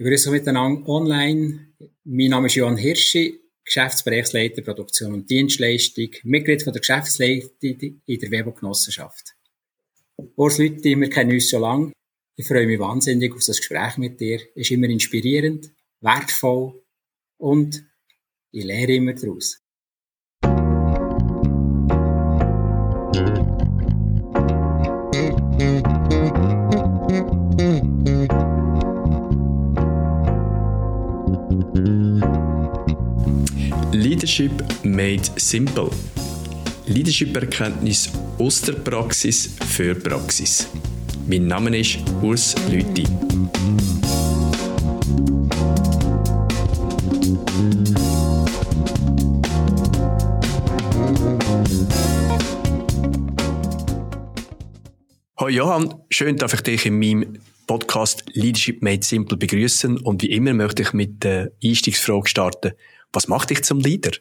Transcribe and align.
Ich 0.00 0.06
grüße 0.06 0.30
miteinander 0.30 0.88
online. 0.88 1.72
Mein 2.04 2.30
Name 2.30 2.46
ist 2.46 2.54
Johann 2.54 2.76
Hirschi, 2.76 3.40
Geschäftsbereichsleiter 3.64 4.62
Produktion 4.62 5.12
und 5.12 5.28
Dienstleistung, 5.28 6.10
Mitglied 6.22 6.62
von 6.62 6.72
der 6.72 6.78
Geschäftsleitung 6.78 8.00
in 8.06 8.20
der 8.20 8.30
Webo-Genossenschaft. 8.30 9.34
Urs 10.36 10.58
Leute, 10.58 10.84
wir 10.84 11.10
kennen 11.10 11.32
uns 11.32 11.50
schon 11.50 11.62
lange. 11.62 11.92
Ich 12.36 12.46
freue 12.46 12.68
mich 12.68 12.78
wahnsinnig 12.78 13.34
auf 13.34 13.44
das 13.44 13.56
Gespräch 13.56 13.96
mit 13.96 14.20
dir. 14.20 14.36
Es 14.54 14.66
ist 14.66 14.70
immer 14.70 14.88
inspirierend, 14.88 15.72
wertvoll 16.00 16.80
und 17.38 17.84
ich 18.52 18.62
lehre 18.62 18.92
immer 18.92 19.14
daraus. 19.14 19.60
Leadership 34.28 34.84
made 34.84 35.22
simple. 35.40 35.88
Leadership-Erkenntnis 36.84 38.12
aus 38.38 38.60
der 38.60 38.74
Praxis 38.74 39.56
für 39.70 39.94
Praxis. 39.94 40.68
Mein 41.26 41.46
Name 41.46 41.74
ist 41.78 41.96
Urs 42.20 42.54
Lüthi. 42.70 43.04
Hallo 55.38 55.48
Johann, 55.48 55.94
schön, 56.10 56.36
dass 56.36 56.52
ich 56.52 56.60
dich 56.60 56.84
in 56.84 56.98
meinem 56.98 57.38
Podcast 57.66 58.24
Leadership 58.34 58.82
Made 58.82 59.02
Simple 59.02 59.38
begrüßen 59.38 59.96
und 59.96 60.22
wie 60.22 60.32
immer 60.32 60.52
möchte 60.52 60.82
ich 60.82 60.92
mit 60.92 61.24
der 61.24 61.50
Einstiegsfrage 61.64 62.28
starten. 62.28 62.72
Was 63.12 63.26
macht 63.26 63.48
dich 63.48 63.62
zum 63.64 63.80
Leader? 63.80 64.12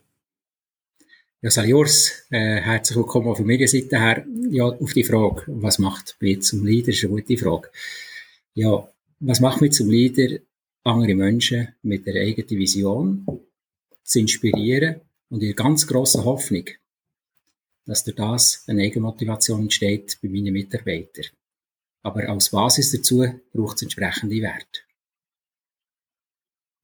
Ja, 1.42 1.52
Saliors, 1.52 2.24
äh, 2.30 2.62
herzlich 2.62 2.96
willkommen 2.96 3.36
von 3.36 3.46
meiner 3.46 3.68
Seite 3.68 4.00
her. 4.00 4.26
Ja, 4.50 4.64
auf 4.64 4.94
die 4.94 5.04
Frage, 5.04 5.44
was 5.48 5.78
macht 5.78 6.16
mich 6.22 6.42
zum 6.44 6.66
Leader, 6.66 6.90
ist 6.90 7.04
eine 7.04 7.14
gute 7.14 7.38
Frage. 7.38 7.70
Ja, 8.54 8.90
was 9.20 9.42
macht 9.42 9.60
mich 9.60 9.74
zum 9.74 9.90
Leader? 9.90 10.40
Andere 10.86 11.16
Menschen 11.16 11.76
mit 11.82 12.08
der 12.08 12.16
eigenen 12.16 12.58
Vision 12.58 13.28
zu 14.04 14.20
inspirieren 14.20 15.02
und 15.30 15.44
in 15.44 15.54
ganz 15.54 15.86
grossen 15.86 16.24
Hoffnung, 16.24 16.70
dass 17.86 18.06
durch 18.06 18.16
das 18.16 18.64
eine 18.68 18.84
Eigenmotivation 18.84 19.64
entsteht 19.64 20.18
bei 20.22 20.30
meinen 20.30 20.54
Mitarbeitern. 20.54 21.26
Aber 22.04 22.30
als 22.30 22.52
Basis 22.52 22.94
dazu 22.94 23.26
braucht 23.52 23.76
es 23.76 23.82
entsprechende 23.82 24.42
Werte. 24.42 24.87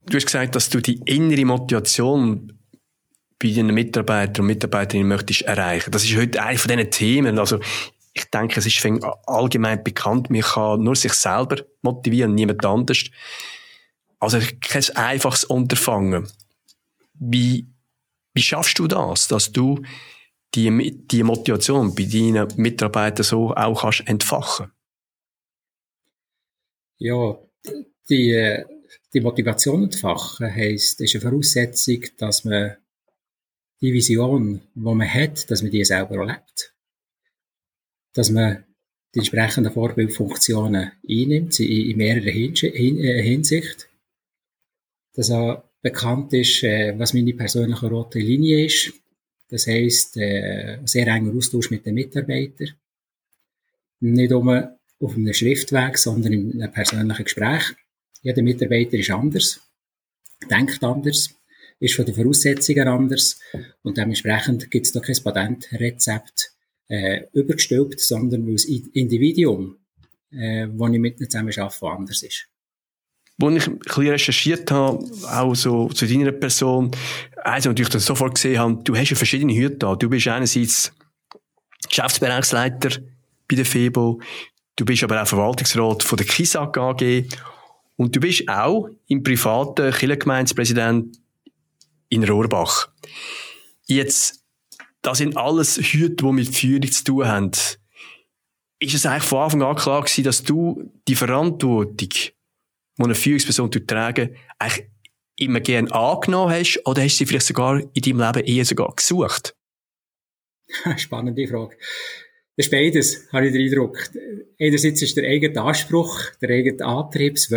Du 0.05 0.17
hast 0.17 0.25
gesagt, 0.25 0.55
dass 0.55 0.69
du 0.69 0.81
die 0.81 0.99
innere 1.05 1.45
Motivation 1.45 2.59
bei 3.39 3.51
deinen 3.51 3.73
Mitarbeitern 3.73 4.41
und 4.43 4.47
Mitarbeiterinnen 4.47 5.07
möchtest 5.07 5.43
erreichen. 5.43 5.91
Das 5.91 6.03
ist 6.03 6.15
heute 6.15 6.41
eine 6.41 6.57
von 6.57 6.69
diesen 6.69 6.91
Themen. 6.91 7.39
Also, 7.39 7.59
ich 8.13 8.25
denke, 8.25 8.59
es 8.59 8.65
ist 8.65 8.85
allgemein 9.25 9.83
bekannt, 9.83 10.29
man 10.29 10.41
kann 10.41 10.83
nur 10.83 10.95
sich 10.95 11.13
selber 11.13 11.57
motivieren, 11.81 12.35
niemand 12.35 12.65
anders. 12.65 13.05
Also, 14.19 14.39
kein 14.61 14.83
einfaches 14.95 15.45
Unterfangen. 15.45 16.27
Wie, 17.13 17.67
wie 18.33 18.41
schaffst 18.41 18.79
du 18.79 18.87
das, 18.87 19.27
dass 19.27 19.51
du 19.51 19.81
die, 20.55 21.01
die 21.07 21.23
Motivation 21.23 21.95
bei 21.95 22.03
deinen 22.03 22.47
Mitarbeitern 22.57 23.23
so 23.23 23.53
auch 23.53 23.81
kannst 23.81 24.07
entfachen? 24.07 24.71
Ja, 26.97 27.37
die, 28.09 28.63
die 29.13 29.21
Motivation 29.21 29.83
entfachen 29.83 30.53
heisst, 30.53 31.01
ist 31.01 31.15
eine 31.15 31.21
Voraussetzung, 31.21 32.03
dass 32.17 32.45
man 32.45 32.77
die 33.81 33.93
Vision, 33.93 34.61
die 34.73 34.79
man 34.79 35.13
hat, 35.13 35.49
dass 35.51 35.61
man 35.61 35.71
die 35.71 35.83
selber 35.83 36.15
erlebt. 36.15 36.73
Dass 38.13 38.29
man 38.29 38.63
die 39.13 39.19
entsprechenden 39.19 39.73
Vorbildfunktionen 39.73 40.91
einnimmt, 41.07 41.59
in 41.59 41.97
mehrerer 41.97 42.27
äh, 42.27 43.21
Hinsicht. 43.21 43.89
Dass 45.13 45.29
auch 45.29 45.63
bekannt 45.81 46.33
ist, 46.33 46.63
äh, 46.63 46.97
was 46.97 47.13
meine 47.13 47.33
persönliche 47.33 47.87
rote 47.87 48.19
Linie 48.19 48.65
ist. 48.65 48.93
Das 49.49 49.67
heisst, 49.67 50.17
äh, 50.17 50.79
sehr 50.85 51.07
enger 51.07 51.35
Austausch 51.35 51.69
mit 51.69 51.85
den 51.85 51.93
Mitarbeitern. 51.95 52.71
Nicht 53.99 54.31
nur 54.31 54.79
auf 54.99 55.15
einem 55.15 55.33
Schriftweg, 55.33 55.97
sondern 55.97 56.33
in 56.33 56.61
einem 56.61 56.71
persönlichen 56.71 57.23
Gespräch. 57.25 57.75
Jeder 58.23 58.41
Mitarbeiter 58.41 58.97
ist 58.97 59.11
anders, 59.11 59.59
denkt 60.49 60.81
anders, 60.83 61.29
ist 61.79 61.95
von 61.95 62.05
den 62.05 62.15
Voraussetzungen 62.15 62.87
anders 62.87 63.37
und 63.81 63.97
dementsprechend 63.97 64.71
gibt 64.71 64.85
es 64.85 64.93
da 64.93 65.01
kein 65.01 65.21
Patentrezept 65.21 66.53
äh, 66.87 67.23
übergestülpt, 67.33 67.99
sondern 67.99 68.47
weil 68.47 68.53
das 68.53 68.65
Individuum, 68.65 69.77
äh, 70.31 70.67
das 70.67 70.91
ich 70.91 70.99
mit 70.99 71.19
ihnen 71.19 71.29
zusammen 71.29 71.53
arbeite, 71.57 71.85
anders 71.85 72.23
ist. 72.23 72.47
Als 73.41 73.55
ich 73.55 73.67
ein 73.67 73.79
bisschen 73.79 74.07
recherchiert 74.07 74.71
habe, 74.71 75.05
auch 75.27 75.53
so 75.53 75.89
zu 75.89 76.07
deiner 76.07 76.31
Person, 76.31 76.91
also 77.35 77.69
natürlich 77.69 77.89
dann 77.89 77.99
sofort 77.99 78.35
gesehen 78.35 78.59
habe, 78.59 78.83
du 78.83 78.95
hast 78.95 79.09
ja 79.09 79.17
verschiedene 79.17 79.53
Hüte 79.53 79.77
da. 79.77 79.95
Du 79.95 80.07
bist 80.07 80.27
einerseits 80.27 80.93
Geschäftsbereichsleiter 81.89 83.01
bei 83.49 83.55
der 83.55 83.65
FEBO, 83.65 84.21
du 84.77 84.85
bist 84.85 85.03
aber 85.03 85.21
auch 85.21 85.27
Verwaltungsrat 85.27 86.03
von 86.03 86.17
der 86.17 86.25
KISAG 86.25 86.77
AG 86.77 87.25
und 87.95 88.15
du 88.15 88.19
bist 88.19 88.47
auch 88.47 88.89
im 89.07 89.23
privaten 89.23 89.91
Kirchengemeindepräsident 89.91 91.19
in 92.09 92.23
Rohrbach. 92.23 92.89
Jetzt, 93.85 94.43
das 95.01 95.19
sind 95.19 95.37
alles 95.37 95.77
Hüte, 95.77 96.25
die 96.25 96.31
mit 96.31 96.55
Führung 96.55 96.91
zu 96.91 97.03
tun 97.03 97.27
haben. 97.27 97.51
Ist 98.79 98.93
es 98.93 99.05
eigentlich 99.05 99.23
von 99.23 99.43
Anfang 99.43 99.61
an 99.63 99.75
klar 99.75 100.01
gewesen, 100.01 100.23
dass 100.23 100.43
du 100.43 100.91
die 101.07 101.15
Verantwortung, 101.15 101.97
die 101.97 102.33
eine 102.97 103.15
Führungsperson 103.15 103.71
tragen, 103.71 104.35
eigentlich 104.59 104.89
immer 105.37 105.59
gern 105.59 105.91
angenommen 105.91 106.51
hast, 106.53 106.81
oder 106.85 107.01
hast 107.01 107.15
du 107.15 107.17
sie 107.19 107.25
vielleicht 107.25 107.47
sogar 107.47 107.79
in 107.79 108.01
deinem 108.01 108.19
Leben 108.19 108.47
eher 108.47 108.65
sogar 108.65 108.93
gesucht? 108.95 109.55
Spannende 110.97 111.47
Frage. 111.47 111.77
Das 112.55 112.67
ist 112.67 112.71
beides, 112.71 113.27
habe 113.31 113.47
ich 113.47 113.53
den 113.53 113.63
Eindruck. 113.63 113.97
Einerseits 114.59 115.01
ist 115.01 115.17
der 115.17 115.27
eigene 115.27 115.59
Anspruch, 115.61 116.19
der 116.41 116.51
eigene 116.51 116.85
Antrieb, 116.85 117.35
das 117.35 117.49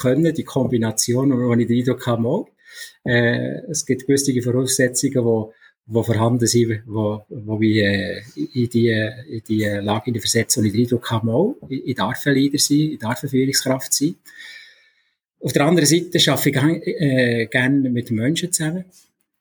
Können, 0.00 0.34
die 0.34 0.44
Kombination, 0.44 1.30
wo 1.30 1.54
ich 1.54 1.66
den 1.66 1.78
Eindruck 1.78 2.06
habe, 2.06 2.46
äh, 3.04 3.60
es 3.70 3.84
gibt 3.84 4.06
gewisse 4.06 4.40
Voraussetzungen, 4.40 5.24
wo, 5.24 5.52
wo 5.86 6.02
vorhanden 6.02 6.46
sind, 6.46 6.82
wo, 6.86 7.24
wo 7.28 7.60
wir 7.60 7.84
äh, 7.84 8.22
in 8.36 8.68
die, 8.70 8.88
in 8.88 9.42
die 9.46 9.64
Lage 9.64 10.10
in 10.10 10.18
versetzen, 10.18 10.60
und 10.60 10.66
ich 10.66 10.72
den 10.72 10.82
Eindruck 10.82 11.10
habe, 11.10 11.26
mal, 11.26 11.54
ich, 11.68 11.88
ich 11.88 11.94
darf 11.94 12.26
ein 12.26 12.34
Leader 12.34 12.58
sein, 12.58 12.92
ich 12.92 12.98
darf 12.98 13.22
eine 13.22 13.30
Führungskraft 13.30 13.92
sein. 13.92 14.16
Auf 15.40 15.52
der 15.52 15.66
anderen 15.66 15.86
Seite 15.86 16.18
arbeite 16.32 16.80
ich 16.84 17.00
äh, 17.00 17.46
gerne 17.46 17.90
mit 17.90 18.10
Menschen 18.10 18.50
zusammen, 18.50 18.86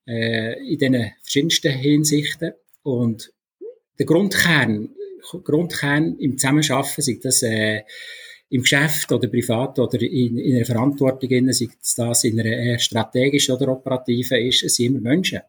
äh, 0.05 0.59
in 0.69 0.77
diesen 0.77 1.11
verschiedensten 1.21 1.71
Hinsichten. 1.71 2.51
Und 2.81 3.31
der 3.97 4.05
Grundkern, 4.05 4.89
Grundkern 5.43 6.17
im 6.19 6.37
Zusammenarbeiten, 6.37 7.01
sei 7.01 7.19
das 7.21 7.43
äh, 7.43 7.81
im 8.49 8.61
Geschäft 8.61 9.11
oder 9.11 9.27
privat 9.27 9.79
oder 9.79 10.01
in, 10.01 10.37
in 10.37 10.55
einer 10.57 10.65
Verantwortung, 10.65 11.51
sei 11.51 11.69
das 11.97 12.23
in 12.23 12.39
einer 12.39 12.49
eher 12.49 12.79
strategischen 12.79 13.55
oder 13.55 13.69
operativen 13.69 14.37
ist, 14.45 14.63
es 14.63 14.75
sind 14.75 14.87
immer 14.87 15.01
Menschen. 15.01 15.41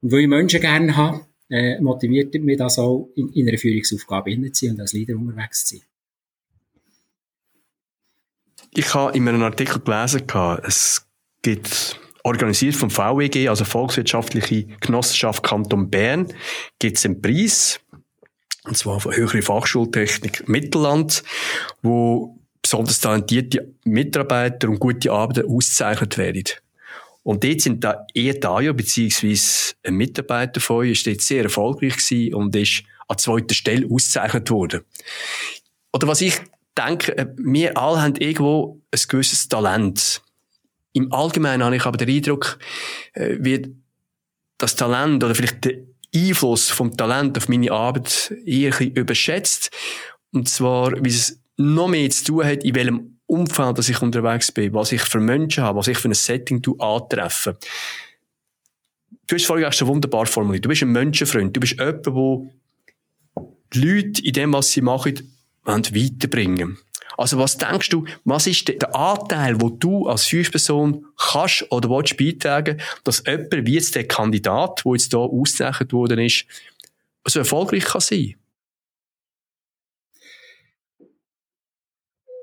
Und 0.00 0.12
weil 0.12 0.20
ich 0.20 0.28
Menschen 0.28 0.60
gerne 0.60 0.96
habe, 0.96 1.26
äh, 1.50 1.80
motiviert 1.80 2.34
mich 2.34 2.58
das 2.58 2.78
auch, 2.78 3.10
in, 3.16 3.30
in 3.30 3.48
einer 3.48 3.58
Führungsaufgabe 3.58 4.30
zu 4.52 4.66
sein 4.66 4.74
und 4.74 4.80
als 4.80 4.92
Leader 4.92 5.16
unterwegs 5.16 5.64
zu 5.64 5.76
sein. 5.76 5.84
Ich 8.74 8.94
habe 8.94 9.16
in 9.16 9.26
einem 9.26 9.42
Artikel 9.42 9.80
gelesen, 9.80 10.22
es 10.62 11.06
gibt 11.42 11.98
organisiert 12.28 12.76
vom 12.76 12.90
VWG, 12.90 13.48
also 13.48 13.64
Volkswirtschaftliche 13.64 14.66
Genossenschaft 14.80 15.42
Kanton 15.42 15.90
Bern, 15.90 16.32
gibt 16.78 16.98
es 16.98 17.04
einen 17.04 17.20
Preis 17.20 17.80
und 18.64 18.76
zwar 18.76 19.00
von 19.00 19.14
Höhere 19.14 19.42
Fachschultechnik 19.42 20.48
Mittelland, 20.48 21.22
wo 21.82 22.38
besonders 22.60 23.00
talentierte 23.00 23.74
Mitarbeiter 23.84 24.68
und 24.68 24.78
gute 24.78 25.10
Arbeiter 25.10 25.48
ausgezeichnet 25.48 26.18
werden. 26.18 26.44
Und 27.22 27.44
dort 27.44 27.60
sind 27.60 27.82
da 27.82 28.06
eher 28.14 28.34
Dajo, 28.34 28.74
beziehungsweise 28.74 29.74
ein 29.84 29.94
Mitarbeiter 29.94 30.60
von 30.60 30.78
euch, 30.78 30.92
ist 30.92 31.06
dort 31.06 31.20
sehr 31.20 31.44
erfolgreich 31.44 31.96
gewesen 31.96 32.34
und 32.34 32.56
ist 32.56 32.84
an 33.06 33.18
zweiter 33.18 33.54
Stelle 33.54 33.86
ausgezeichnet 33.86 34.50
worden. 34.50 34.82
Oder 35.92 36.08
was 36.08 36.20
ich 36.20 36.38
denke, 36.76 37.16
äh, 37.16 37.26
wir 37.36 37.76
alle 37.76 38.02
haben 38.02 38.16
irgendwo 38.16 38.80
ein 38.90 39.00
gewisses 39.08 39.48
Talent. 39.48 40.22
Im 40.98 41.12
Allgemeinen 41.12 41.62
habe 41.62 41.76
ich 41.76 41.86
aber 41.86 41.96
den 41.96 42.10
Eindruck, 42.10 42.58
äh, 43.12 43.36
wird 43.38 43.68
das 44.58 44.74
Talent 44.74 45.22
oder 45.22 45.32
vielleicht 45.32 45.64
der 45.64 45.74
Einfluss 46.12 46.70
vom 46.70 46.96
Talent 46.96 47.38
auf 47.38 47.48
meine 47.48 47.70
Arbeit 47.70 48.34
eher 48.44 48.76
ein 48.80 48.90
überschätzt. 48.90 49.70
Und 50.32 50.48
zwar, 50.48 50.92
wie 51.04 51.08
es 51.08 51.40
noch 51.56 51.86
mehr 51.86 52.10
zu 52.10 52.24
tun 52.24 52.44
hat, 52.44 52.64
in 52.64 52.74
welchem 52.74 53.20
Umfeld, 53.26 53.78
dass 53.78 53.88
ich 53.88 54.02
unterwegs 54.02 54.50
bin, 54.50 54.74
was 54.74 54.90
ich 54.90 55.02
für 55.02 55.20
Menschen 55.20 55.62
habe, 55.62 55.78
was 55.78 55.86
ich 55.86 55.98
für 55.98 56.08
ein 56.08 56.14
Setting 56.14 56.64
antreffe. 56.80 57.56
Du 59.28 59.36
hast 59.36 59.46
vorhin 59.46 59.70
schon 59.70 59.86
wunderbar 59.86 60.26
formuliert. 60.26 60.64
Du 60.64 60.68
bist 60.68 60.82
ein 60.82 60.90
Menschenfreund. 60.90 61.54
Du 61.54 61.60
bist 61.60 61.78
jemand, 61.78 62.06
der 62.06 62.42
die 63.72 63.80
Leute 63.80 64.24
in 64.24 64.32
dem, 64.32 64.52
was 64.52 64.72
sie 64.72 64.80
machen, 64.80 65.14
weiterbringen 65.64 66.78
Also 67.18 67.36
was 67.36 67.58
denkst 67.58 67.88
du, 67.88 68.06
was 68.24 68.46
ist 68.46 68.68
der 68.68 68.94
Anteil, 68.94 69.60
wo 69.60 69.70
du 69.70 70.06
als 70.06 70.26
Führungsperson 70.26 71.04
kannst 71.16 71.66
oder 71.72 71.90
willst 71.90 72.16
beitragen, 72.16 72.80
dass 73.02 73.24
jemand 73.26 73.66
wie 73.66 73.74
jetzt 73.74 73.96
der 73.96 74.06
Kandidat, 74.06 74.82
der 74.84 74.92
jetzt 74.92 75.10
hier 75.10 75.18
ausgezeichnet 75.18 75.92
worden 75.92 76.20
ist, 76.20 76.46
so 77.26 77.40
erfolgreich 77.40 77.84
kann 77.84 78.00
sein? 78.00 78.36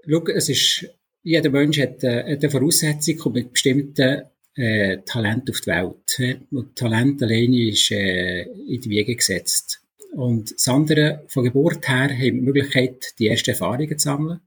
Schau, 0.08 0.28
es 0.28 0.50
ist, 0.50 0.90
jeder 1.24 1.50
Mensch 1.50 1.80
hat 1.80 2.04
äh, 2.04 2.24
eine 2.24 2.50
Voraussetzung 2.50 3.18
und 3.22 3.34
mit 3.34 3.54
bestimmten 3.54 4.24
äh, 4.56 4.98
Talent 5.06 5.50
auf 5.50 5.62
die 5.62 5.68
Welt. 5.68 6.42
Und 6.52 6.76
Talent 6.76 7.24
alleine 7.24 7.70
ist 7.70 7.92
äh, 7.92 8.42
in 8.42 8.82
die 8.82 8.90
Wiege 8.90 9.16
gesetzt. 9.16 9.80
Und 10.12 10.54
das 10.54 10.68
andere, 10.68 11.24
von 11.28 11.46
Geburt 11.46 11.88
her, 11.88 12.10
haben 12.10 12.20
die 12.20 12.32
Möglichkeit, 12.34 13.18
die 13.20 13.28
ersten 13.28 13.52
Erfahrungen 13.52 13.98
zu 13.98 14.04
sammeln. 14.04 14.42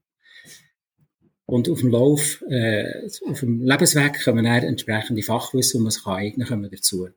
Und 1.49 1.67
auf 1.67 1.79
dem 1.79 1.89
Lauf, 1.89 2.43
äh, 2.47 3.07
auf 3.25 3.39
dem 3.39 3.63
Lebensweg 3.63 4.23
kommen 4.23 4.43
dann 4.43 4.63
entsprechende 4.63 5.23
Fachwissen, 5.23 5.79
die 5.79 5.83
man 5.83 5.91
sich 5.91 6.05
eignen 6.05 6.47
kann, 6.47 6.61
kommen 6.61 6.69
dazu. 6.71 7.09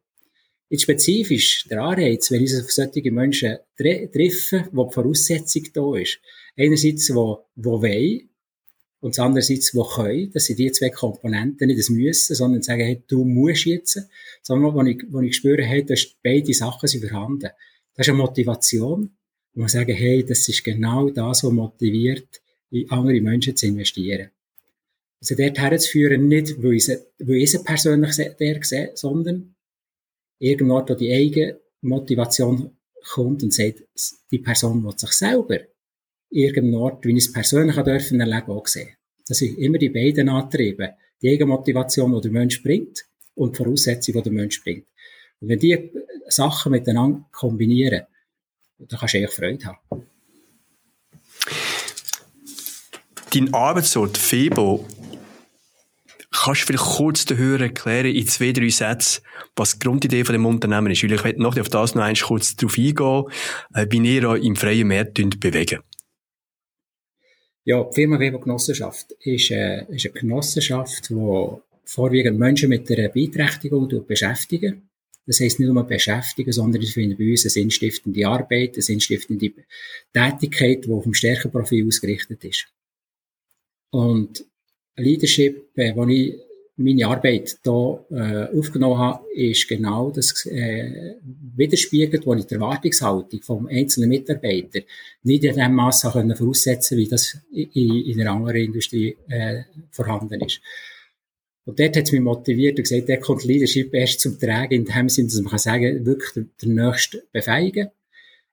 Jetzt 0.70 0.84
spezifisch 0.84 1.66
der 1.68 1.82
Anreiz, 1.82 2.30
wenn 2.30 2.42
ich 2.42 2.56
auf 2.56 2.72
solche 2.72 3.12
Menschen 3.12 3.58
tre 3.76 4.10
treffe, 4.10 4.70
wo 4.72 4.86
die 4.86 4.94
Voraussetzung 4.94 5.64
da 5.74 5.96
ist. 5.98 6.18
Einerseits, 6.56 7.14
wo, 7.14 7.44
wo 7.56 7.82
wollen, 7.82 8.30
und 9.00 9.18
andererseits, 9.18 9.74
wo 9.74 9.84
können. 9.84 10.30
Das 10.32 10.46
sind 10.46 10.58
die 10.58 10.72
zwei 10.72 10.88
Komponenten, 10.88 11.66
nicht 11.66 11.80
das 11.80 11.90
Müssen, 11.90 12.34
sondern 12.34 12.62
sagen, 12.62 12.84
hey, 12.84 13.02
du 13.06 13.26
musst 13.26 13.66
jetzt, 13.66 14.00
sondern 14.40 14.72
wo 14.72 14.82
ich, 14.82 15.02
wo 15.10 15.20
ich 15.20 15.36
spüre, 15.36 15.62
hey, 15.62 15.84
dass 15.84 16.06
beide 16.22 16.54
Sachen 16.54 16.88
sind 16.88 17.06
vorhanden. 17.06 17.50
Das 17.94 18.06
ist 18.06 18.08
eine 18.08 18.16
Motivation, 18.16 19.10
wo 19.52 19.60
man 19.60 19.68
sagen, 19.68 19.94
hey, 19.94 20.24
das 20.24 20.48
ist 20.48 20.64
genau 20.64 21.10
das, 21.10 21.44
was 21.44 21.52
motiviert, 21.52 22.41
in 22.72 22.90
andere 22.90 23.20
Menschen 23.20 23.56
zu 23.56 23.66
investieren. 23.66 24.30
Also 25.20 25.36
dort 25.36 25.58
herzuführen, 25.58 26.26
nicht, 26.26 26.60
weil 26.62 26.74
ich, 26.74 27.50
sie 27.50 27.58
persönlich 27.64 28.16
der 28.16 28.64
sehe, 28.64 28.90
sondern 28.94 29.54
irgendwo, 30.38 30.80
wo 30.88 30.94
die 30.94 31.12
eigene 31.12 31.60
Motivation 31.82 32.72
kommt 33.04 33.42
und 33.42 33.52
sagt, 33.52 33.84
die 34.30 34.38
Person 34.38 34.82
will 34.82 34.98
sich 34.98 35.12
selber 35.12 35.58
irgendwo, 36.30 36.98
wie 37.02 37.12
ich 37.12 37.18
es 37.18 37.32
persönlich 37.32 37.76
dürfen 37.76 38.20
erleben, 38.20 38.50
auch 38.50 38.66
sehen. 38.66 38.96
Das 39.28 39.38
sind 39.38 39.58
immer 39.58 39.78
die 39.78 39.90
beiden 39.90 40.28
Antriebe. 40.28 40.94
Die 41.20 41.30
Eigenmotivation, 41.30 42.12
die 42.14 42.20
der 42.22 42.32
Mensch 42.32 42.62
bringt, 42.62 43.04
und 43.34 43.56
die 43.56 43.62
Voraussetzung, 43.62 44.14
die 44.14 44.22
der 44.22 44.32
Mensch 44.32 44.62
bringt. 44.62 44.86
Und 45.40 45.48
wenn 45.48 45.58
die 45.58 45.92
Sachen 46.28 46.72
miteinander 46.72 47.24
kombinieren, 47.32 48.02
dann 48.78 48.98
kannst 48.98 49.14
du 49.14 49.18
eigentlich 49.18 49.30
Freude 49.30 49.64
haben. 49.66 50.06
Dein 53.34 53.54
Arbeitsort 53.54 54.18
Febo, 54.18 54.86
kannst 56.30 56.62
du 56.62 56.66
vielleicht 56.66 56.84
kurz 56.84 57.24
den 57.24 57.38
Hörern 57.38 57.62
erklären, 57.62 58.14
in 58.14 58.26
zwei, 58.26 58.52
drei 58.52 58.68
Sätzen, 58.68 59.22
was 59.56 59.72
die 59.72 59.78
Grundidee 59.78 60.24
von 60.24 60.34
dem 60.34 60.44
Unternehmen 60.44 60.92
ist? 60.92 61.02
Weil 61.02 61.12
ich 61.12 61.24
möchte 61.24 61.40
noch 61.40 61.58
auf 61.58 61.70
das 61.70 61.94
noch 61.94 62.02
eins 62.02 62.20
kurz 62.20 62.56
drauf 62.56 62.76
eingehen, 62.76 63.24
äh, 63.74 63.86
wie 63.88 64.16
ihr 64.16 64.28
euch 64.28 64.44
im 64.44 64.54
freien 64.54 64.88
Markt 64.88 65.14
bewegen. 65.40 65.80
Ja, 67.64 67.82
die 67.84 67.94
Firma 67.94 68.18
Weber 68.18 68.38
Genossenschaft 68.38 69.12
ist, 69.20 69.50
äh, 69.50 69.86
ist 69.88 70.04
eine 70.04 70.12
Genossenschaft, 70.12 71.08
die 71.08 71.48
vorwiegend 71.84 72.38
Menschen 72.38 72.68
mit 72.68 72.90
einer 72.90 73.08
Beeinträchtigung 73.08 73.88
beschäftigen. 74.06 74.90
Das 75.26 75.40
heisst 75.40 75.58
nicht 75.58 75.72
nur 75.72 75.86
beschäftigen, 75.86 76.52
sondern 76.52 76.82
ich 76.82 76.92
finde 76.92 77.14
bei 77.16 77.30
uns 77.30 77.44
eine 77.44 77.50
sinnstiftende 77.50 78.26
Arbeit, 78.26 78.74
eine 78.74 78.82
sinnstiftende 78.82 79.52
Tätigkeit, 80.12 80.84
die 80.84 80.90
auf 80.90 81.04
dem 81.04 81.14
Stärkenprofil 81.14 81.86
ausgerichtet 81.86 82.44
ist. 82.44 82.66
Und 83.92 84.44
Leadership, 84.96 85.68
äh, 85.76 85.94
wo 85.94 86.06
ich 86.06 86.34
meine 86.76 87.06
Arbeit 87.06 87.58
hier 87.62 88.06
äh, 88.10 88.58
aufgenommen 88.58 88.98
habe, 88.98 89.24
ist 89.34 89.68
genau 89.68 90.10
das 90.10 90.46
äh, 90.46 91.16
widerspiegelt, 91.54 92.26
wo 92.26 92.34
ich 92.34 92.46
die 92.46 92.54
Erwartungshaltung 92.54 93.42
vom 93.42 93.66
einzelnen 93.66 94.08
Mitarbeiter 94.08 94.80
nicht 95.22 95.44
in 95.44 95.56
dem 95.56 95.74
Maße 95.74 96.10
können 96.10 96.34
voraussetzen, 96.34 96.96
wie 96.96 97.08
das 97.08 97.36
in, 97.52 97.70
in 98.06 98.20
einer 98.20 98.32
anderen 98.32 98.62
Industrie 98.62 99.16
äh, 99.28 99.62
vorhanden 99.90 100.40
ist. 100.40 100.60
Und 101.64 101.78
dort 101.78 101.96
hat 101.96 102.04
es 102.04 102.12
mich 102.12 102.22
motiviert 102.22 102.78
und 102.78 102.88
gesagt, 102.88 103.08
der 103.08 103.20
kommt 103.20 103.44
Leadership 103.44 103.92
erst 103.94 104.20
zum 104.20 104.38
Tragen, 104.38 104.72
in 104.72 104.84
dem 104.86 105.08
Sinne, 105.10 105.28
dass 105.28 105.40
man 105.40 105.50
kann 105.50 105.58
sagen, 105.58 106.06
wirklich 106.06 106.32
der, 106.32 106.44
der 106.60 106.68
Nächste 106.68 107.22
befeigen, 107.30 107.90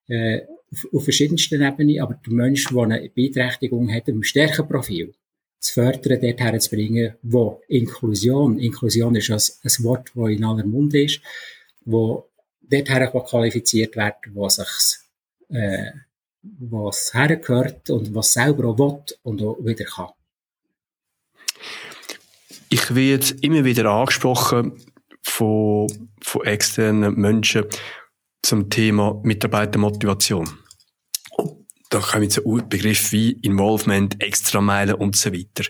äh, 0.09 0.41
auf, 0.71 0.88
auf 0.94 1.03
verschiedensten 1.06 1.62
Ebenen, 1.62 2.01
aber 2.01 2.19
der 2.24 2.33
Mensch, 2.33 2.68
der 2.68 2.83
eine 2.83 3.09
Beeinträchtigung 3.09 3.91
hat, 3.91 4.09
im 4.09 4.21
Stärkenprofil, 4.21 5.13
zu 5.59 5.73
fördern, 5.73 6.21
dort 6.21 6.39
herzubringen, 6.39 7.15
wo 7.21 7.61
Inklusion, 7.67 8.59
Inklusion 8.59 9.15
ist 9.15 9.29
ein, 9.29 9.41
ein 9.63 9.83
Wort, 9.83 10.11
das 10.15 10.29
in 10.29 10.44
aller 10.44 10.65
Munde 10.65 11.03
ist, 11.03 11.21
wo 11.85 12.29
dort 12.61 12.89
her 12.89 13.07
qualifiziert 13.07 13.95
wird, 13.95 14.15
wo 14.33 14.47
sich's, 14.47 15.09
äh, 15.50 15.91
hergehört 17.11 17.89
und 17.89 18.15
was 18.15 18.33
selber 18.33 18.69
auch 18.69 18.77
will 18.79 19.15
und 19.23 19.41
auch 19.41 19.57
wieder 19.63 19.85
kann. 19.85 20.09
Ich 22.69 22.94
werde 22.95 23.35
immer 23.41 23.65
wieder 23.65 23.89
angesprochen 23.89 24.73
von, 25.21 25.88
von 26.21 26.45
externen 26.45 27.15
Menschen 27.15 27.65
zum 28.41 28.69
Thema 28.69 29.19
Mitarbeitermotivation. 29.23 30.47
Da 31.89 32.00
kommen 32.00 32.30
so 32.30 32.41
Begriffe 32.41 33.12
wie 33.13 33.31
Involvement, 33.41 34.21
Extrameilen 34.21 34.95
und 34.95 35.15
so 35.15 35.33
weiter. 35.33 35.69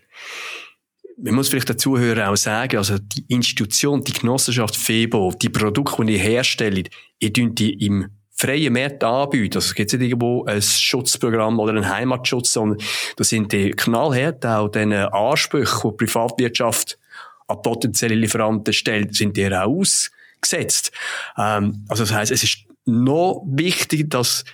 Man 1.17 1.35
muss 1.35 1.49
vielleicht 1.49 1.69
dazu 1.69 1.97
hören 1.97 2.21
auch 2.21 2.37
sagen, 2.37 2.77
also 2.77 2.97
die 2.97 3.25
Institution, 3.27 4.03
die 4.03 4.13
Genossenschaft 4.13 4.75
FEBO, 4.75 5.33
die 5.41 5.49
Produkte, 5.49 6.05
die 6.05 6.13
ihr 6.13 6.19
herstellt, 6.19 6.89
ihr 7.19 7.31
die 7.31 7.85
im 7.85 8.09
freien 8.39 8.71
Markt 8.73 9.03
anbieten. 9.03 9.57
Also 9.57 9.67
es 9.67 9.75
gibt 9.75 9.91
nicht 9.91 10.01
irgendwo 10.01 10.45
ein 10.45 10.61
Schutzprogramm 10.61 11.59
oder 11.59 11.73
einen 11.73 11.89
Heimatschutz, 11.89 12.53
sondern 12.53 12.79
das 13.17 13.29
sind 13.29 13.51
die 13.51 13.71
knallhart 13.71 14.45
auch 14.45 14.69
den 14.69 14.93
Ansprüche, 14.93 15.81
die 15.83 15.89
die 15.89 15.95
Privatwirtschaft 16.05 16.97
an 17.47 17.61
potenzielle 17.61 18.15
Lieferanten 18.15 18.73
stellt, 18.73 19.13
sind 19.15 19.35
die 19.35 19.53
auch 19.53 19.67
ausgesetzt. 19.67 20.91
Ähm, 21.37 21.85
also 21.89 22.03
das 22.03 22.13
heißt, 22.13 22.31
es 22.31 22.43
ist 22.43 22.59
noch 22.85 23.43
wichtig, 23.45 24.09
dass 24.09 24.45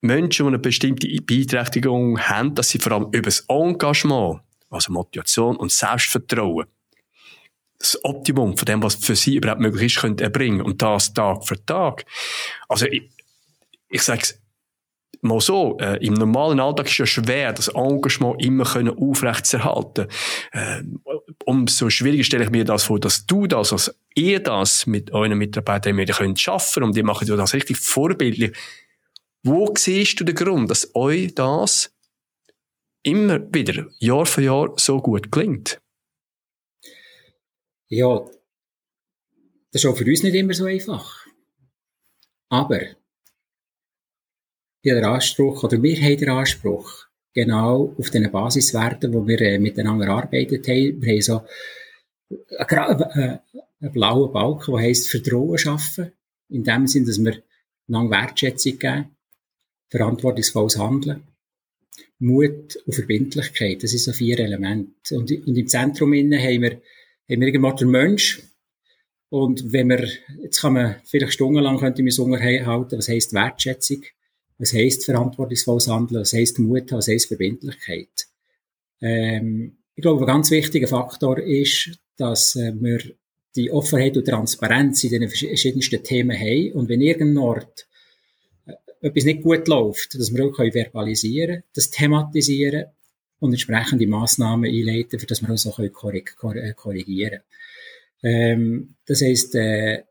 Menschen, 0.00 0.46
die 0.46 0.48
eine 0.48 0.58
bestimmte 0.58 1.08
Beeinträchtigung 1.22 2.18
haben, 2.20 2.54
dass 2.54 2.70
sie 2.70 2.78
vor 2.78 2.92
allem 2.92 3.08
über 3.12 3.22
das 3.22 3.44
Engagement, 3.48 4.40
also 4.70 4.92
Motivation 4.92 5.56
und 5.56 5.72
Selbstvertrauen, 5.72 6.66
das 7.78 7.98
Optimum 8.04 8.56
von 8.56 8.66
dem, 8.66 8.82
was 8.82 8.94
für 8.94 9.16
sie 9.16 9.36
überhaupt 9.36 9.60
möglich 9.60 9.94
ist, 9.94 10.00
können 10.00 10.18
erbringen. 10.18 10.60
Und 10.60 10.82
das 10.82 11.14
Tag 11.14 11.46
für 11.46 11.64
Tag. 11.64 12.04
Also, 12.68 12.86
ich, 12.86 13.10
ich 13.88 14.02
sage 14.02 14.20
es 14.22 14.40
mal 15.22 15.40
so, 15.40 15.78
äh, 15.78 15.96
im 16.04 16.14
normalen 16.14 16.60
Alltag 16.60 16.86
ist 16.86 16.92
es 16.92 16.98
ja 16.98 17.06
schwer, 17.06 17.52
das 17.52 17.68
Engagement 17.68 18.42
immer 18.42 18.64
können 18.64 18.96
aufrechtzuerhalten. 18.96 20.08
Äh, 20.52 20.82
umso 21.44 21.90
schwieriger 21.90 22.24
stelle 22.24 22.44
ich 22.44 22.50
mir 22.50 22.64
das 22.64 22.84
vor, 22.84 23.00
dass 23.00 23.26
du 23.26 23.46
das, 23.46 23.72
also 23.72 23.92
ihr 24.14 24.40
das 24.42 24.86
mit 24.86 25.12
euren 25.12 25.36
Mitarbeitern 25.36 25.98
immer 25.98 26.04
könnt 26.04 26.40
schaffen 26.40 26.82
und 26.82 26.96
die 26.96 27.02
machen 27.02 27.26
das 27.26 27.54
richtig 27.54 27.78
vorbildlich. 27.78 28.52
Wo 29.42 29.72
siehst 29.76 30.20
du 30.20 30.24
den 30.24 30.34
Grund, 30.34 30.70
dass 30.70 30.94
euch 30.94 31.34
das 31.34 31.94
immer 33.02 33.40
wieder, 33.54 33.88
Jahr 33.98 34.26
für 34.26 34.42
Jahr, 34.42 34.74
so 34.76 35.00
gut 35.00 35.32
klingt? 35.32 35.80
Ja, 37.88 38.24
das 39.72 39.84
ist 39.84 39.86
auch 39.86 39.96
für 39.96 40.04
uns 40.04 40.22
nicht 40.22 40.34
immer 40.34 40.52
so 40.52 40.66
einfach. 40.66 41.26
Aber 42.50 42.80
der 44.84 45.04
Anspruch, 45.04 45.64
oder 45.64 45.82
wir 45.82 45.96
haben 45.96 46.16
den 46.16 46.28
Anspruch, 46.30 47.06
genau 47.32 47.94
auf 47.98 48.10
den 48.10 48.30
Basiswerten, 48.30 49.12
wo 49.12 49.26
wir 49.26 49.40
äh, 49.40 49.58
miteinander 49.58 50.08
arbeitet 50.08 50.66
haben. 50.68 51.00
Wir 51.00 51.12
haben 51.12 51.22
so 51.22 51.42
einen, 52.58 53.00
äh, 53.00 53.38
einen 53.80 53.92
blauen 53.92 54.32
Balken, 54.32 54.74
der 54.74 54.82
heisst 54.82 55.10
Vertrauen 55.10 55.58
schaffen. 55.58 56.12
In 56.48 56.64
dem 56.64 56.86
Sinn, 56.86 57.06
dass 57.06 57.22
wir 57.22 57.42
einander 57.88 58.10
Wertschätzung 58.10 58.78
geben, 58.78 59.16
verantwortungsvolles 59.90 60.78
Handeln, 60.78 61.22
Mut 62.18 62.76
und 62.86 62.94
Verbindlichkeit. 62.94 63.82
Das 63.82 63.90
sind 63.90 64.00
so 64.00 64.12
vier 64.12 64.38
Elemente. 64.38 65.16
Und, 65.16 65.30
und 65.30 65.56
im 65.56 65.66
Zentrum 65.66 66.12
innen 66.12 66.40
haben 66.40 66.62
wir 66.62 66.80
haben 67.30 67.40
wir 67.40 67.48
irgendwann 67.48 67.76
den 67.76 67.90
Mensch. 67.90 68.42
Und 69.28 69.72
wenn 69.72 69.88
wir, 69.88 70.08
jetzt 70.42 70.60
kann 70.60 70.72
man 70.72 70.96
vielleicht 71.04 71.34
stundenlang 71.34 71.78
könnte 71.78 72.02
man 72.02 72.10
so 72.10 72.28
halten, 72.28 72.98
was 72.98 73.08
heisst 73.08 73.32
Wertschätzung, 73.32 74.02
was 74.58 74.72
heisst 74.72 75.04
verantwortungsvolles 75.04 75.86
Handeln, 75.86 76.20
was 76.20 76.32
heisst 76.32 76.58
Mut, 76.58 76.90
was 76.90 77.06
heisst 77.06 77.28
Verbindlichkeit. 77.28 78.26
Ähm, 79.00 79.78
ich 79.94 80.02
glaube, 80.02 80.24
ein 80.24 80.26
ganz 80.26 80.50
wichtiger 80.50 80.88
Faktor 80.88 81.38
ist, 81.38 81.90
dass 82.16 82.56
äh, 82.56 82.72
wir 82.74 83.00
die 83.54 83.70
Offenheit 83.70 84.16
und 84.16 84.26
Transparenz 84.26 85.04
in 85.04 85.10
den 85.10 85.28
verschiedensten 85.28 86.02
Themen 86.02 86.36
haben. 86.36 86.72
Und 86.72 86.88
wenn 86.88 87.00
irgendwo 87.00 87.54
äh, 87.54 87.64
etwas 89.00 89.24
nicht 89.24 89.42
gut 89.42 89.66
läuft, 89.68 90.14
dass 90.14 90.34
wir 90.34 90.44
auch 90.44 90.56
verbalisieren 90.56 91.62
das 91.74 91.90
thematisieren 91.90 92.86
und 93.38 93.52
entsprechende 93.52 94.06
Massnahmen 94.06 94.70
einleiten, 94.70 95.18
für 95.18 95.26
das 95.26 95.42
wir 95.42 95.50
auch 95.50 95.58
so 95.58 95.70
korrig 95.70 96.36
äh, 96.42 96.72
korrigieren. 96.74 97.40
Ähm, 98.22 98.96
Das 99.06 99.22
heisst, 99.22 99.54
äh, 99.54 100.02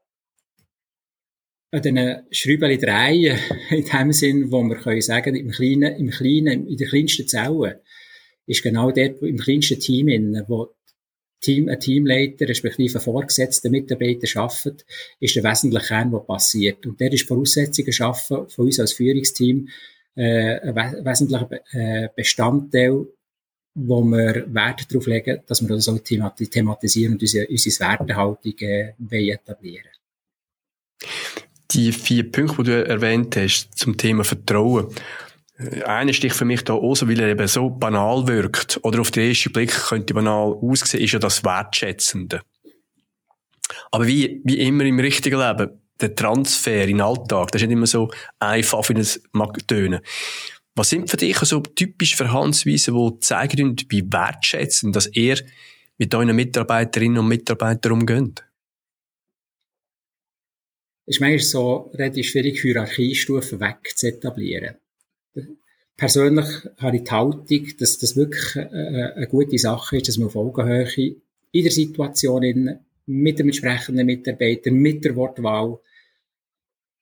an 1.71 1.81
diesen 1.83 2.23
Schrübeli 2.31 2.77
drehen, 2.79 3.37
in 3.69 3.85
dem 3.85 4.11
Sinn, 4.11 4.51
wo 4.51 4.63
wir 4.63 4.77
können 4.77 5.01
sagen, 5.01 5.35
im 5.35 5.51
Kleinen, 5.51 5.95
im 5.97 6.09
Kleinen, 6.09 6.67
in 6.67 6.77
der 6.77 6.87
kleinsten 6.87 7.27
Zelle, 7.27 7.81
ist 8.47 8.63
genau 8.63 8.91
dort, 8.91 9.21
im 9.21 9.37
kleinsten 9.37 9.79
Team, 9.79 10.07
wo 10.47 10.73
Team, 11.41 11.69
ein 11.69 11.79
Teamleiter, 11.79 12.47
respektive 12.47 12.97
ein 12.97 13.03
vorgesetzter 13.03 13.69
Mitarbeiter 13.69 14.27
arbeitet, 14.39 14.85
ist 15.19 15.35
der 15.35 15.43
wesentliche 15.43 15.87
Kern, 15.87 16.11
was 16.11 16.25
passiert. 16.25 16.85
Und 16.85 16.99
der 16.99 17.13
ist 17.13 17.27
Voraussetzungen 17.27 17.93
schaffen 17.93 18.49
von 18.49 18.65
uns 18.65 18.79
als 18.79 18.93
Führungsteam, 18.93 19.69
äh, 20.15 20.59
ein 20.59 21.05
wesentlicher 21.05 21.49
äh, 21.71 22.09
Bestandteil, 22.15 23.05
wo 23.75 24.03
wir 24.03 24.45
Wert 24.53 24.91
darauf 24.91 25.07
legen, 25.07 25.41
dass 25.47 25.61
wir 25.61 25.69
das 25.69 25.87
auch 25.87 25.99
thematisieren 25.99 27.13
und 27.13 27.21
unsere, 27.21 27.47
unsere 27.47 27.79
Wertehaltung 27.79 28.55
äh, 28.59 29.29
etablieren 29.31 29.91
Die 31.71 31.91
vier 31.91 32.29
Punkte, 32.29 32.63
die 32.63 32.69
du 32.71 32.85
erwähnt 32.85 33.37
hast 33.37 33.77
zum 33.77 33.95
Thema 33.95 34.23
Vertrauen, 34.23 34.93
einer 35.85 36.13
sticht 36.13 36.35
für 36.35 36.45
mich 36.45 36.63
da 36.63 36.73
aus, 36.73 37.05
weil 37.05 37.19
er 37.19 37.29
eben 37.29 37.47
so 37.47 37.69
banal 37.69 38.27
wirkt 38.27 38.79
oder 38.83 39.01
auf 39.01 39.11
den 39.11 39.27
ersten 39.27 39.51
Blick 39.51 39.71
könnte 39.71 40.13
banal 40.13 40.53
aussehen, 40.53 41.03
ist 41.03 41.11
ja 41.11 41.19
das 41.19 41.43
Wertschätzende. 41.43 42.41
Aber 43.91 44.07
wie, 44.07 44.41
wie 44.45 44.59
immer 44.59 44.85
im 44.85 44.99
richtigen 44.99 45.39
Leben, 45.39 45.81
der 45.99 46.15
Transfer 46.15 46.83
in 46.83 46.97
den 46.97 47.01
Alltag, 47.01 47.51
das 47.51 47.61
ist 47.61 47.67
nicht 47.67 47.75
immer 47.75 47.87
so 47.87 48.09
einfach, 48.39 48.87
wie 48.87 48.99
es 48.99 49.21
mag 49.33 49.67
tönen. 49.67 49.99
Was 50.75 50.89
sind 50.89 51.09
für 51.09 51.17
dich 51.17 51.37
so 51.39 51.59
typische 51.59 52.15
Verhaltensweisen, 52.15 52.95
die 52.95 53.19
zeigen, 53.19 53.75
wie 53.89 54.03
wertschätzend, 54.09 54.95
dass 54.95 55.07
er 55.07 55.39
mit 55.97 56.15
euren 56.15 56.35
Mitarbeiterinnen 56.35 57.17
und 57.17 57.27
Mitarbeitern 57.27 57.91
umgeht? 57.91 58.45
Es 61.05 61.15
ist 61.15 61.19
manchmal 61.19 61.39
so 61.39 61.91
relativ 61.95 62.29
schwierig, 62.29 62.61
Hierarchiestufen 62.61 63.59
wegzuetablieren 63.59 64.77
persönlich 65.97 66.47
habe 66.77 66.97
ich 66.97 67.03
die 67.03 67.11
Haltung, 67.11 67.67
dass 67.77 67.97
das 67.97 68.15
wirklich 68.15 68.55
äh, 68.55 69.13
eine 69.15 69.27
gute 69.27 69.57
Sache 69.57 69.97
ist, 69.97 70.07
dass 70.07 70.17
man 70.17 70.27
auf 70.27 70.35
Augenhöhe 70.35 71.15
in 71.51 71.63
der 71.63 71.71
Situation 71.71 72.43
in, 72.43 72.79
mit 73.05 73.39
dem 73.39 73.47
entsprechenden 73.47 74.05
Mitarbeiter, 74.05 74.71
mit 74.71 75.03
der 75.03 75.15
Wortwahl, 75.15 75.79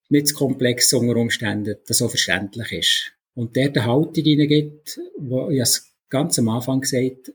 nicht 0.10 0.28
zu 0.28 0.36
komplex 0.36 0.94
unter 0.94 1.18
Umständen, 1.18 1.76
das 1.86 1.98
so 1.98 2.08
verständlich 2.08 2.72
ist. 2.72 3.12
Und 3.36 3.56
der 3.56 3.68
eine 3.68 3.86
Haltung 3.86 4.24
hineingibt, 4.24 5.00
wo 5.18 5.50
ich 5.50 5.62
ganz 6.10 6.40
am 6.40 6.50
Anfang 6.50 6.82
gesagt 6.82 7.32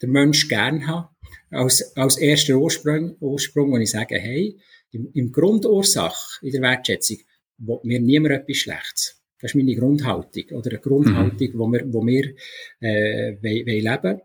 der 0.00 0.08
Mensch 0.08 0.48
gern 0.48 0.86
hat, 0.86 1.10
als, 1.50 1.96
als 1.96 2.16
erster 2.16 2.56
Ursprung, 2.56 3.16
Ursprung, 3.20 3.72
wo 3.72 3.76
ich 3.76 3.90
sage, 3.90 4.18
hey, 4.18 4.58
im, 4.90 5.10
im 5.14 5.32
Grundursache, 5.32 6.44
in 6.44 6.52
der 6.52 6.62
Wertschätzung, 6.62 7.18
will 7.58 7.78
mir 7.84 8.00
niemand 8.00 8.34
etwas 8.34 8.56
Schlechtes. 8.56 9.21
Das 9.42 9.50
ist 9.50 9.56
meine 9.56 9.74
Grundhaltung 9.74 10.56
oder 10.56 10.70
eine 10.70 10.78
Grundhaltung, 10.78 11.48
mhm. 11.48 11.58
wo 11.58 11.66
wir, 11.66 11.92
wo 11.92 12.06
wir 12.06 12.34
äh, 12.80 13.36
wollen, 13.42 13.66
leben 13.66 14.20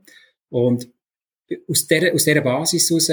Und 0.50 0.90
aus 1.68 1.88
dieser, 1.88 2.14
aus 2.14 2.24
dieser 2.24 2.42
Basis 2.42 2.90
heraus 2.90 3.12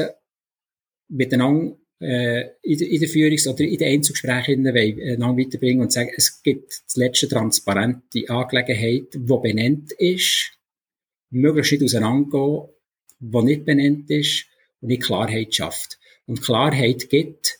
miteinander 1.08 1.76
äh, 2.00 2.50
in, 2.62 2.78
in 2.78 3.00
der 3.00 3.08
Führungs- 3.08 3.48
oder 3.48 3.64
in 3.64 3.78
den 3.78 3.88
Einzugsgesprächen 3.88 4.66
einander 4.66 5.38
weiterbringen 5.38 5.80
und 5.80 5.92
sagen, 5.92 6.10
es 6.14 6.42
gibt 6.42 6.82
das 6.86 6.96
letzte 6.96 7.28
transparente 7.28 8.28
Angelegenheit, 8.28 9.14
die 9.14 9.40
benannt 9.42 9.92
ist, 9.92 10.52
möglichst 11.30 11.72
nicht 11.72 11.84
auseinandergehen, 11.84 12.68
die 13.18 13.42
nicht 13.42 13.64
benannt 13.64 14.10
ist 14.10 14.46
und 14.80 14.90
die 14.90 14.98
Klarheit 14.98 15.54
schafft. 15.54 15.98
Und 16.26 16.42
Klarheit 16.42 17.08
gibt 17.08 17.58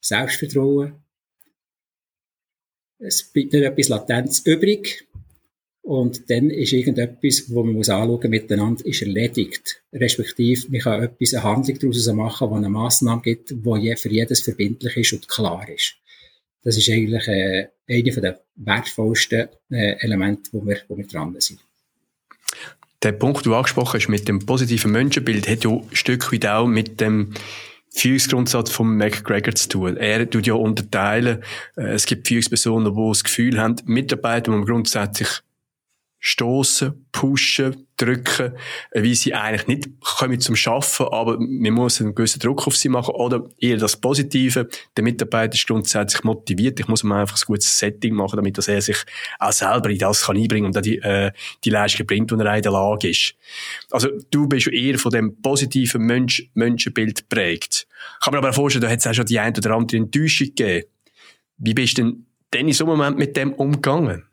Selbstvertrauen, 0.00 1.04
es 2.98 3.24
bleibt 3.24 3.52
nicht 3.52 3.64
etwas 3.64 3.88
Latenz 3.88 4.40
übrig. 4.44 5.06
Und 5.82 6.28
dann 6.30 6.50
ist 6.50 6.72
irgendetwas, 6.72 7.44
wo 7.48 7.62
man 7.62 7.74
muss 7.74 7.88
anschauen 7.88 8.28
miteinander, 8.28 8.84
ist 8.84 9.02
erledigt. 9.02 9.82
Respektive, 9.92 10.68
man 10.70 10.80
kann 10.80 11.02
etwas, 11.04 11.32
eine 11.32 11.44
Handlung 11.44 11.78
daraus 11.78 12.06
machen, 12.12 12.50
wo 12.50 12.54
eine 12.56 12.68
Massnahme 12.68 13.22
gibt, 13.22 13.50
die 13.50 13.96
für 13.96 14.08
jedes 14.08 14.40
verbindlich 14.40 14.96
ist 14.96 15.12
und 15.12 15.28
klar 15.28 15.68
ist. 15.68 15.94
Das 16.64 16.76
ist 16.76 16.90
eigentlich 16.90 17.28
äh, 17.28 17.68
eine 17.88 18.02
der 18.02 18.40
wertvollsten 18.56 19.48
äh, 19.70 19.94
Elemente, 20.00 20.50
wo 20.50 20.66
wir, 20.66 20.78
wo 20.88 20.98
wir 20.98 21.06
dran 21.06 21.36
sind. 21.38 21.60
Der 23.04 23.12
Punkt, 23.12 23.44
den 23.44 23.52
du 23.52 23.56
angesprochen 23.56 24.00
hast, 24.00 24.08
mit 24.08 24.26
dem 24.26 24.44
positiven 24.44 24.90
Menschenbild, 24.90 25.48
hat 25.48 25.62
ja 25.62 25.70
ein 25.70 25.86
Stück 25.92 26.32
weit 26.32 26.46
auch 26.46 26.66
mit 26.66 27.00
dem 27.00 27.32
Führungsgrundsatz 27.96 28.70
von 28.70 28.96
McGregor 28.96 29.54
zu 29.54 29.68
tun. 29.68 29.96
Er 29.96 30.28
tut 30.28 30.46
ja 30.46 30.54
unterteilen, 30.54 31.42
äh, 31.76 31.94
es 31.94 32.06
gibt 32.06 32.28
Führungspersonen, 32.28 32.94
die 32.94 33.08
das 33.08 33.24
Gefühl 33.24 33.58
haben, 33.58 33.76
Mitarbeiter, 33.86 34.52
die 34.52 34.64
grundsätzlich 34.64 35.28
stoßen, 36.26 37.06
pushen, 37.12 37.86
drücken, 37.96 38.52
äh, 38.90 39.02
wie 39.02 39.14
sie 39.14 39.32
eigentlich 39.32 39.68
nicht 39.68 40.00
kommen 40.00 40.40
zum 40.40 40.56
Schaffen, 40.56 41.06
aber 41.06 41.38
man 41.38 41.72
muss 41.72 42.00
einen 42.00 42.16
gewissen 42.16 42.40
Druck 42.40 42.66
auf 42.66 42.76
sie 42.76 42.88
machen 42.88 43.14
oder 43.14 43.48
eher 43.58 43.76
das 43.76 43.96
Positive. 43.96 44.68
Der 44.96 45.04
Mitarbeiter 45.04 45.54
ist 45.54 45.68
grundsätzlich 45.68 46.24
motiviert. 46.24 46.80
Ich 46.80 46.88
muss 46.88 47.04
ihm 47.04 47.12
einfach 47.12 47.36
ein 47.36 47.46
gutes 47.46 47.78
Setting 47.78 48.14
machen, 48.14 48.36
damit 48.36 48.58
er 48.58 48.80
sich 48.82 48.96
auch 49.38 49.52
selber 49.52 49.88
in 49.88 49.98
das 49.98 50.24
kann 50.24 50.36
einbringen 50.36 50.74
und 50.74 50.84
die, 50.84 50.98
äh, 50.98 51.30
die 51.64 51.70
Leistung 51.70 52.06
bringt, 52.08 52.32
die 52.32 52.34
er 52.34 52.56
in 52.56 52.62
der 52.62 52.72
Lage 52.72 53.08
ist. 53.08 53.36
Also 53.92 54.08
du 54.32 54.48
bist 54.48 54.66
eher 54.66 54.98
von 54.98 55.12
dem 55.12 55.40
positiven 55.40 56.02
Mensch 56.02 56.50
Menschenbild 56.54 57.28
prägt. 57.28 57.86
Ich 58.18 58.24
kann 58.24 58.32
mir 58.32 58.38
aber 58.38 58.52
vorstellen, 58.52 58.82
da 58.82 58.90
hat 58.90 58.98
es 58.98 59.06
auch 59.06 59.14
schon 59.14 59.26
die 59.26 59.38
ein 59.38 59.56
oder 59.56 59.76
andere 59.76 59.98
Enttäuschung 59.98 60.48
gegeben. 60.48 60.88
Wie 61.58 61.74
bist 61.74 61.98
du 61.98 62.02
denn 62.02 62.26
dann 62.50 62.66
in 62.66 62.74
so 62.74 62.84
einem 62.84 62.96
Moment 62.96 63.16
mit 63.16 63.36
dem 63.36 63.52
umgegangen? 63.52 64.25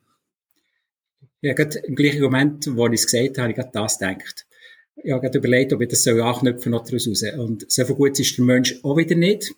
Ja, 1.43 1.51
gerade 1.51 1.77
im 1.79 1.95
gleichen 1.95 2.21
Moment, 2.21 2.65
wo 2.73 2.87
ich 2.87 2.93
es 2.93 3.05
gesagt 3.05 3.37
habe, 3.37 3.41
habe 3.41 3.51
ich 3.51 3.57
gerade 3.57 3.71
das 3.73 3.99
gedacht. 3.99 4.45
Ich 5.03 5.11
habe 5.11 5.21
gerade 5.21 5.37
überlegt, 5.39 5.73
ob 5.73 5.81
ich 5.81 5.89
das 5.89 6.03
so 6.05 6.11
anknüpfen 6.11 6.71
noch 6.71 6.85
daraus 6.85 7.05
raus. 7.05 7.21
Und 7.37 7.69
so 7.69 7.83
viel 7.83 7.95
gut 7.95 8.17
ist 8.17 8.37
der 8.37 8.45
Mensch 8.45 8.79
auch 8.81 8.95
wieder 8.95 9.15
nicht. 9.15 9.53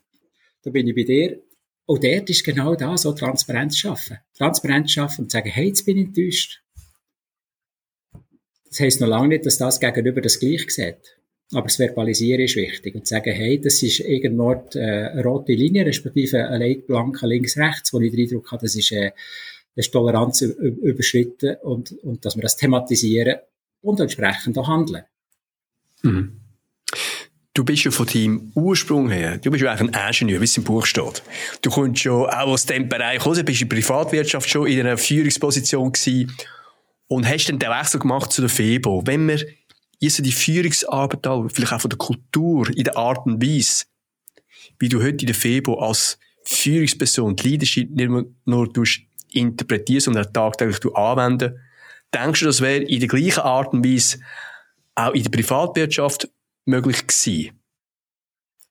Da 0.64 0.72
bin 0.72 0.88
ich 0.88 0.96
bei 0.96 1.04
dir. 1.04 1.44
Und 1.86 2.04
dort 2.04 2.28
ist 2.28 2.44
genau 2.44 2.74
das, 2.74 3.04
so 3.04 3.12
Transparenz 3.12 3.78
schaffen. 3.78 4.18
Transparenz 4.36 4.94
schaffen 4.94 5.26
und 5.26 5.32
sagen, 5.32 5.52
hey, 5.52 5.68
jetzt 5.68 5.86
bin 5.86 5.98
ich 6.00 6.08
enttäuscht. 6.08 6.64
Das 8.68 8.80
heisst 8.80 9.00
noch 9.00 9.08
lange 9.08 9.28
nicht, 9.28 9.46
dass 9.46 9.60
das 9.60 9.80
gegenüber 9.80 10.22
das 10.22 10.40
gleich 10.40 10.68
sieht. 10.72 11.20
Aber 11.52 11.68
das 11.68 11.76
Verbalisieren 11.76 12.42
ist 12.42 12.56
wichtig. 12.56 12.96
Und 12.96 13.06
sagen, 13.06 13.32
hey, 13.32 13.62
das 13.62 13.84
ist 13.84 14.00
irgendwo 14.00 14.54
äh, 14.74 14.80
eine 14.80 15.24
rote 15.24 15.54
Linie, 15.54 15.86
respektive 15.86 16.48
ein 16.48 16.62
Leitplanke 16.62 17.28
links-rechts, 17.28 17.94
wo 17.94 18.00
ich 18.00 18.12
den 18.12 18.22
Eindruck 18.22 18.52
habe, 18.52 18.64
das 18.64 18.76
ist, 18.76 18.92
äh, 18.92 19.12
ist 19.76 19.92
Toleranz 19.92 20.42
überschritten 20.42 21.58
und, 21.62 21.92
und 22.04 22.26
dass 22.26 22.36
wir 22.36 22.42
das 22.42 22.56
thematisieren 22.56 23.40
und 23.82 24.00
entsprechend 24.00 24.58
auch 24.58 24.68
handeln. 24.68 25.04
Mhm. 26.02 26.42
Du 27.54 27.64
bist 27.64 27.86
ja 27.86 27.92
von 27.92 28.06
deinem 28.06 28.52
Ursprung 28.54 29.10
her, 29.10 29.38
du 29.38 29.50
bist 29.50 29.64
ja 29.64 29.72
eigentlich 29.72 29.96
ein 29.96 30.08
Ingenieur, 30.08 30.42
wie 30.42 30.46
es 30.46 30.58
im 30.58 30.66
Buch 30.66 30.86
steht. 30.86 31.24
Du 31.62 31.70
kommst 31.70 32.02
schon 32.02 32.26
auch 32.26 32.48
aus 32.48 32.66
dem 32.66 32.90
Bereich 32.90 33.26
raus, 33.26 33.42
bist 33.44 33.62
in 33.62 33.70
der 33.70 33.76
Privatwirtschaft 33.76 34.50
schon 34.50 34.68
in 34.68 34.82
einer 34.82 34.98
Führungsposition 34.98 35.92
gewesen 35.94 36.34
und 37.08 37.28
hast 37.28 37.48
dann 37.48 37.60
den 37.60 37.70
Wechsel 37.70 38.00
gemacht 38.00 38.34
zu 38.34 38.42
der 38.42 38.50
FEBO. 38.50 39.04
Wenn 39.06 39.28
wir 39.28 39.46
jetzt 40.00 40.26
die 40.26 40.32
Führungsarbeit, 40.32 41.26
vielleicht 41.54 41.74
auch 41.74 41.82
von 41.82 41.90
der 41.90 41.98
Kultur, 41.98 42.70
in 42.76 42.84
der 42.84 42.98
Art 42.98 43.26
und 43.26 43.42
Weise, 43.42 43.86
wie 44.80 44.90
du 44.90 45.02
heute 45.02 45.22
in 45.22 45.28
der 45.28 45.36
FEBO 45.36 45.76
als 45.80 46.18
Führungsperson 46.44 47.38
die 47.38 47.50
Leadership 47.50 47.90
nicht 47.90 48.12
nur 48.46 48.68
durch 48.68 49.08
interpretierst 49.36 50.08
und 50.08 50.16
tagtäglich 50.34 50.80
anwenden, 50.96 51.60
denkst 52.14 52.40
du, 52.40 52.46
das 52.48 52.62
wäre 52.62 52.84
in 52.84 53.00
der 53.00 53.10
gleichen 53.10 53.42
Art 53.42 53.74
und 53.74 53.86
Weise 53.86 54.20
auch 54.96 55.14
in 55.14 55.24
der 55.24 55.30
Privatwirtschaft 55.30 56.30
möglich 56.66 57.06
gewesen? 57.06 57.60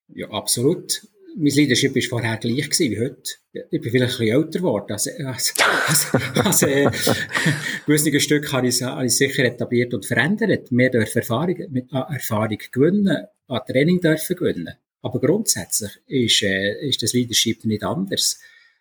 Ja, 0.09 0.29
absolut. 0.31 1.03
Mein 1.37 1.53
Leadership 1.53 1.95
war 1.95 2.03
vorher 2.03 2.37
gleich 2.37 2.71
gewesen 2.71 2.91
wie 2.93 3.01
heute. 3.01 3.23
Ich 3.71 3.81
bin 3.81 3.91
vielleicht 3.91 4.15
ein 4.15 4.27
bisschen 4.27 4.43
älter 4.43 4.59
geworden. 4.61 4.93
Also, 4.93 5.11
also, 5.25 5.53
also, 5.89 6.41
also 6.41 6.67
äh, 6.67 6.91
gewisse 7.87 8.21
Stück 8.21 8.53
habe 8.53 8.69
ich, 8.69 8.83
habe 8.83 9.07
ich 9.07 9.17
sicher 9.17 9.45
etabliert 9.45 9.93
und 9.95 10.07
verändert. 10.07 10.71
Mehr 10.71 10.91
dürfen 10.91 11.19
Erfahrung, 11.19 11.57
mit 11.71 11.93
äh, 11.93 11.97
Erfahrung 11.97 12.59
gewinnen, 12.71 13.27
an 13.49 13.61
Training 13.67 14.01
dürfen 14.01 14.37
gewinnen. 14.37 14.75
Aber 15.03 15.21
grundsätzlich 15.21 15.91
ist, 16.07 16.43
äh, 16.43 16.89
ist 16.89 17.03
das 17.03 17.13
Leadership 17.13 17.65
nicht 17.65 17.83
anders 17.83 18.39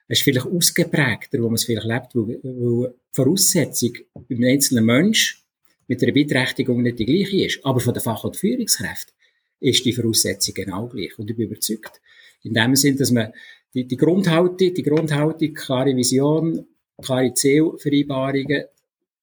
ist 0.07 0.22
vielleicht 0.22 0.45
ausgeprägter, 0.45 1.39
wo 1.39 1.45
man 1.45 1.55
es 1.55 1.63
vielleicht 1.63 1.88
lebt, 1.88 2.15
weil, 2.15 2.39
weil 2.43 2.89
die 2.89 2.95
Voraussetzung 3.12 3.93
beim 4.13 4.43
einzelnen 4.43 4.86
Mensch 4.86 5.43
mit 5.88 6.01
der 6.01 6.12
Beiträchtigung 6.12 6.81
nicht 6.81 7.00
die 7.00 7.05
gleiche 7.05 7.45
ist. 7.45 7.60
Aber 7.63 7.79
von 7.79 7.93
der 7.93 8.01
Fach- 8.01 8.24
und 8.24 8.36
Führungskräfte 8.36 9.13
ist 9.60 9.86
die 9.86 9.93
Voraussetzung 9.93 10.53
genau 10.53 10.88
gleich. 10.88 11.17
Und 11.17 11.29
ich 11.29 11.38
bin 11.38 11.48
überzeugt. 11.48 12.01
In 12.43 12.53
dem 12.53 12.75
Sinn, 12.75 12.98
dass 12.98 13.12
man 13.12 13.31
die, 13.74 13.88
die 13.88 13.98
Grundhaltung, 13.98 14.74
die 14.74 14.83
Grundhaltung, 14.83 15.53
klare 15.53 15.95
Vision, 15.95 16.65
klare 17.01 17.33
Zielvereinbarungen, 17.33 18.65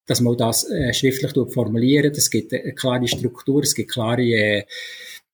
dass 0.06 0.20
man 0.20 0.36
das 0.36 0.68
äh, 0.70 0.92
schriftlich 0.92 1.32
formuliert. 1.52 2.16
Es 2.16 2.30
gibt 2.30 2.52
eine 2.52 2.74
klare 2.74 3.06
Struktur, 3.06 3.62
es 3.62 3.74
gibt 3.74 3.92
klare 3.92 4.22
äh, 4.22 4.64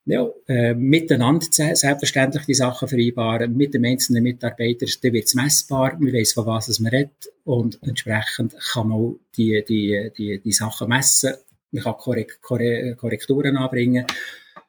ja, 0.06 0.30
äh, 0.46 0.72
miteinander 0.74 1.46
selbstverständlich 1.50 2.46
die 2.46 2.54
Sachen 2.54 2.88
vereinbaren, 2.88 3.56
mit 3.56 3.74
dem 3.74 3.84
einzelnen 3.84 4.22
Mitarbeiter, 4.22 4.86
dann 5.02 5.12
wird 5.12 5.24
es 5.26 5.34
messbar, 5.34 5.96
man 5.98 6.12
weiß 6.12 6.32
von 6.32 6.46
was 6.46 6.78
man 6.78 6.92
redet 6.92 7.28
und 7.44 7.78
entsprechend 7.82 8.54
kann 8.72 8.88
man 8.88 9.16
die, 9.36 9.64
die, 9.68 10.10
die, 10.16 10.40
die 10.40 10.52
Sachen 10.52 10.88
messen, 10.88 11.34
man 11.72 11.82
kann 11.82 11.96
Korrekt, 11.96 12.40
Korrekturen 12.40 13.56
anbringen, 13.56 14.06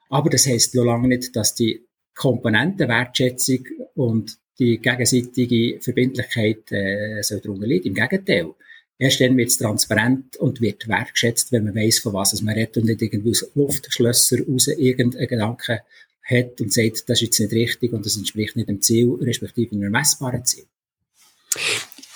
aber 0.09 0.31
das 0.31 0.47
heisst 0.47 0.73
noch 0.73 0.85
lange 0.85 1.07
nicht, 1.07 1.35
dass 1.35 1.53
die 1.53 1.85
Komponenten 2.15 2.89
Wertschätzung 2.89 3.67
und 3.93 4.37
die 4.57 4.79
gegenseitige 4.79 5.79
Verbindlichkeit 5.79 6.71
äh, 6.71 7.21
soll 7.21 7.41
darunter 7.41 7.67
liegt. 7.67 7.85
Im 7.85 7.93
Gegenteil. 7.93 8.55
Erst 8.99 9.21
dann 9.21 9.37
wird 9.37 9.49
es 9.49 9.57
transparent 9.57 10.37
und 10.37 10.59
wird 10.59 10.87
wertgeschätzt, 10.87 11.51
wenn 11.51 11.65
man 11.65 11.75
weiß, 11.75 11.99
von 11.99 12.13
was 12.13 12.41
man 12.41 12.55
redet 12.55 12.77
und 12.77 12.85
nicht 12.85 13.01
irgendwie 13.01 13.29
aus 13.29 13.45
Luftschlösser 13.53 14.37
raus 14.47 14.67
irgendeinen 14.67 15.27
Gedanken 15.27 15.79
hat 16.23 16.59
und 16.59 16.73
sagt, 16.73 17.07
das 17.07 17.21
ist 17.21 17.39
jetzt 17.39 17.39
nicht 17.39 17.51
richtig 17.53 17.93
und 17.93 18.05
das 18.05 18.17
entspricht 18.17 18.55
nicht 18.55 18.69
dem 18.69 18.81
Ziel, 18.81 19.17
respektive 19.21 19.75
einem 19.75 19.91
messbaren 19.91 20.43
Ziel. 20.43 20.65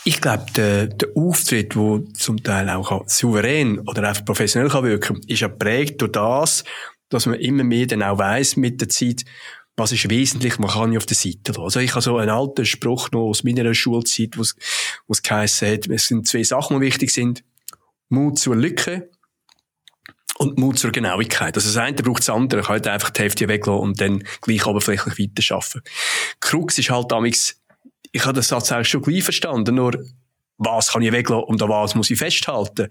Ich 0.04 0.20
glaube, 0.20 0.46
der, 0.58 0.88
der 0.88 1.10
Auftritt, 1.16 1.76
der 1.76 2.04
zum 2.14 2.42
Teil 2.44 2.70
auch 2.70 3.08
souverän 3.08 3.80
oder 3.80 4.10
einfach 4.10 4.26
professionell 4.26 4.70
kann 4.70 4.84
wirken, 4.84 5.22
ist 5.28 5.42
ja 5.42 5.48
prägt 5.48 6.02
durch 6.02 6.12
das, 6.14 6.64
dass 7.10 7.28
man 7.28 7.40
immer 7.40 7.64
mehr 7.64 7.86
dann 7.86 8.02
auch 8.02 8.18
weiss 8.18 8.56
mit 8.56 8.82
der 8.82 8.90
Zeit, 8.90 9.26
was 9.82 9.92
ist 9.92 10.10
wesentlich, 10.10 10.60
man 10.60 10.70
kann 10.70 10.90
nicht 10.90 10.98
auf 10.98 11.06
der 11.06 11.18
Seite 11.18 11.52
lassen. 11.52 11.62
Also 11.62 11.80
ich 11.80 11.92
habe 11.92 12.02
so 12.02 12.18
einen 12.18 12.30
alten 12.30 12.66
Spruch 12.66 13.12
noch 13.12 13.30
aus 13.30 13.44
meiner 13.44 13.74
Schulzeit, 13.74 14.38
wo 14.38 14.42
es 14.42 15.22
geheißen 15.22 15.72
hat, 15.72 15.88
es 15.88 16.08
sind 16.08 16.28
zwei 16.28 16.44
Sachen, 16.44 16.80
die 16.80 16.86
wichtig 16.86 17.12
sind. 17.12 17.44
Mut 18.10 18.38
zur 18.40 18.56
Lücke 18.56 19.10
und 20.38 20.60
Mut 20.60 20.78
zur 20.78 20.92
Genauigkeit. 20.92 21.56
Also 21.56 21.68
das 21.68 21.78
eine 21.78 21.96
braucht 21.96 22.20
das 22.20 22.30
andere. 22.30 22.62
Ich 22.62 22.68
kann 22.68 22.74
halt 22.74 22.88
einfach 22.88 23.10
die 23.10 23.22
Hälfte 23.22 23.48
weglassen 23.48 23.82
und 23.82 24.02
dann 24.02 24.24
gleich 24.42 24.66
oberflächlich 24.66 25.18
weiterarbeiten. 25.18 25.82
Krux 26.40 26.78
ist 26.78 26.90
halt 26.90 27.12
damals, 27.12 27.60
ich 28.12 28.24
habe 28.24 28.34
den 28.34 28.44
Satz 28.44 28.72
eigentlich 28.72 28.90
schon 28.90 29.02
gleich 29.02 29.24
verstanden, 29.24 29.76
nur 29.76 30.04
was 30.58 30.92
kann 30.92 31.02
ich 31.02 31.12
weglassen 31.12 31.46
und 31.46 31.62
an 31.62 31.70
was 31.70 31.96
muss 31.96 32.12
ich 32.12 32.20
festhalten 32.20 32.90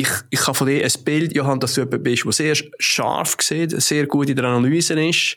ich, 0.00 0.08
ich 0.30 0.46
habe 0.46 0.56
von 0.56 0.66
dir 0.66 0.82
ein 0.82 1.04
Bild, 1.04 1.34
Johann, 1.34 1.60
dass 1.60 1.74
du 1.74 1.82
jemand 1.82 2.02
bist, 2.02 2.24
der 2.24 2.32
sehr 2.32 2.54
scharf 2.78 3.36
sieht, 3.40 3.80
sehr 3.82 4.06
gut 4.06 4.30
in 4.30 4.36
der 4.36 4.46
Analyse 4.46 4.94
ist 4.94 5.36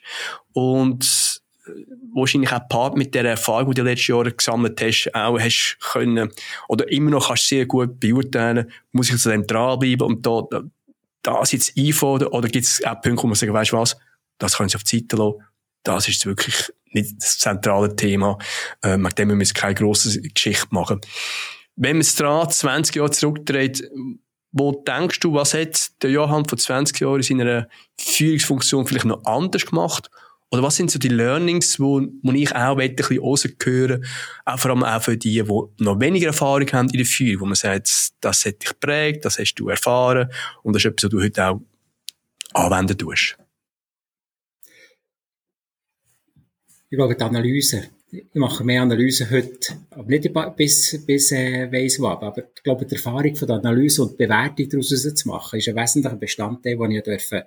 und 0.53 1.41
äh, 1.65 1.72
wahrscheinlich 2.13 2.51
auch 2.51 2.67
Part 2.70 2.96
mit 2.96 3.13
der 3.13 3.25
Erfahrung, 3.25 3.72
die 3.72 3.82
du 3.82 3.84
letztes 3.84 4.08
Jahr 4.08 4.24
gesammelt 4.24 4.82
hast, 4.82 5.13
auch 5.13 5.38
hast 5.38 5.77
können, 5.91 6.32
oder 6.70 6.89
immer 6.89 7.12
noch 7.12 7.27
kannst 7.27 7.48
sehr 7.48 7.65
gut 7.65 8.00
beurteilen, 8.00 8.72
muss 8.93 9.10
ich 9.10 9.20
zentral 9.20 9.77
bleiben 9.77 10.03
und 10.03 10.25
da, 10.25 10.43
da, 10.50 10.63
das 11.24 11.51
jetzt 11.51 11.77
einfordern, 11.77 12.29
oder 12.29 12.48
gibt 12.48 12.65
es 12.65 12.84
auch 12.86 13.01
Punkte, 13.01 13.24
wo 13.24 13.27
man 13.27 13.36
sagt, 13.36 13.51
weißt 13.51 13.72
du 13.74 13.77
was, 13.77 13.98
das 14.38 14.58
können 14.58 14.70
sie 14.70 14.77
auf 14.77 14.84
die 14.84 15.00
Seite 15.00 15.17
lassen, 15.17 15.43
das 15.84 16.08
ist 16.08 16.25
wirklich 16.25 16.72
nicht 16.91 17.15
das 17.17 17.39
zentrale 17.39 17.96
Thema, 17.96 18.38
äh, 18.82 18.96
mit 18.96 19.17
dem 19.20 19.29
müssen 19.29 19.55
wir 19.55 19.62
keine 19.62 19.75
grosse 19.75 20.22
Geschichte 20.22 20.67
machen. 20.70 21.01
Wenn 21.75 21.98
man 21.98 22.01
es 22.01 22.15
dran 22.15 22.50
20 22.50 22.96
Jahre 22.96 23.12
zurückdreht, 23.12 23.89
wo 24.54 24.72
denkst 24.72 25.20
du, 25.20 25.34
was 25.34 25.54
hat 25.56 25.92
der 26.04 26.12
Johann 26.12 26.46
vor 26.46 26.58
20 26.58 27.00
Jahren 27.00 27.18
in 27.18 27.24
seiner 27.24 27.68
Führungsfunktion 28.00 28.88
vielleicht 28.88 29.06
noch 29.06 29.26
anders 29.26 29.66
gemacht? 29.66 30.10
Oder 30.52 30.62
was 30.62 30.76
sind 30.76 30.92
so 30.92 31.00
die 31.00 31.08
Learnings, 31.08 31.80
wo, 31.80 32.02
wo 32.22 32.32
ich 32.32 32.56
auch 32.56 32.78
ein 32.78 32.96
bisschen 32.96 33.20
rausgehören 33.20 34.06
auch 34.46 34.60
vor 34.60 34.70
allem 34.70 34.84
auch 34.84 35.02
für 35.02 35.18
die, 35.18 35.42
die 35.42 35.84
noch 35.84 36.00
weniger 36.00 36.28
Erfahrung 36.28 36.72
haben 36.72 36.89
in 36.89 36.98
der 36.98 37.08
Führung, 37.08 37.42
wo 37.42 37.46
man 37.46 37.56
sagt, 37.56 38.12
das 38.22 38.46
hat 38.46 38.62
dich 38.62 38.80
prägt, 38.80 39.26
das 39.26 39.39
hast 39.39 39.56
du 39.56 39.70
erfahren 39.70 40.32
und 40.62 40.74
das 40.74 40.86
ist 40.86 40.92
etwas, 40.92 41.06
was 41.06 41.10
du 41.10 41.24
heute 41.24 41.46
auch 41.48 41.62
anwenden 42.54 42.96
tust? 42.96 43.36
Ich 46.92 46.98
glaube, 46.98 47.16
die 47.16 47.24
Analyse 47.24 47.89
ich 48.13 48.26
mache 48.36 48.63
mehr 48.63 48.84
Analysen 48.84 49.30
heute, 49.32 49.73
aber 49.89 50.08
nicht 50.08 50.32
bis, 50.56 51.04
bis 51.06 51.32
äh, 51.32 51.71
weiss 51.71 51.99
was. 51.99 52.21
Aber 52.21 52.43
ich 52.56 52.63
glaube, 52.63 52.86
die 52.86 52.95
Erfahrung 52.95 53.36
von 53.36 53.47
der 53.47 53.58
Analyse 53.58 54.04
und 54.04 54.13
die 54.13 54.26
Bewertung 54.26 54.69
daraus 54.69 54.89
zu 54.89 55.28
machen, 55.28 55.58
ist 55.58 55.67
ein 55.67 55.76
wesentlicher 55.76 56.15
Bestandteil, 56.15 56.78
den 56.78 56.91
ich 56.91 57.04
dürfen 57.04 57.41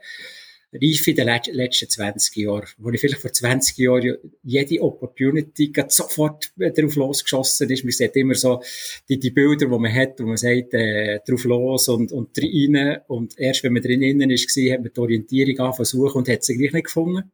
reif 0.72 1.06
in 1.06 1.16
den 1.16 1.26
letzten 1.52 1.88
20 1.88 2.36
Jahren, 2.36 2.66
wo 2.78 2.90
ich 2.90 3.00
vielleicht 3.00 3.20
vor 3.20 3.32
20 3.32 3.78
Jahren 3.78 4.16
jede 4.42 4.82
Opportunity 4.82 5.72
sofort 5.88 6.52
darauf 6.56 6.96
losgeschossen 6.96 7.70
ist. 7.70 7.84
Man 7.84 7.92
sieht 7.92 8.16
immer 8.16 8.34
so 8.34 8.60
die, 9.08 9.18
die 9.18 9.30
Bilder, 9.30 9.66
die 9.66 9.78
man 9.78 9.94
hat, 9.94 10.18
wo 10.20 10.26
man 10.26 10.36
sagt, 10.36 10.74
äh, 10.74 11.20
drauf 11.26 11.44
los 11.44 11.88
und, 11.88 12.12
und 12.12 12.36
rein. 12.38 12.98
Und 13.06 13.38
erst 13.38 13.62
wenn 13.62 13.72
man 13.72 13.82
drinnen 13.82 14.30
ist, 14.30 14.50
hat 14.50 14.82
man 14.82 14.90
die 14.94 15.00
Orientierung 15.00 15.58
angefangen 15.66 16.10
und 16.12 16.28
hat 16.28 16.44
sie 16.44 16.56
gleich 16.56 16.72
nicht 16.72 16.86
gefunden. 16.86 17.30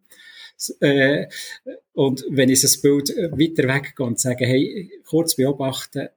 Äh, 0.81 1.27
und 1.93 2.25
wenn 2.31 2.49
ich 2.49 2.63
das 2.63 2.81
Bild 2.81 3.11
weiter 3.11 3.69
weggehe 3.69 4.07
und 4.07 4.21
sage, 4.21 4.47
hey, 4.47 4.91
kurz 5.05 5.37
beobachten, 5.37 6.09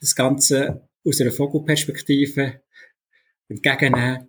das 0.00 0.14
Ganze 0.14 0.88
aus 1.04 1.20
einer 1.20 1.32
Vogelperspektive 1.32 2.60
entgegennehmen 3.48 4.28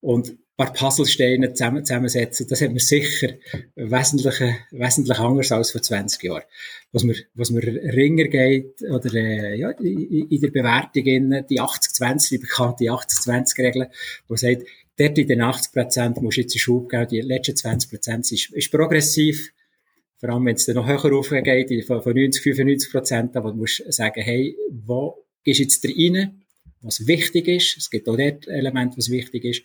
und 0.00 0.30
ein 0.30 0.38
paar 0.56 0.72
Puzzlesteine 0.72 1.52
zusammen, 1.52 1.84
zusammensetzen, 1.84 2.46
das 2.48 2.62
hat 2.62 2.72
mir 2.72 2.80
sicher 2.80 3.34
wesentlich, 3.74 4.40
wesentlich 4.70 5.18
anders 5.18 5.52
als 5.52 5.72
vor 5.72 5.82
20 5.82 6.22
Jahren. 6.22 6.44
Was 6.92 7.02
mir, 7.04 7.14
was 7.34 7.50
mir 7.50 7.62
ringer 7.62 8.24
geht, 8.24 8.80
oder, 8.82 9.12
äh, 9.14 9.58
ja, 9.58 9.70
in, 9.70 10.40
der 10.40 10.50
Bewertung 10.50 11.46
die 11.46 11.60
80-20, 11.60 12.28
die 12.30 12.38
bekannte 12.38 12.84
80-20-Regel, 12.84 13.90
wo 14.28 14.36
sagt, 14.36 14.62
dort 14.98 15.18
in 15.18 15.28
den 15.28 15.40
80 15.42 15.72
Prozent 15.72 16.22
musst 16.22 16.36
du 16.36 16.40
jetzt 16.42 16.54
einen 16.54 16.60
Schub 16.60 16.88
geben, 16.88 17.08
die 17.08 17.20
letzten 17.20 17.56
20 17.56 17.90
Prozent 17.90 18.32
ist, 18.32 18.52
ist 18.52 18.70
progressiv. 18.70 19.52
Vor 20.18 20.30
allem, 20.30 20.46
wenn 20.46 20.56
es 20.56 20.64
dann 20.64 20.76
noch 20.76 20.86
höher 20.86 21.10
raufgeht, 21.10 21.84
von, 21.84 22.02
von 22.02 22.14
90, 22.14 22.42
95 22.42 22.90
Prozent, 22.90 23.34
wo 23.34 23.50
du 23.50 23.56
musst 23.56 23.82
sagen, 23.92 24.22
hey, 24.22 24.56
wo 24.70 25.24
ist 25.44 25.58
jetzt 25.58 25.84
der 25.84 25.90
rein, 25.90 26.42
was 26.80 27.06
wichtig 27.06 27.48
ist. 27.48 27.76
Es 27.76 27.90
gibt 27.90 28.08
auch 28.08 28.16
dort 28.16 28.46
Elemente, 28.48 28.96
was 28.96 29.10
wichtig 29.10 29.44
ist. 29.44 29.62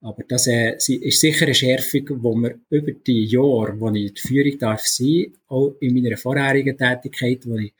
Aber 0.00 0.22
das 0.28 0.46
äh, 0.48 0.74
ist 0.76 1.20
sicher 1.20 1.46
eine 1.46 1.54
Schärfung, 1.54 2.22
wo 2.22 2.34
man 2.34 2.60
über 2.68 2.92
die 2.92 3.24
Jahre, 3.24 3.80
wo 3.80 3.90
ich 3.90 4.12
die 4.12 4.20
Führung 4.20 4.58
darf 4.58 4.82
sein, 4.86 5.32
auch 5.46 5.76
in 5.80 5.94
meiner 5.94 6.18
vorherigen 6.18 6.76
Tätigkeit, 6.76 7.46
wo 7.46 7.56
ich, 7.56 7.72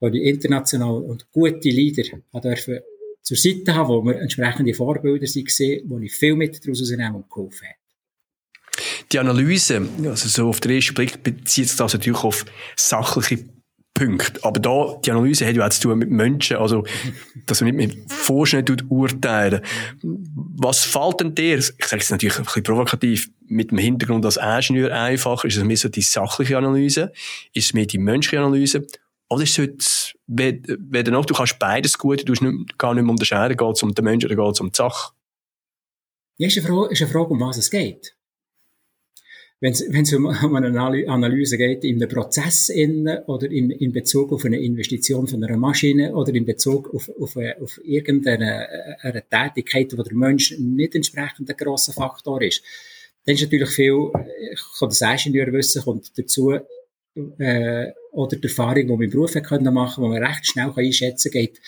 wo 0.00 0.08
ich 0.08 0.22
international 0.22 1.02
und 1.02 1.30
gute 1.30 1.68
Leader 1.68 2.18
dürfen 2.42 2.80
zur 3.24 3.36
Seite 3.36 3.74
haben, 3.74 3.88
wo 3.88 4.04
wir 4.04 4.20
entsprechende 4.20 4.74
Vorbilder 4.74 5.26
waren, 5.26 5.90
wo 5.90 5.98
ich 5.98 6.14
viel 6.14 6.36
mit 6.36 6.64
daraus 6.64 6.80
rausnehmen 6.80 7.14
und 7.16 7.30
geholfen 7.30 7.68
habe. 7.68 7.78
Die 9.12 9.18
Analyse, 9.18 9.88
also 10.04 10.28
so 10.28 10.48
auf 10.48 10.60
den 10.60 10.72
ersten 10.72 10.94
Blick 10.94 11.22
bezieht 11.22 11.68
sich 11.68 11.76
das 11.76 11.92
natürlich 11.92 12.22
auf 12.24 12.44
sachliche 12.76 13.44
Punkte. 13.94 14.42
Aber 14.42 14.58
da, 14.58 15.00
die 15.04 15.12
Analyse 15.12 15.46
hat 15.46 15.54
ja 15.54 15.64
auch 15.64 15.70
zu 15.70 15.82
tun 15.82 15.98
mit 15.98 16.10
Menschen, 16.10 16.56
also, 16.56 16.84
dass 17.46 17.60
man 17.60 17.74
nicht 17.74 17.96
mit 17.96 18.12
Vorschnitt 18.12 18.70
urteilen. 18.90 19.60
Was 20.02 20.84
fällt 20.84 21.20
denn 21.20 21.34
dir, 21.34 21.58
ich 21.58 21.72
sage 21.86 22.02
es 22.02 22.10
natürlich 22.10 22.38
ein 22.38 22.44
bisschen 22.44 22.64
provokativ, 22.64 23.30
mit 23.46 23.70
dem 23.70 23.78
Hintergrund 23.78 24.24
als 24.24 24.36
Ingenieur 24.36 24.92
einfacher? 24.92 25.46
Ist 25.46 25.56
es 25.56 25.64
mehr 25.64 25.76
so 25.76 25.88
die 25.88 26.02
sachliche 26.02 26.58
Analyse? 26.58 27.12
Ist 27.52 27.66
es 27.66 27.74
mehr 27.74 27.86
die 27.86 27.98
menschliche 27.98 28.42
Analyse? 28.42 28.86
Oder 29.30 29.42
ist 29.42 29.58
es 29.58 29.58
heute, 29.58 30.18
weder 30.26 31.10
noch, 31.10 31.24
du 31.24 31.34
kannst 31.34 31.58
beides 31.58 31.98
gut, 31.98 32.20
du 32.20 32.34
kannst 32.34 32.42
nicht, 32.42 32.78
gar 32.78 32.94
nicht 32.94 33.04
mehr 33.04 33.10
unterscheiden, 33.10 33.56
geht 33.56 33.76
es 33.76 33.82
um 33.82 33.94
den 33.94 34.04
Menschen 34.04 34.26
oder 34.26 34.36
geht 34.36 34.54
es 34.54 34.60
um 34.60 34.70
die 34.70 34.76
Sache? 34.76 35.12
Ja, 36.36 36.48
ist 36.48 36.58
eine 36.58 36.66
Frage, 36.66 36.92
ist 36.92 37.02
eine 37.02 37.10
Frage 37.10 37.30
um 37.30 37.40
was 37.40 37.56
es 37.56 37.70
geht. 37.70 38.16
Wenn 39.60 39.72
es 39.72 40.12
um, 40.12 40.26
um 40.26 40.56
eine 40.56 41.08
Analyse 41.08 41.56
geht, 41.56 41.84
in 41.84 41.96
einem 41.96 42.10
Prozess 42.10 42.68
in, 42.68 43.08
oder 43.26 43.50
in, 43.50 43.70
in 43.70 43.92
Bezug 43.92 44.32
auf 44.32 44.44
eine 44.44 44.60
Investition 44.60 45.26
von 45.26 45.42
einer 45.42 45.56
Maschine 45.56 46.14
oder 46.14 46.34
in 46.34 46.44
Bezug 46.44 46.92
auf, 46.92 47.08
auf, 47.18 47.36
auf 47.36 47.80
irgendeine 47.82 48.98
eine 49.00 49.22
Tätigkeit, 49.26 49.96
wo 49.96 50.02
der 50.02 50.14
Mensch 50.14 50.54
nicht 50.58 50.94
entsprechend 50.94 51.48
ein 51.48 51.56
grosser 51.56 51.92
Faktor 51.92 52.42
ist, 52.42 52.62
dann 53.24 53.36
ist 53.36 53.42
natürlich 53.42 53.70
viel, 53.70 54.10
ich 54.52 54.60
kann 54.78 54.90
das 54.90 55.00
Ingenieurwissen 55.00 55.82
kommt 55.82 56.18
dazu, 56.18 56.58
äh, 57.38 57.92
oder 58.12 58.36
die 58.36 58.44
Erfahrung, 58.44 58.82
die 58.82 58.88
wir 58.88 59.04
im 59.04 59.10
Beruf 59.10 59.32
können 59.32 59.72
machen 59.74 60.02
wo 60.02 60.08
man 60.08 60.22
recht 60.22 60.46
schnell 60.46 60.70
kann 60.72 60.84
einschätzen 60.84 61.30
kann, 61.30 61.42
geht, 61.42 61.60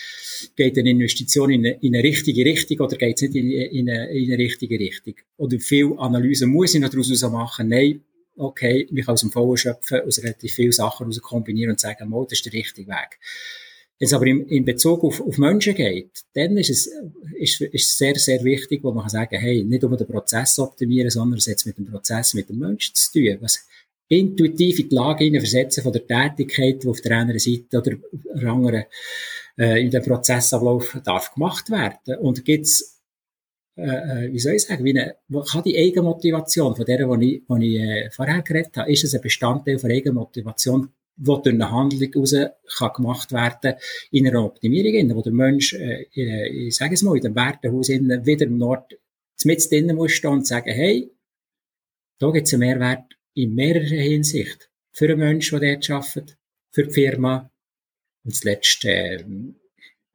geht 0.55 0.77
eine 0.77 0.89
Investition 0.89 1.51
in 1.51 1.65
eine, 1.65 1.77
in 1.81 1.95
eine 1.95 2.03
richtige 2.03 2.45
Richtung 2.45 2.79
oder 2.79 2.97
geht 2.97 3.15
es 3.15 3.21
nicht 3.23 3.35
in, 3.35 3.51
in, 3.51 3.89
eine, 3.89 4.09
in 4.09 4.31
eine 4.31 4.37
richtige 4.37 4.79
Richtung. 4.79 5.15
Oder 5.37 5.59
viel 5.59 5.93
Analyse 5.97 6.47
muss 6.47 6.75
ich 6.75 6.81
noch 6.81 6.89
daraus 6.89 7.21
machen. 7.23 7.69
Nein, 7.69 8.01
okay, 8.35 8.87
ich 8.89 9.05
kann 9.05 9.13
aus 9.13 9.21
dem 9.21 9.31
Vollen 9.31 9.57
schöpfen, 9.57 10.01
aus 10.01 10.21
relativ 10.21 10.53
vielen 10.53 10.71
Sachen 10.71 11.05
heraus 11.05 11.21
kombinieren 11.21 11.71
und 11.71 11.79
sagen, 11.79 12.09
mal, 12.09 12.23
das 12.23 12.39
ist 12.39 12.45
der 12.45 12.53
richtige 12.53 12.89
Weg. 12.89 13.19
Wenn 13.99 14.05
es 14.05 14.13
aber 14.13 14.27
in, 14.27 14.45
in 14.47 14.63
Bezug 14.63 15.03
auf, 15.03 15.19
auf 15.21 15.37
Menschen 15.39 15.73
geht, 15.73 16.11
dann 16.33 16.55
ist 16.57 16.69
es, 16.69 16.91
ist, 17.39 17.61
ist 17.61 17.97
sehr, 17.97 18.15
sehr 18.15 18.43
wichtig, 18.43 18.83
wo 18.83 18.91
man 18.91 19.03
kann 19.03 19.09
sagen, 19.09 19.39
hey, 19.39 19.63
nicht 19.63 19.83
um 19.83 19.97
den 19.97 20.05
Prozess 20.05 20.59
optimieren, 20.59 21.09
sondern 21.09 21.39
es 21.39 21.47
hat 21.47 21.65
mit 21.65 21.79
dem 21.79 21.87
Prozess, 21.87 22.35
mit 22.35 22.47
dem 22.47 22.59
Menschen 22.59 22.93
zu 22.93 23.13
tun. 23.13 23.37
Was 23.41 23.65
intuitiv 24.09 24.79
in 24.79 24.89
die 24.89 24.95
Lage 24.95 25.25
hineinversetzen 25.25 25.83
von 25.83 25.93
der 25.93 26.07
Tätigkeit, 26.07 26.83
die 26.83 26.87
auf 26.87 27.01
der 27.01 27.17
einen 27.17 27.39
Seite 27.39 27.77
oder 27.77 27.97
der 28.35 28.49
anderen 28.49 28.83
äh, 29.57 29.81
in 29.81 29.91
dem 29.91 30.03
Prozessablauf 30.03 30.99
darf 31.03 31.33
gemacht 31.33 31.69
werden. 31.69 32.17
Und 32.19 32.45
gibt's 32.45 32.97
äh, 33.77 34.25
äh, 34.25 34.33
wie 34.33 34.39
soll 34.39 34.53
ich 34.53 34.63
sagen, 34.63 34.83
wie 34.83 34.99
eine, 34.99 35.15
kann 35.51 35.61
die 35.61 35.77
Eigenmotivation 35.77 36.75
von 36.75 36.85
der, 36.85 37.05
die 37.17 37.35
ich, 37.35 37.43
die 37.47 37.75
ich 37.75 37.81
äh, 37.81 38.09
vorher 38.09 38.41
geredet 38.41 38.75
habe, 38.75 38.91
ist 38.91 39.03
es 39.03 39.13
ein 39.13 39.21
Bestandteil 39.21 39.77
von 39.77 39.91
Eigenmotivation, 39.91 40.89
die 41.15 41.25
durch 41.25 41.47
eine 41.47 41.69
Handlung 41.69 42.11
heraus 42.11 42.35
kann 42.75 42.93
gemacht 42.95 43.31
werden 43.31 43.75
in 44.11 44.27
einer 44.27 44.43
Optimierung, 44.43 45.15
wo 45.15 45.21
der 45.21 45.31
Mensch, 45.31 45.73
äh, 45.73 46.07
äh, 46.15 46.67
ich 46.67 46.75
sage 46.75 46.95
es 46.95 47.03
mal, 47.03 47.15
in 47.17 47.21
dem 47.21 47.35
Wertehaus 47.35 47.89
wieder 47.89 48.45
im 48.45 48.57
Nord 48.57 48.97
mit 49.43 49.71
drinnen 49.71 49.95
muss 49.95 50.13
stehen 50.13 50.31
und 50.31 50.47
sagen, 50.47 50.71
hey, 50.71 51.11
da 52.19 52.31
gibt 52.31 52.47
es 52.47 52.53
einen 52.53 52.61
Mehrwert 52.61 53.16
in 53.37 53.53
mehrerer 53.53 54.01
Hinsicht. 54.01 54.69
Für 54.91 55.07
den 55.07 55.19
Menschen, 55.19 55.59
der 55.59 55.75
dort 55.75 55.89
arbeitet, 55.91 56.37
für 56.71 56.83
die 56.83 56.93
Firma 56.93 57.49
und 58.25 58.35
zuletzt 58.35 58.83
äh, 58.85 59.23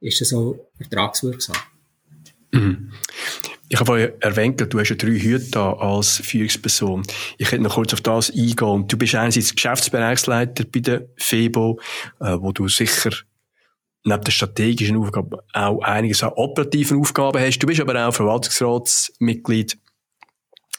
ist 0.01 0.21
es 0.21 0.33
auch 0.33 0.59
ertragswirksam. 0.77 1.55
Mhm. 2.51 2.91
Ich 3.69 3.79
habe 3.79 3.85
vorhin 3.85 4.11
erwähnt, 4.19 4.61
du 4.61 4.79
hast 4.79 4.89
ja 4.89 4.95
drei 4.95 5.17
Hüte 5.17 5.59
als 5.59 6.17
Führungsperson. 6.17 7.03
Ich 7.37 7.51
hätte 7.51 7.63
noch 7.63 7.75
kurz 7.75 7.93
auf 7.93 8.01
das 8.01 8.29
eingehen. 8.29 8.87
Du 8.87 8.97
bist 8.97 9.15
einerseits 9.15 9.55
Geschäftsbereichsleiter 9.55 10.65
bei 10.65 10.81
der 10.81 11.07
FEBO, 11.17 11.79
äh, 12.19 12.37
wo 12.39 12.51
du 12.51 12.67
sicher 12.67 13.11
neben 14.03 14.23
der 14.23 14.31
strategischen 14.31 14.97
Aufgabe 14.97 15.43
auch 15.53 15.81
einiges 15.81 16.21
an 16.23 16.33
operativen 16.35 16.99
Aufgaben 16.99 17.41
hast. 17.41 17.59
Du 17.59 17.67
bist 17.67 17.79
aber 17.79 18.07
auch 18.07 18.13
Verwaltungsratsmitglied 18.13 19.77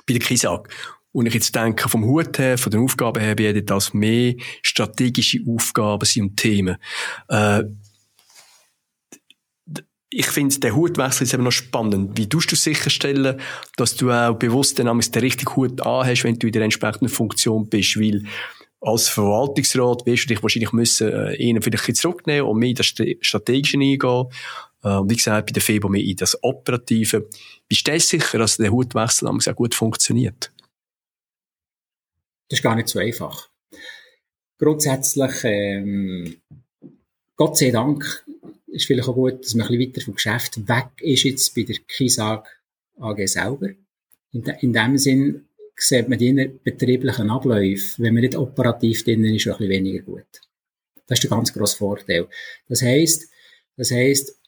bei 0.07 0.15
der 0.15 0.23
KISAG. 0.23 0.69
Und 1.15 1.27
ich 1.27 1.35
jetzt 1.35 1.55
denke, 1.55 1.89
vom 1.89 2.05
Hut 2.05 2.41
her, 2.41 2.59
von 2.59 2.73
den 2.73 2.83
Aufgaben 2.83 3.21
her, 3.23 3.39
werden 3.39 3.65
das 3.65 3.95
mehr 3.95 4.35
strategische 4.63 5.39
Aufgaben 5.47 6.05
sind 6.05 6.23
und 6.25 6.37
Themen. 6.37 6.77
Äh, 7.29 7.63
ich 10.11 10.27
finde, 10.27 10.59
der 10.59 10.75
Hutwechsel 10.75 11.23
ist 11.23 11.33
eben 11.33 11.45
noch 11.45 11.53
spannend. 11.53 12.19
Wie 12.19 12.29
tust 12.29 12.51
du 12.51 12.57
sicherstellen, 12.57 13.41
dass 13.77 13.95
du 13.95 14.11
auch 14.11 14.35
bewusst 14.35 14.79
den, 14.79 14.87
den 14.87 15.21
richtigen 15.21 15.55
Hut 15.55 15.81
anhast, 15.83 16.25
wenn 16.25 16.37
du 16.37 16.49
in 16.49 16.53
der 16.53 16.63
entsprechenden 16.63 17.09
Funktion 17.09 17.69
bist? 17.69 17.97
Weil 17.97 18.25
als 18.81 19.09
Verwaltungsrat 19.09 20.07
wirst 20.07 20.25
du 20.25 20.35
dich 20.35 20.43
wahrscheinlich 20.43 20.73
müssen, 20.73 21.13
äh, 21.13 21.37
ihnen 21.37 21.63
vielleicht 21.63 21.89
ein 21.89 21.95
zurücknehmen 21.95 22.49
und 22.49 22.59
mehr 22.59 22.71
in 22.71 22.75
das 22.75 22.87
Strategische 22.87 23.79
eingehen. 23.79 24.27
Äh, 24.83 25.01
wie 25.07 25.17
gesagt, 25.17 25.47
bei 25.47 25.53
der 25.53 25.63
FEBO 25.63 25.89
mehr 25.89 26.03
in 26.03 26.17
das 26.17 26.37
Operative. 26.43 27.29
Wie 27.69 27.77
stellst 27.77 28.13
du 28.13 28.19
sicher, 28.19 28.39
dass 28.39 28.57
der 28.57 28.73
Hutwechsel 28.73 29.29
auch 29.29 29.55
gut 29.55 29.77
funktioniert? 29.77 30.51
Das 32.55 32.61
ist 32.61 32.63
gar 32.63 32.77
nicht 32.77 32.87
so 32.87 33.01
einfach. 33.01 33.51
Grundsätzlich, 34.59 35.43
ähm, 35.43 36.41
Gott 37.35 37.59
sei 37.59 37.73
Dank, 37.73 38.25
ist 38.69 38.87
vielleicht 38.87 39.09
auch 39.09 39.17
gut, 39.17 39.45
dass 39.45 39.57
man 39.57 39.67
ein 39.67 39.81
weiter 39.81 40.01
vom 40.01 40.15
Geschäft 40.15 40.69
weg 40.69 40.91
ist 41.01 41.25
jetzt 41.25 41.53
bei 41.57 41.63
der 41.63 41.79
Kisag 41.89 42.47
AG 43.01 43.27
selber. 43.27 43.71
In, 44.31 44.45
de, 44.45 44.55
in 44.61 44.73
dem 44.73 44.97
Sinn 44.99 45.49
sieht 45.75 46.09
man 46.09 46.17
die 46.17 46.33
betrieblichen 46.63 47.29
Abläufe, 47.29 48.01
wenn 48.01 48.15
man 48.15 48.21
nicht 48.21 48.37
operativ 48.37 49.03
drin 49.03 49.25
ist, 49.25 49.49
ein 49.49 49.55
bisschen 49.55 49.71
weniger 49.71 50.05
gut. 50.05 50.41
Das 51.09 51.19
ist 51.19 51.25
der 51.25 51.31
ganz 51.31 51.53
grosse 51.53 51.79
Vorteil. 51.79 52.29
Das 52.69 52.83
heisst, 52.83 53.29
das 53.77 53.91
heisst, 53.91 54.41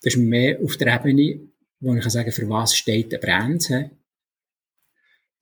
das 0.00 0.14
ist 0.14 0.16
mehr 0.16 0.58
auf 0.62 0.78
der 0.78 0.94
Ebene, 0.94 1.50
wo 1.80 1.94
ich 1.94 2.00
kann 2.00 2.10
sagen, 2.10 2.32
für 2.32 2.48
was 2.48 2.74
steht 2.74 3.12
der 3.12 3.18
Brand. 3.18 3.70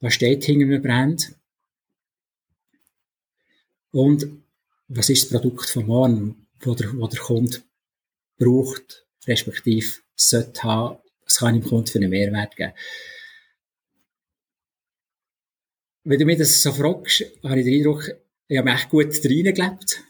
Was 0.01 0.15
steht 0.15 0.45
hinter 0.45 0.67
einem 0.67 0.83
Brand? 0.83 1.35
Und 3.91 4.27
was 4.89 5.11
ist 5.11 5.25
das 5.25 5.41
Produkt 5.41 5.69
von 5.69 5.87
morgen? 5.87 6.49
wo 6.61 6.75
der, 6.75 6.93
wo 6.97 7.07
der 7.07 7.21
Kunde 7.21 7.63
braucht, 8.39 9.07
respektive 9.27 9.99
sollte 10.15 10.63
haben, 10.63 10.99
was 11.25 11.39
kann 11.39 11.57
ich 11.57 11.63
dem 11.63 11.69
Kunden 11.69 11.87
für 11.87 11.99
einen 11.99 12.11
Mehrwert 12.11 12.57
geben. 12.57 12.73
Wenn 16.05 16.19
du 16.19 16.25
mir 16.25 16.39
das 16.39 16.63
so 16.63 16.73
fragst, 16.73 17.25
habe 17.43 17.59
ich 17.59 17.65
den 17.65 17.75
Eindruck, 17.75 18.11
ich 18.49 18.57
habe 18.57 18.71
mich 18.71 18.81
echt 18.81 18.91
gut 18.91 19.25
reingelebt. 19.25 20.03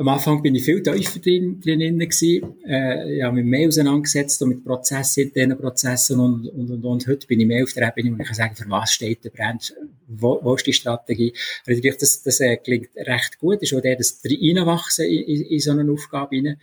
Am 0.00 0.08
Anfang 0.08 0.42
bin 0.42 0.54
ich 0.54 0.64
viel 0.64 0.82
tiefer 0.82 1.18
drin, 1.18 1.60
drin 1.60 1.98
gewesen. 1.98 2.54
Äh, 2.66 3.16
ich 3.16 3.22
habe 3.22 3.34
mich 3.34 3.44
mehr 3.44 3.68
auseinandergesetzt 3.68 4.40
mit 4.46 4.64
Prozessen, 4.64 5.24
internen 5.24 5.58
Prozessen 5.58 6.18
und, 6.18 6.48
und, 6.48 6.70
und, 6.70 6.84
und. 6.86 7.06
Heute 7.06 7.26
bin 7.26 7.38
ich 7.38 7.46
mehr 7.46 7.62
auf 7.62 7.74
der 7.74 7.88
Ebene, 7.94 8.16
wo 8.16 8.22
ich 8.22 8.26
kann 8.26 8.34
sagen, 8.34 8.56
für 8.56 8.64
was 8.70 8.94
steht 8.94 9.22
der 9.24 9.28
Brand, 9.28 9.74
wo, 10.08 10.40
wo 10.42 10.54
ist 10.54 10.66
die 10.66 10.72
Strategie. 10.72 11.34
Also 11.66 11.82
das, 11.82 12.22
das 12.22 12.40
äh, 12.40 12.56
klingt 12.56 12.96
recht 12.96 13.38
gut. 13.38 13.60
Ist 13.60 13.74
auch 13.74 13.82
der, 13.82 13.96
das 13.96 14.22
reinwachsen 14.24 15.04
in, 15.04 15.22
in, 15.22 15.42
in 15.42 15.60
so 15.60 15.72
eine 15.72 15.92
Aufgabe 15.92 16.34
rein. 16.34 16.58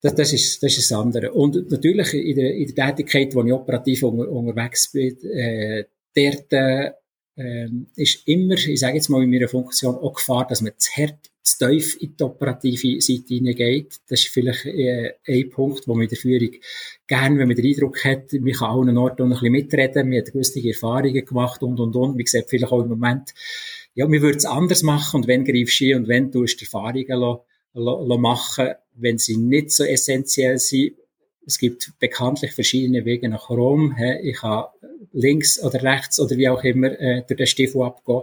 Das, 0.00 0.14
das, 0.14 0.32
ist, 0.32 0.62
das 0.62 0.78
ist 0.78 0.90
das 0.90 0.98
andere. 0.98 1.32
Und 1.32 1.70
natürlich 1.70 2.14
in 2.14 2.34
der, 2.34 2.54
in 2.54 2.74
der 2.74 2.86
Tätigkeit, 2.86 3.34
wo 3.34 3.44
ich 3.44 3.52
operativ 3.52 4.04
unter, 4.04 4.26
unterwegs 4.30 4.90
bin, 4.90 5.22
äh, 5.32 5.84
dort, 6.14 6.50
äh, 6.50 6.92
ähm, 7.36 7.88
ist 7.94 8.26
immer, 8.26 8.54
ich 8.54 8.80
sage 8.80 8.96
jetzt 8.96 9.10
mal 9.10 9.22
in 9.22 9.30
meiner 9.30 9.48
Funktion, 9.48 9.96
auch 9.96 10.14
Gefahr, 10.14 10.46
dass 10.46 10.62
man 10.62 10.72
zu 10.78 10.90
hart, 10.92 11.31
zu 11.42 11.58
tief 11.58 12.00
in 12.00 12.16
die 12.16 12.24
operative 12.24 13.00
Seite 13.00 13.34
hineingeht. 13.34 14.00
Das 14.08 14.20
ist 14.20 14.28
vielleicht 14.28 14.64
äh, 14.66 15.14
ein 15.26 15.50
Punkt, 15.50 15.88
wo 15.88 15.94
man 15.94 16.04
in 16.04 16.08
der 16.08 16.18
Führung 16.18 16.50
gerne, 17.06 17.38
wenn 17.38 17.48
man 17.48 17.56
den 17.56 17.66
Eindruck 17.66 18.04
hat, 18.04 18.32
man 18.32 18.52
kann 18.52 18.70
auch 18.70 18.82
einen 18.82 18.98
Ort 18.98 19.18
noch 19.18 19.26
ein 19.26 19.30
bisschen 19.30 19.52
mitreden, 19.52 20.08
man 20.08 20.18
hat 20.18 20.32
gewisse 20.32 20.66
Erfahrungen 20.66 21.24
gemacht 21.24 21.62
und, 21.62 21.80
und, 21.80 21.96
und. 21.96 22.16
Man 22.16 22.26
sieht 22.26 22.48
vielleicht 22.48 22.72
auch 22.72 22.82
im 22.82 22.88
Moment, 22.88 23.34
ja, 23.94 24.06
man 24.06 24.22
würde 24.22 24.38
es 24.38 24.46
anders 24.46 24.82
machen 24.82 25.18
und 25.18 25.26
wenn 25.26 25.44
greifst 25.44 25.80
du 25.80 25.96
und 25.96 26.08
wenn 26.08 26.30
du 26.30 26.44
Erfahrungen 26.44 27.18
lo, 27.18 27.44
lo 27.74 28.18
machen, 28.18 28.68
wenn 28.94 29.18
sie 29.18 29.36
nicht 29.36 29.72
so 29.72 29.84
essentiell 29.84 30.58
sind, 30.58 30.94
es 31.44 31.58
gibt 31.58 31.92
bekanntlich 31.98 32.52
verschiedene 32.52 33.04
Wege 33.04 33.28
nach 33.28 33.50
Rom. 33.50 33.96
Ich 34.22 34.36
kann 34.36 34.66
links 35.12 35.62
oder 35.62 35.82
rechts 35.82 36.20
oder 36.20 36.36
wie 36.36 36.48
auch 36.48 36.62
immer 36.62 36.98
äh, 37.00 37.24
durch 37.26 37.36
den 37.36 37.46
Stiefel 37.46 37.82
abgehen, 37.82 38.22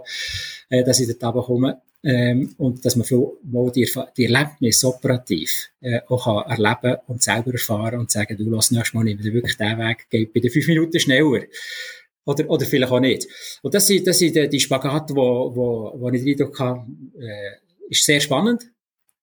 äh, 0.70 0.84
dass 0.84 1.00
ich 1.00 1.06
dort 1.18 1.34
runterkomme. 1.34 1.82
Ähm, 2.02 2.54
und 2.56 2.84
dass 2.84 2.96
man 2.96 3.06
mal 3.42 3.70
die, 3.72 3.86
die 4.16 4.24
Erlebnisse 4.24 4.88
operativ 4.88 5.70
äh, 5.80 6.00
auch 6.08 6.24
kann 6.24 6.58
erleben 6.58 6.98
und 7.08 7.22
selber 7.22 7.52
erfahren 7.52 8.00
und 8.00 8.10
sagen, 8.10 8.38
du 8.38 8.48
lass 8.48 8.70
nächstes 8.70 8.94
Mal 8.94 9.04
nicht 9.04 9.22
wirklich 9.22 9.56
den 9.56 9.78
Weg, 9.78 10.08
geht 10.08 10.32
bei 10.32 10.40
den 10.40 10.50
fünf 10.50 10.66
Minuten 10.66 10.98
schneller. 10.98 11.42
Oder, 12.24 12.48
oder 12.48 12.64
vielleicht 12.64 12.92
auch 12.92 13.00
nicht. 13.00 13.26
Und 13.62 13.74
das 13.74 13.86
sind, 13.86 14.06
das 14.06 14.18
sind 14.18 14.34
die, 14.34 14.48
die 14.48 14.60
Spagate, 14.60 15.14
wo, 15.14 15.54
wo, 15.54 15.92
wo 16.00 16.08
ich 16.10 16.22
den 16.22 16.32
Eindruck 16.32 16.58
habe, 16.58 16.86
äh, 17.18 17.56
ist 17.88 18.04
sehr 18.04 18.20
spannend 18.20 18.70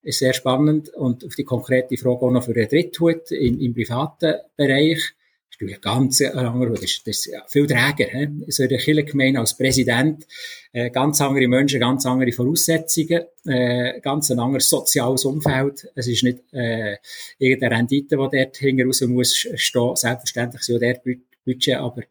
ist 0.02 0.20
sehr 0.20 0.32
spannend. 0.32 0.88
Und 0.94 1.24
auf 1.24 1.34
die 1.34 1.44
konkrete 1.44 1.96
Frage 1.96 2.22
auch 2.22 2.30
noch 2.30 2.44
für 2.44 2.54
den 2.54 2.68
Dritthut 2.68 3.30
im, 3.30 3.60
im 3.60 3.74
privaten 3.74 4.34
Bereich. 4.56 5.14
Ist 5.58 5.62
natürlich 5.62 5.80
ganz 5.80 6.20
andere, 6.20 6.70
das 6.70 6.82
ist, 6.82 7.06
das 7.06 7.26
ist 7.26 7.36
viel 7.48 7.66
träger. 7.66 8.06
He? 8.10 8.28
So 8.46 8.62
in 8.62 8.68
der 8.68 8.78
Kirchengemeinde 8.78 9.40
als 9.40 9.56
Präsident, 9.56 10.24
äh, 10.72 10.88
ganz 10.90 11.20
andere 11.20 11.48
Menschen, 11.48 11.80
ganz 11.80 12.06
andere 12.06 12.30
Voraussetzungen, 12.30 13.22
äh, 13.44 14.00
ganz 14.00 14.30
ein 14.30 14.38
anderes 14.38 14.68
soziales 14.68 15.24
Umfeld. 15.24 15.90
Es 15.96 16.06
ist 16.06 16.22
nicht 16.22 16.38
äh, 16.52 16.98
irgendeine 17.38 17.76
Rendite, 17.76 18.16
die 18.16 18.36
dort 18.36 18.56
hinten 18.56 18.86
raus 18.86 19.00
muss 19.00 19.34
stehen. 19.34 19.96
Selbstverständlich 19.96 20.62
sind 20.62 20.76
auch 20.76 20.80
dort 20.80 21.02
Budget, 21.44 21.76
aber 21.76 22.02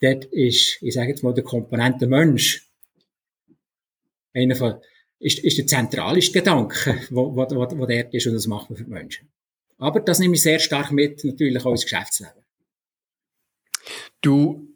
dort 0.00 0.24
ist, 0.26 0.78
ich 0.80 0.94
sage 0.94 1.10
jetzt 1.10 1.22
mal, 1.22 1.34
der 1.34 1.44
Komponente 1.44 2.06
Mensch 2.06 2.66
einer 4.32 4.56
von 4.56 4.76
ist, 5.18 5.38
ist 5.40 5.58
der 5.58 5.66
zentralste 5.66 6.32
Gedanke, 6.32 6.98
wo, 7.10 7.34
wo, 7.34 7.42
wo, 7.50 7.78
wo 7.78 7.86
dort 7.86 8.14
ist 8.14 8.26
und 8.26 8.34
das 8.34 8.46
macht 8.46 8.70
man 8.70 8.76
für 8.78 8.84
die 8.84 8.90
Menschen. 8.90 9.28
Aber 9.78 10.00
das 10.00 10.18
nehme 10.18 10.34
ich 10.34 10.42
sehr 10.42 10.58
stark 10.58 10.92
mit, 10.92 11.24
natürlich 11.24 11.64
auch 11.64 11.72
ins 11.72 11.82
Geschäftsleben. 11.82 12.45
Du 14.26 14.66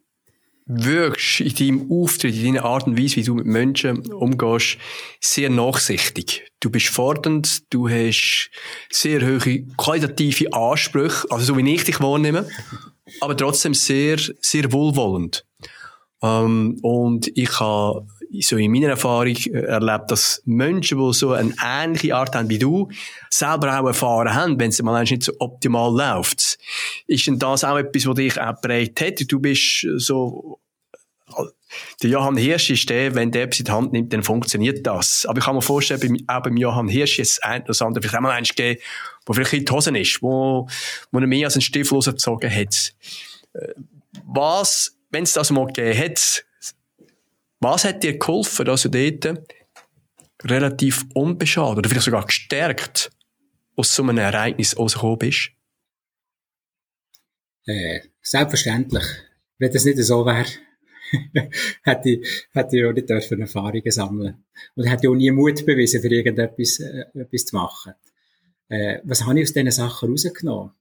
wirkst 0.67 1.41
in 1.41 1.55
deinem 1.57 1.91
Auftritt, 1.91 2.37
in 2.37 2.55
deiner 2.55 2.65
Art 2.65 2.87
und 2.87 2.97
Weise, 2.97 3.17
wie 3.17 3.25
du 3.25 3.35
mit 3.35 3.47
Menschen 3.47 4.13
umgehst, 4.13 4.79
sehr 5.21 5.51
nachsichtig. 5.51 6.53
Du 6.61 6.71
bist 6.71 6.87
fordernd, 6.87 7.65
du 7.75 7.89
hast 7.89 8.49
sehr 8.93 9.21
hohe 9.23 9.67
qualitative 9.77 10.53
Ansprüche, 10.53 11.27
also 11.31 11.47
so 11.47 11.57
wie 11.57 11.75
ich 11.75 11.83
dich 11.83 11.99
wahrnehme, 11.99 12.49
aber 13.21 13.37
trotzdem 13.37 13.75
sehr, 13.75 14.19
sehr 14.41 14.73
wohlwollend. 14.73 15.45
Ähm, 16.23 16.79
und 16.83 17.27
ich 17.37 17.59
habe 17.59 18.07
so 18.41 18.57
in 18.57 18.71
meiner 18.71 18.89
Erfahrung 18.89 19.37
äh, 19.37 19.61
erlebt, 19.61 20.11
dass 20.11 20.43
Menschen, 20.45 20.99
die 20.99 21.13
so 21.13 21.33
eine 21.33 21.55
ähnliche 21.65 22.15
Art 22.15 22.35
haben 22.35 22.49
wie 22.49 22.59
du, 22.59 22.89
selber 23.29 23.79
auch 23.79 23.87
erfahren 23.87 24.35
haben, 24.35 24.61
wenn 24.61 24.71
es 24.71 24.83
mal 24.83 25.03
nicht 25.03 25.23
so 25.23 25.33
optimal 25.39 25.93
läuft. 25.93 26.59
Ist 27.07 27.27
denn 27.27 27.39
das 27.39 27.65
auch 27.65 27.77
etwas, 27.77 28.07
was 28.07 28.15
dich 28.15 28.41
auch 28.41 28.61
prägt 28.61 29.01
hat? 29.01 29.21
Du 29.29 29.41
bist 29.41 29.87
so 29.97 30.61
der 32.03 32.11
Johann 32.11 32.37
Hirsch 32.37 32.71
ist 32.71 32.91
der, 32.91 33.15
wenn 33.15 33.31
der 33.31 33.45
etwas 33.45 33.61
in 33.61 33.65
die 33.67 33.71
Hand 33.71 33.93
nimmt, 33.93 34.13
dann 34.13 34.23
funktioniert 34.23 34.85
das. 34.87 35.25
Aber 35.27 35.39
ich 35.39 35.45
kann 35.45 35.55
mir 35.55 35.63
vorstellen, 35.63 36.25
auch 36.27 36.43
beim 36.43 36.57
Johann 36.57 36.89
Hirsch 36.89 37.19
ist 37.19 37.45
ein 37.45 37.63
oder 37.63 37.87
andere 37.87 38.03
vielleicht 38.03 38.17
auch 38.17 38.21
mal 38.21 38.33
eins 38.33 38.49
gegeben, 38.49 38.81
wo 39.27 39.33
vielleicht 39.33 39.53
in 39.53 39.65
die 39.65 39.73
Hosen 39.73 39.95
ist, 39.95 40.23
wo, 40.23 40.69
wo 41.13 41.19
er 41.19 41.27
mehr 41.27 41.47
als 41.47 41.55
einen 41.55 41.63
Stiefel 41.63 41.95
rausgezogen 41.95 42.53
hat. 42.53 42.93
Äh, 43.53 43.75
was, 44.25 44.97
wenn 45.11 45.23
es 45.23 45.33
das 45.33 45.51
mal 45.51 45.67
gegeben 45.67 45.97
hat, 45.97 46.45
was 47.61 47.85
hat 47.85 48.03
dir 48.03 48.19
geholfen, 48.19 48.65
dass 48.65 48.83
du 48.83 48.89
dort 48.89 49.39
relativ 50.43 51.05
unbeschadet 51.15 51.79
oder 51.79 51.89
vielleicht 51.89 52.07
sogar 52.07 52.27
gestärkt 52.27 53.11
aus 53.77 53.95
so 53.95 54.03
einem 54.03 54.19
Ereignis 54.19 54.79
rausgekommen 54.79 55.19
bist? 55.19 55.51
Äh, 57.67 58.01
selbstverständlich. 58.23 59.05
Wenn 59.59 59.73
das 59.73 59.85
nicht 59.85 59.99
so 59.99 60.25
wäre, 60.25 60.47
hätte 61.83 62.11
ich, 62.11 62.47
hätte 62.53 62.79
ich 62.79 62.85
auch 62.85 62.93
nicht 62.93 63.11
dürfen 63.11 63.41
Erfahrungen 63.41 63.91
sammeln 63.91 64.45
Und 64.75 64.87
hätte 64.87 65.09
auch 65.09 65.15
nie 65.15 65.31
Mut 65.31 65.67
bewiesen, 65.67 66.01
für 66.01 66.09
irgendetwas 66.09 66.81
äh, 66.81 67.05
etwas 67.15 67.45
zu 67.45 67.57
machen. 67.57 67.95
Äh, 68.69 69.01
was 69.05 69.27
habe 69.27 69.39
ich 69.39 69.49
aus 69.49 69.53
diesen 69.53 69.71
Sachen 69.71 70.11
rausgenommen? 70.11 70.73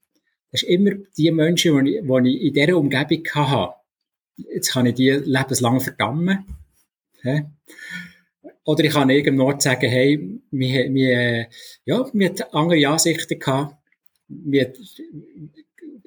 Das 0.50 0.62
ist 0.62 0.68
immer 0.68 0.92
die 1.16 1.30
Menschen, 1.30 1.84
die 1.84 1.96
ich, 1.96 2.02
die 2.02 2.36
ich 2.36 2.42
in 2.42 2.54
dieser 2.54 2.76
Umgebung 2.76 3.24
hatte. 3.34 3.74
Jetzt 4.36 4.72
kann 4.72 4.86
ich 4.86 4.94
die 4.94 5.10
lebenslang 5.10 5.80
verdammen. 5.80 6.44
Hä? 7.22 7.44
Oder 8.64 8.84
ich 8.84 8.92
kann 8.92 9.10
irgendwo 9.10 9.52
sagen, 9.58 9.88
hey, 9.88 10.40
wir, 10.50 10.94
wir, 10.94 11.48
ja, 11.84 12.10
wir 12.12 12.28
hatten 12.28 12.42
andere 12.52 12.88
Ansichten 12.88 13.38
gehabt. 13.38 13.76
Wir 14.28 14.72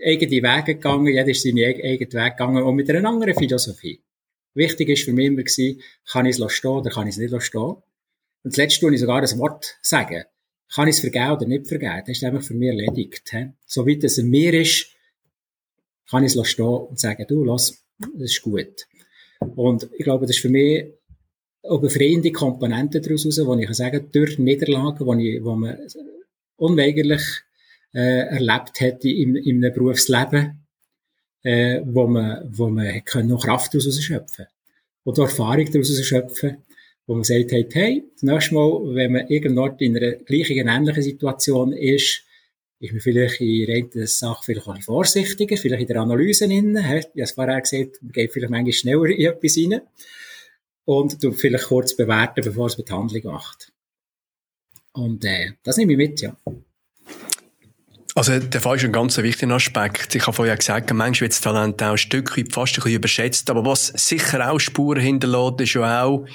eigene 0.04 0.32
Wege 0.32 0.76
gegangen, 0.76 1.08
jeder 1.08 1.28
ist 1.28 1.44
seine 1.44 1.66
eigenen 1.66 2.14
Weg 2.14 2.38
gegangen 2.38 2.64
und 2.64 2.76
mit 2.76 2.90
einer 2.90 3.08
anderen 3.08 3.36
Philosophie. 3.36 4.02
Wichtig 4.54 4.90
ist 4.90 5.04
für 5.04 5.14
mich 5.14 5.28
immer 5.28 5.44
gewesen, 5.44 5.82
kann 6.06 6.26
ich 6.26 6.40
es 6.40 6.54
stehen 6.54 6.72
oder 6.72 6.90
kann 6.92 7.08
ich 7.08 7.16
es 7.16 7.20
nicht 7.20 7.44
stehen. 7.44 7.76
Und 8.44 8.54
zuletzt 8.54 8.80
tue 8.80 8.94
ich 8.94 9.00
sogar 9.00 9.22
das 9.22 9.38
Wort 9.38 9.78
sagen. 9.82 10.24
Kann 10.74 10.88
ich 10.88 10.96
es 10.96 11.02
vergeben 11.02 11.32
oder 11.32 11.46
nicht 11.46 11.68
vergeben? 11.68 12.02
Das 12.06 12.18
ist 12.18 12.24
einfach 12.24 12.44
für 12.44 12.54
mich 12.54 12.70
erledigt. 12.70 13.32
He? 13.32 13.50
So 13.66 13.88
weit 13.88 14.04
es 14.04 14.18
in 14.18 14.30
mir 14.30 14.54
ist, 14.54 14.88
kann 16.10 16.24
ich 16.24 16.36
es 16.36 16.48
stehen 16.48 16.66
und 16.66 17.00
sagen, 17.00 17.26
du, 17.28 17.44
lass, 17.44 17.86
das 17.98 18.32
ist 18.32 18.42
gut. 18.42 18.88
Und 19.40 19.90
ich 19.98 20.04
glaube, 20.04 20.26
das 20.26 20.36
ist 20.36 20.42
für 20.42 20.50
mich 20.50 20.94
befreiende 21.64 22.32
Komponente 22.32 23.02
daraus 23.02 23.26
raus, 23.26 23.40
wo 23.46 23.56
ich 23.56 23.66
kann 23.66 23.74
sagen, 23.74 24.10
durch 24.12 24.38
Niederlagen, 24.38 25.06
wo, 25.06 25.14
ich, 25.14 25.44
wo 25.44 25.56
man 25.56 25.78
unweigerlich 26.58 27.22
äh, 27.94 28.28
erlebt 28.28 28.80
hätte 28.80 29.10
im, 29.10 29.36
im 29.36 29.62
Berufsleben, 29.62 30.66
äh, 31.44 31.82
wo 31.86 32.08
man, 32.08 32.50
wo 32.52 32.70
man 32.70 33.04
können 33.06 33.30
noch 33.30 33.44
Kraft 33.44 33.74
daraus 33.74 34.02
schöpfen 34.02 34.46
und 35.04 35.18
Erfahrung 35.18 35.72
daraus 35.72 36.06
schöpfen, 36.06 36.58
wo 37.06 37.16
man 37.16 37.24
sagt, 37.24 37.52
hey, 37.52 37.68
hey, 37.72 38.04
das 38.14 38.24
nächste 38.24 38.56
Mal, 38.56 38.96
wenn 38.96 39.12
man 39.14 39.28
irgendwo 39.28 39.66
in 39.80 39.98
einer 39.98 40.14
gleichen, 40.14 40.68
ähnlichen 40.68 41.04
Situation 41.04 41.74
ist, 41.74 42.24
ist 42.80 42.92
man 42.92 43.02
vielleicht 43.02 43.40
in 43.40 43.90
einer 43.96 44.08
Sache 44.08 44.44
vielleicht 44.44 44.68
auch 44.68 44.82
vorsichtiger, 44.82 45.56
vielleicht 45.56 45.82
in 45.82 45.88
der 45.88 46.02
Analyse 46.02 46.48
drin. 46.48 46.76
Ich 46.76 46.84
habe 46.84 47.04
es 47.16 47.32
vorher 47.32 47.62
gesagt, 47.62 48.02
man 48.02 48.12
geht 48.12 48.32
vielleicht 48.32 48.52
manchmal 48.52 48.74
schneller 48.74 49.06
in 49.06 49.26
etwas 49.26 49.58
rein 49.58 49.82
und 50.86 51.24
du 51.24 51.32
vielleicht 51.32 51.66
kurz 51.66 51.96
bewerten, 51.96 52.44
bevor 52.44 52.68
es 52.68 52.78
mit 52.78 52.92
Handlung 52.92 53.34
macht. 53.34 53.72
Und 54.94 55.26
äh, 55.26 55.54
das 55.64 55.78
nehme 55.78 55.94
ich 55.94 55.98
mit, 55.98 56.22
ja. 56.22 56.36
Also, 58.16 58.38
der 58.38 58.62
Fall 58.62 58.76
ist 58.76 58.86
ein 58.86 58.92
ganz 58.92 59.18
wichtiger 59.18 59.56
Aspekt. 59.56 60.14
Ich 60.14 60.28
habe 60.28 60.36
vorher 60.36 60.56
gesagt, 60.56 60.94
manchmal 60.94 61.22
wird 61.22 61.32
das 61.32 61.42
Talent 61.42 61.82
auch 61.82 61.92
ein 61.92 61.98
Stück 61.98 62.38
weit 62.38 62.54
fast 62.54 62.74
ein 62.74 62.84
bisschen 62.84 62.98
überschätzt. 62.98 63.50
Aber 63.50 63.66
was 63.66 63.88
sicher 63.88 64.52
auch 64.52 64.60
Spuren 64.60 65.02
hinterlässt, 65.02 65.62
ist 65.62 65.74
ja 65.74 66.04
auch 66.04 66.26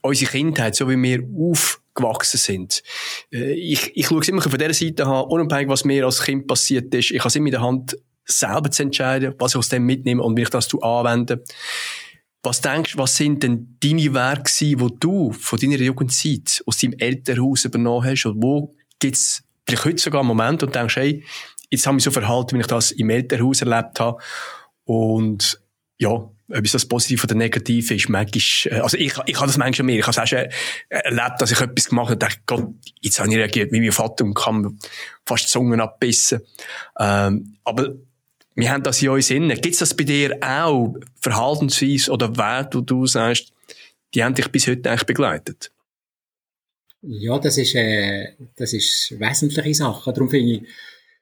unsere 0.00 0.30
Kindheit, 0.30 0.74
so 0.74 0.88
wie 0.88 0.96
wir 0.96 1.22
aufgewachsen 1.38 2.38
sind. 2.38 2.82
Äh, 3.30 3.52
ich, 3.52 3.94
ich 3.94 4.06
schaue 4.06 4.20
es 4.20 4.28
immer 4.28 4.40
von 4.40 4.58
dieser 4.58 4.72
Seite 4.72 5.04
an, 5.04 5.26
unabhängig, 5.26 5.68
was 5.68 5.84
mir 5.84 6.06
als 6.06 6.22
Kind 6.22 6.46
passiert 6.46 6.94
ist. 6.94 7.10
Ich 7.10 7.18
habe 7.18 7.28
es 7.28 7.36
immer 7.36 7.48
in 7.48 7.52
der 7.52 7.62
Hand, 7.62 7.98
selber 8.24 8.70
zu 8.70 8.82
entscheiden, 8.82 9.34
was 9.38 9.52
ich 9.52 9.58
aus 9.58 9.68
dem 9.68 9.84
mitnehme 9.84 10.22
und 10.22 10.36
wie 10.36 10.42
ich 10.42 10.50
das 10.50 10.74
anwende. 10.82 11.44
Was 12.46 12.60
denkst 12.60 12.96
was 12.96 13.16
sind 13.16 13.42
denn 13.42 13.76
deine 13.82 14.14
Werke 14.14 14.52
die 14.60 14.76
du 14.76 15.32
von 15.32 15.58
deiner 15.58 15.78
Jugendzeit 15.78 16.62
aus 16.64 16.78
deinem 16.78 16.92
Elternhaus 16.96 17.64
übernommen 17.64 18.06
hast? 18.06 18.24
Und 18.24 18.40
wo 18.40 18.72
gibt's 19.00 19.42
vielleicht 19.66 19.84
heute 19.84 19.98
sogar 19.98 20.20
einen 20.20 20.28
Moment 20.28 20.62
und 20.62 20.72
denkst, 20.72 20.94
hey, 20.94 21.24
jetzt 21.70 21.88
habe 21.88 21.98
ich 21.98 22.04
so 22.04 22.12
verhalten, 22.12 22.54
wie 22.54 22.60
ich 22.60 22.68
das 22.68 22.92
im 22.92 23.10
Elternhaus 23.10 23.62
erlebt 23.62 23.98
habe. 23.98 24.22
Und 24.84 25.60
ja, 25.98 26.10
ob 26.10 26.34
es 26.48 26.70
das 26.70 26.86
positiv 26.86 27.24
oder 27.24 27.34
negativ 27.34 27.90
ist, 27.90 28.08
manchmal, 28.08 28.76
äh, 28.78 28.80
also 28.80 28.96
ich, 28.96 29.14
ich 29.26 29.36
habe 29.36 29.48
das 29.48 29.56
manchmal 29.56 29.86
mehr. 29.86 29.98
Ich 29.98 30.06
habe 30.06 30.12
es 30.12 30.18
auch 30.18 30.26
schon 30.28 30.46
erlebt, 30.88 31.40
dass 31.40 31.50
ich 31.50 31.60
etwas 31.60 31.88
gemacht 31.88 32.10
habe 32.10 32.12
und 32.12 32.22
dachte, 32.22 32.40
Gott, 32.46 32.68
jetzt 33.00 33.18
habe 33.18 33.28
ich 33.28 33.38
reagiert 33.38 33.72
wie 33.72 33.80
mein 33.80 33.90
Vater 33.90 34.24
und 34.24 34.34
kann 34.34 34.78
fast 35.24 35.46
die 35.46 35.50
Zungen 35.50 35.80
abbissen. 35.80 36.42
Ähm, 36.96 37.56
aber 37.64 37.96
wir 38.56 38.70
haben 38.70 38.82
das 38.82 39.02
in 39.02 39.10
uns. 39.10 39.28
Gibt 39.28 39.66
es 39.66 39.78
das 39.78 39.94
bei 39.94 40.04
dir 40.04 40.38
auch, 40.42 40.96
Verhaltensweise 41.20 42.10
oder 42.10 42.36
Werte, 42.36 42.78
wo 42.78 42.82
du 42.82 43.06
sagst, 43.06 43.52
die 44.14 44.24
haben 44.24 44.34
dich 44.34 44.50
bis 44.50 44.66
heute 44.66 44.90
eigentlich 44.90 45.04
begleitet? 45.04 45.70
Ja, 47.02 47.38
das 47.38 47.58
ist, 47.58 47.74
äh, 47.74 48.34
das 48.56 48.72
ist 48.72 49.14
wesentliche 49.20 49.74
Sache. 49.74 50.12
Darum 50.12 50.30
finde 50.30 50.54
ich 50.54 50.62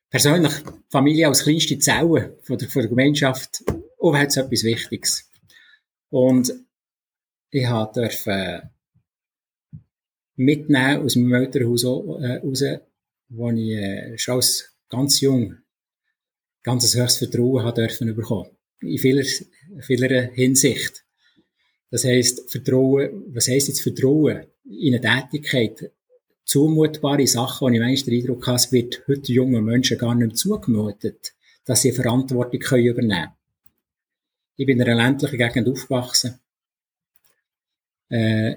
persönlich 0.08 0.52
Familie 0.88 1.26
als 1.26 1.42
kleinste 1.42 1.78
Zelle 1.78 2.38
von 2.42 2.56
der, 2.56 2.68
von 2.68 2.82
der 2.82 2.88
Gemeinschaft 2.88 3.64
überhaupt 3.98 4.36
etwas 4.36 4.62
Wichtiges. 4.62 5.28
Und 6.10 6.52
ich 7.50 7.66
durfte 7.66 8.70
mitnehmen 10.36 11.02
aus 11.02 11.16
meinem 11.16 11.34
Elternhaus 11.34 11.82
äh, 11.82 12.36
raus, 12.36 12.64
wo 13.28 13.50
ich 13.50 13.70
äh, 13.70 14.16
schon 14.18 14.36
als 14.36 14.72
ganz 14.88 15.20
jung 15.20 15.56
ganz 16.64 16.84
höchstes 16.96 17.18
Vertrauen 17.18 17.62
haben 17.62 17.74
dürfen 17.74 18.16
bekommen. 18.16 18.50
In 18.80 18.98
vieler, 18.98 19.24
vieler 19.80 20.22
Hinsicht. 20.32 21.04
Das 21.90 22.04
heisst, 22.04 22.50
Vertrauen, 22.50 23.24
was 23.28 23.46
heisst 23.46 23.68
jetzt 23.68 23.82
Vertrauen? 23.82 24.46
in 24.66 24.94
eine 24.94 25.00
Tätigkeit 25.00 25.92
zumutbare 26.44 27.26
Sachen, 27.26 27.66
wo 27.66 27.68
ich 27.68 27.80
manchmal 27.80 28.10
den 28.10 28.20
Eindruck 28.20 28.46
habe, 28.46 28.56
es 28.56 28.72
wird 28.72 29.02
heute 29.08 29.32
jungen 29.32 29.64
Menschen 29.64 29.98
gar 29.98 30.14
nicht 30.14 30.26
mehr 30.26 30.34
zugemutet, 30.36 31.34
dass 31.64 31.82
sie 31.82 31.92
Verantwortung 31.92 32.60
können 32.60 32.86
übernehmen 32.86 33.10
können. 33.10 33.32
Ich 34.56 34.66
bin 34.66 34.80
in 34.80 34.86
einer 34.86 35.02
ländlichen 35.02 35.38
Gegend 35.38 35.68
aufgewachsen. 35.68 36.38
Äh, 38.08 38.56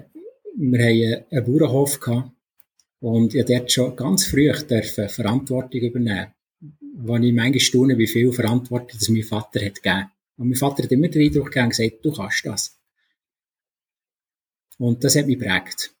wir 0.56 0.78
haben 0.84 1.24
einen 1.30 1.44
Bauernhof 1.44 2.00
gehabt 2.00 2.30
und 3.00 3.34
ich 3.34 3.44
dort 3.44 3.72
schon 3.72 3.96
ganz 3.96 4.26
früh 4.26 4.52
dürfen 4.52 5.08
Verantwortung 5.08 5.80
übernehmen. 5.80 6.32
Wo 7.00 7.16
ich 7.16 7.32
manchmal 7.32 7.60
staune, 7.60 7.96
wie 7.96 8.06
viel 8.06 8.32
Verantwortung 8.32 8.98
das 8.98 9.08
mein 9.08 9.22
Vater 9.22 9.64
hat 9.64 9.82
gegeben. 9.82 10.10
Und 10.36 10.48
mein 10.48 10.56
Vater 10.56 10.82
hat 10.82 10.92
immer 10.92 11.08
den 11.08 11.22
Eindruck 11.22 11.52
gegeben 11.52 11.70
gesagt, 11.70 12.04
du 12.04 12.12
kannst 12.12 12.44
das. 12.44 12.78
Und 14.78 15.02
das 15.02 15.16
hat 15.16 15.26
mich 15.26 15.38
prägt. 15.38 15.92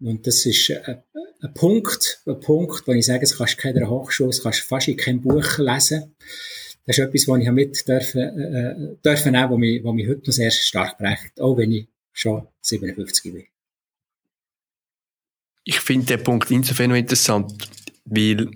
Und 0.00 0.26
das 0.26 0.44
ist 0.46 0.70
ein, 0.70 1.02
ein 1.40 1.54
Punkt, 1.54 2.22
ein 2.26 2.40
Punkt, 2.40 2.86
wo 2.86 2.92
ich 2.92 3.06
sage, 3.06 3.20
das 3.20 3.36
kannst 3.36 3.56
du 3.56 3.62
keiner 3.62 3.88
Hochschule, 3.88 4.30
das 4.30 4.42
kannst 4.42 4.60
fast 4.60 4.88
in 4.88 4.96
keinem 4.96 5.22
Buch 5.22 5.58
lesen. 5.58 6.14
Das 6.86 6.98
ist 6.98 7.04
etwas, 7.04 7.28
was 7.28 7.40
ich 7.40 7.50
mit 7.50 7.88
dürfen, 7.88 8.20
äh, 8.20 8.96
dürfen 9.04 9.32
nehmen, 9.32 9.50
was 9.50 9.58
mich, 9.58 9.84
was 9.84 9.94
mich 9.94 10.08
heute 10.08 10.22
noch 10.26 10.34
sehr 10.34 10.50
stark 10.50 10.98
prägt, 10.98 11.40
auch 11.40 11.56
wenn 11.56 11.72
ich 11.72 11.88
schon 12.12 12.46
57 12.60 13.32
bin. 13.32 13.44
Ich 15.64 15.80
finde 15.80 16.06
den 16.06 16.22
Punkt 16.22 16.50
insofern 16.50 16.90
noch 16.90 16.96
interessant, 16.96 17.54
weil 18.04 18.50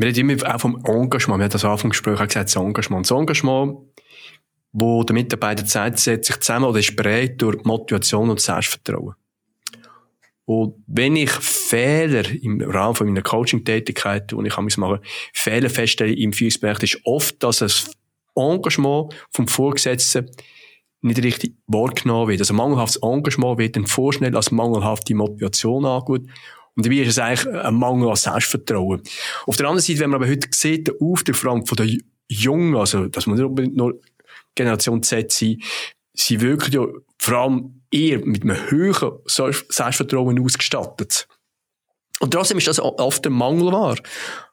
wir 0.00 0.08
reden 0.08 0.30
immer 0.30 0.54
auch 0.54 0.60
vom 0.60 0.82
Engagement. 0.86 1.40
Wir 1.40 1.44
haben 1.44 1.50
das 1.50 1.64
Anfang 1.64 1.90
Gespräch 1.90 2.18
gesagt, 2.18 2.48
das 2.48 2.56
Engagement. 2.56 3.04
Das 3.04 3.16
Engagement, 3.16 3.78
wo 4.72 5.02
der 5.04 5.14
Mitarbeiter 5.14 5.66
zeigt, 5.66 5.98
setzt 5.98 6.26
sich 6.26 6.40
zusammen 6.40 6.64
oder 6.64 6.78
ist 6.78 6.96
bereit 6.96 7.40
durch 7.42 7.62
Motivation 7.64 8.30
und 8.30 8.40
Selbstvertrauen. 8.40 9.14
Und 10.46 10.82
wenn 10.86 11.16
ich 11.16 11.30
Fehler 11.30 12.28
im 12.42 12.62
Rahmen 12.62 12.94
von 12.94 13.06
meiner 13.06 13.22
Coaching-Tätigkeit, 13.22 14.32
die 14.32 14.46
ich 14.46 14.76
mache, 14.78 15.00
Fehler 15.34 15.68
feststelle 15.68 16.14
im 16.14 16.32
Führungsbereich, 16.32 16.82
ist 16.82 17.00
oft, 17.04 17.42
dass 17.42 17.58
das 17.58 17.90
Engagement 18.34 19.14
vom 19.30 19.46
Vorgesetzten 19.48 20.30
nicht 21.02 21.22
richtig 21.22 21.56
wahrgenommen 21.66 22.28
wird. 22.28 22.40
Also 22.40 22.54
mangelhaftes 22.54 23.02
Engagement 23.02 23.58
wird 23.58 23.76
dann 23.76 23.86
vorschnell 23.86 24.34
als 24.34 24.50
mangelhafte 24.50 25.14
Motivation 25.14 25.84
angeschaut. 25.84 26.26
Und 26.76 26.86
dabei 26.86 26.96
ist 26.96 27.08
es 27.08 27.18
eigentlich 27.18 27.48
ein 27.48 27.74
Mangel 27.74 28.08
an 28.08 28.16
Selbstvertrauen. 28.16 29.02
Auf 29.46 29.56
der 29.56 29.66
anderen 29.66 29.82
Seite, 29.82 30.00
wenn 30.00 30.10
man 30.10 30.22
aber 30.22 30.30
heute 30.30 30.48
sieht, 30.52 30.88
der 30.88 30.94
Auftrag 31.00 31.68
von 31.68 31.76
der 31.76 31.88
Jungen, 32.28 32.76
also, 32.76 33.08
dass 33.08 33.26
man 33.26 33.36
nicht 33.36 33.76
nur 33.76 34.00
Generation 34.54 35.02
Z 35.02 35.32
sein, 35.32 35.58
sie 36.14 36.40
wirken 36.40 36.72
ja 36.72 36.86
vor 37.18 37.36
allem 37.36 37.82
eher 37.90 38.24
mit 38.24 38.42
einem 38.42 38.70
höheren 38.70 39.18
Selbstvertrauen 39.26 40.38
ausgestattet. 40.38 41.26
Und 42.20 42.32
trotzdem 42.32 42.58
ist 42.58 42.68
das 42.68 42.80
oft 42.80 43.26
ein 43.26 43.32
Mangel 43.32 43.72
wahr. 43.72 43.96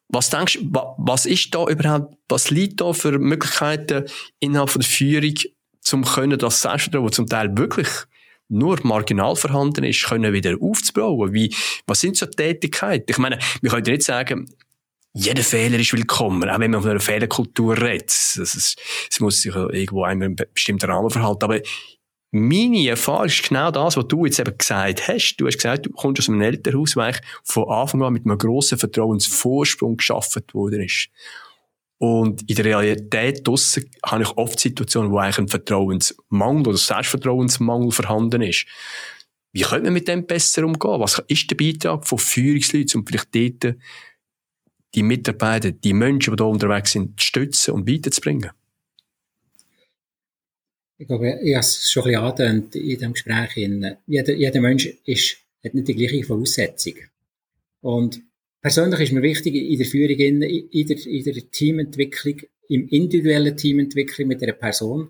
Was 0.10 0.30
denkst 0.30 0.60
du, 0.62 0.96
was 0.98 1.26
ist 1.26 1.54
da 1.54 1.68
überhaupt, 1.68 2.16
was 2.30 2.50
liegt 2.50 2.80
da 2.80 2.94
für 2.94 3.20
Möglichkeiten 3.20 4.06
innerhalb 4.40 4.70
von 4.70 4.82
der 4.82 4.90
Führung, 4.90 5.36
zum 5.82 6.06
können 6.06 6.40
das 6.40 6.62
Selbstvertrauen, 6.62 7.12
zum 7.12 7.28
Teil 7.28 7.58
wirklich 7.58 7.88
nur 8.50 8.80
marginal 8.84 9.36
vorhanden 9.36 9.84
ist, 9.84 10.06
können 10.06 10.34
wieder 10.34 10.56
aufzubauen? 10.60 11.34
Wie, 11.34 11.54
was 11.86 12.02
sind 12.02 12.18
so 12.18 12.26
Tätigkeiten? 12.26 13.12
Ich 13.12 13.18
meine, 13.18 13.40
wir 13.62 13.70
können 13.70 13.84
nicht 13.84 14.04
sagen, 14.04 14.50
jeder 15.14 15.44
Fehler 15.44 15.80
ist 15.80 15.94
willkommen, 15.94 16.48
auch 16.48 16.60
wenn 16.60 16.72
man 16.72 16.82
von 16.82 16.92
einer 16.92 17.00
Fehlerkultur 17.00 17.82
redet. 17.82 18.12
Es, 18.12 18.76
muss 19.20 19.42
sich 19.42 19.56
irgendwo 19.56 20.04
einem 20.04 20.36
bestimmten 20.54 20.90
Rahmen 20.90 21.10
verhalten. 21.10 21.44
Aber 21.44 21.60
meine 22.32 22.88
Erfahrung 22.88 23.26
ist 23.26 23.48
genau 23.48 23.72
das, 23.72 23.98
was 23.98 24.08
du 24.08 24.26
jetzt 24.26 24.40
eben 24.40 24.56
gesagt 24.56 25.08
hast. 25.08 25.38
Du 25.38 25.48
hast 25.48 25.58
gesagt, 25.58 25.86
du 25.88 25.92
kommst 25.92 26.22
aus 26.22 26.30
einem 26.30 26.42
Elternhaus, 26.42 26.96
wo 26.96 27.12
von 27.44 27.70
Anfang 27.70 28.04
an 28.04 28.14
mit 28.14 28.26
einem 28.26 28.38
grossen 28.38 28.78
Vertrauensvorsprung 28.78 29.98
geschaffen 29.98 30.44
worden 30.54 30.84
ist. 30.84 31.10
Und 32.00 32.48
in 32.48 32.56
der 32.56 32.66
Realität 32.66 33.48
draussen 33.48 33.90
habe 34.06 34.24
ich 34.24 34.30
oft 34.30 34.60
Situationen, 34.60 35.12
wo 35.12 35.18
eigentlich 35.18 35.40
ein 35.40 35.48
Vertrauensmangel 35.48 36.68
oder 36.68 36.78
Selbstvertrauensmangel 36.78 37.92
vorhanden 37.92 38.44
ist. 38.44 38.68
Wie 39.52 39.62
könnte 39.62 39.86
man 39.86 39.94
mit 39.94 40.08
dem 40.08 40.28
besser 40.28 40.64
umgehen? 40.64 41.00
Was 41.00 41.22
ist 41.28 41.50
der 41.50 41.56
Beitrag 41.56 42.08
von 42.08 42.20
Führungsleuten, 42.20 43.00
um 43.00 43.08
vielleicht 43.08 43.34
dort 43.34 43.76
die 44.94 45.04
Mitarbeiter, 45.04 45.72
die 45.72 45.94
Menschen, 45.94 46.34
die 46.34 46.38
da 46.38 46.44
unterwegs 46.44 46.92
sind, 46.92 47.20
zu 47.20 47.26
stützen 47.26 47.74
und 47.74 47.90
weiterzubringen? 47.90 48.52
Ich 51.00 51.08
glaube, 51.08 51.40
ich 51.44 51.54
habe 51.56 51.62
es 51.62 51.92
schon 51.92 52.04
ein 52.04 52.12
bisschen 52.12 52.24
angedeutet 52.24 52.76
in 52.76 52.90
diesem 52.90 53.14
Gespräch. 53.14 53.56
Jeder, 54.06 54.34
jeder 54.34 54.62
Mensch 54.62 54.86
ist, 55.06 55.38
hat 55.64 55.74
nicht 55.74 55.88
die 55.88 55.96
gleiche 55.96 56.24
Voraussetzung. 56.24 56.94
Und 57.82 58.22
persönlich 58.62 59.00
ist 59.00 59.12
mir 59.12 59.22
wichtig, 59.22 59.56
in 59.56 59.78
der 59.78 59.88
Führung, 59.88 60.18
in, 60.18 60.40
der, 60.40 61.06
in 61.06 61.24
der 61.24 61.52
Teamentwicklung, 61.52 62.42
im 62.70 62.88
individuellen 62.90 63.56
Teamentwicklung 63.56 64.28
mit 64.28 64.44
einer 64.44 64.54
Person, 64.54 65.10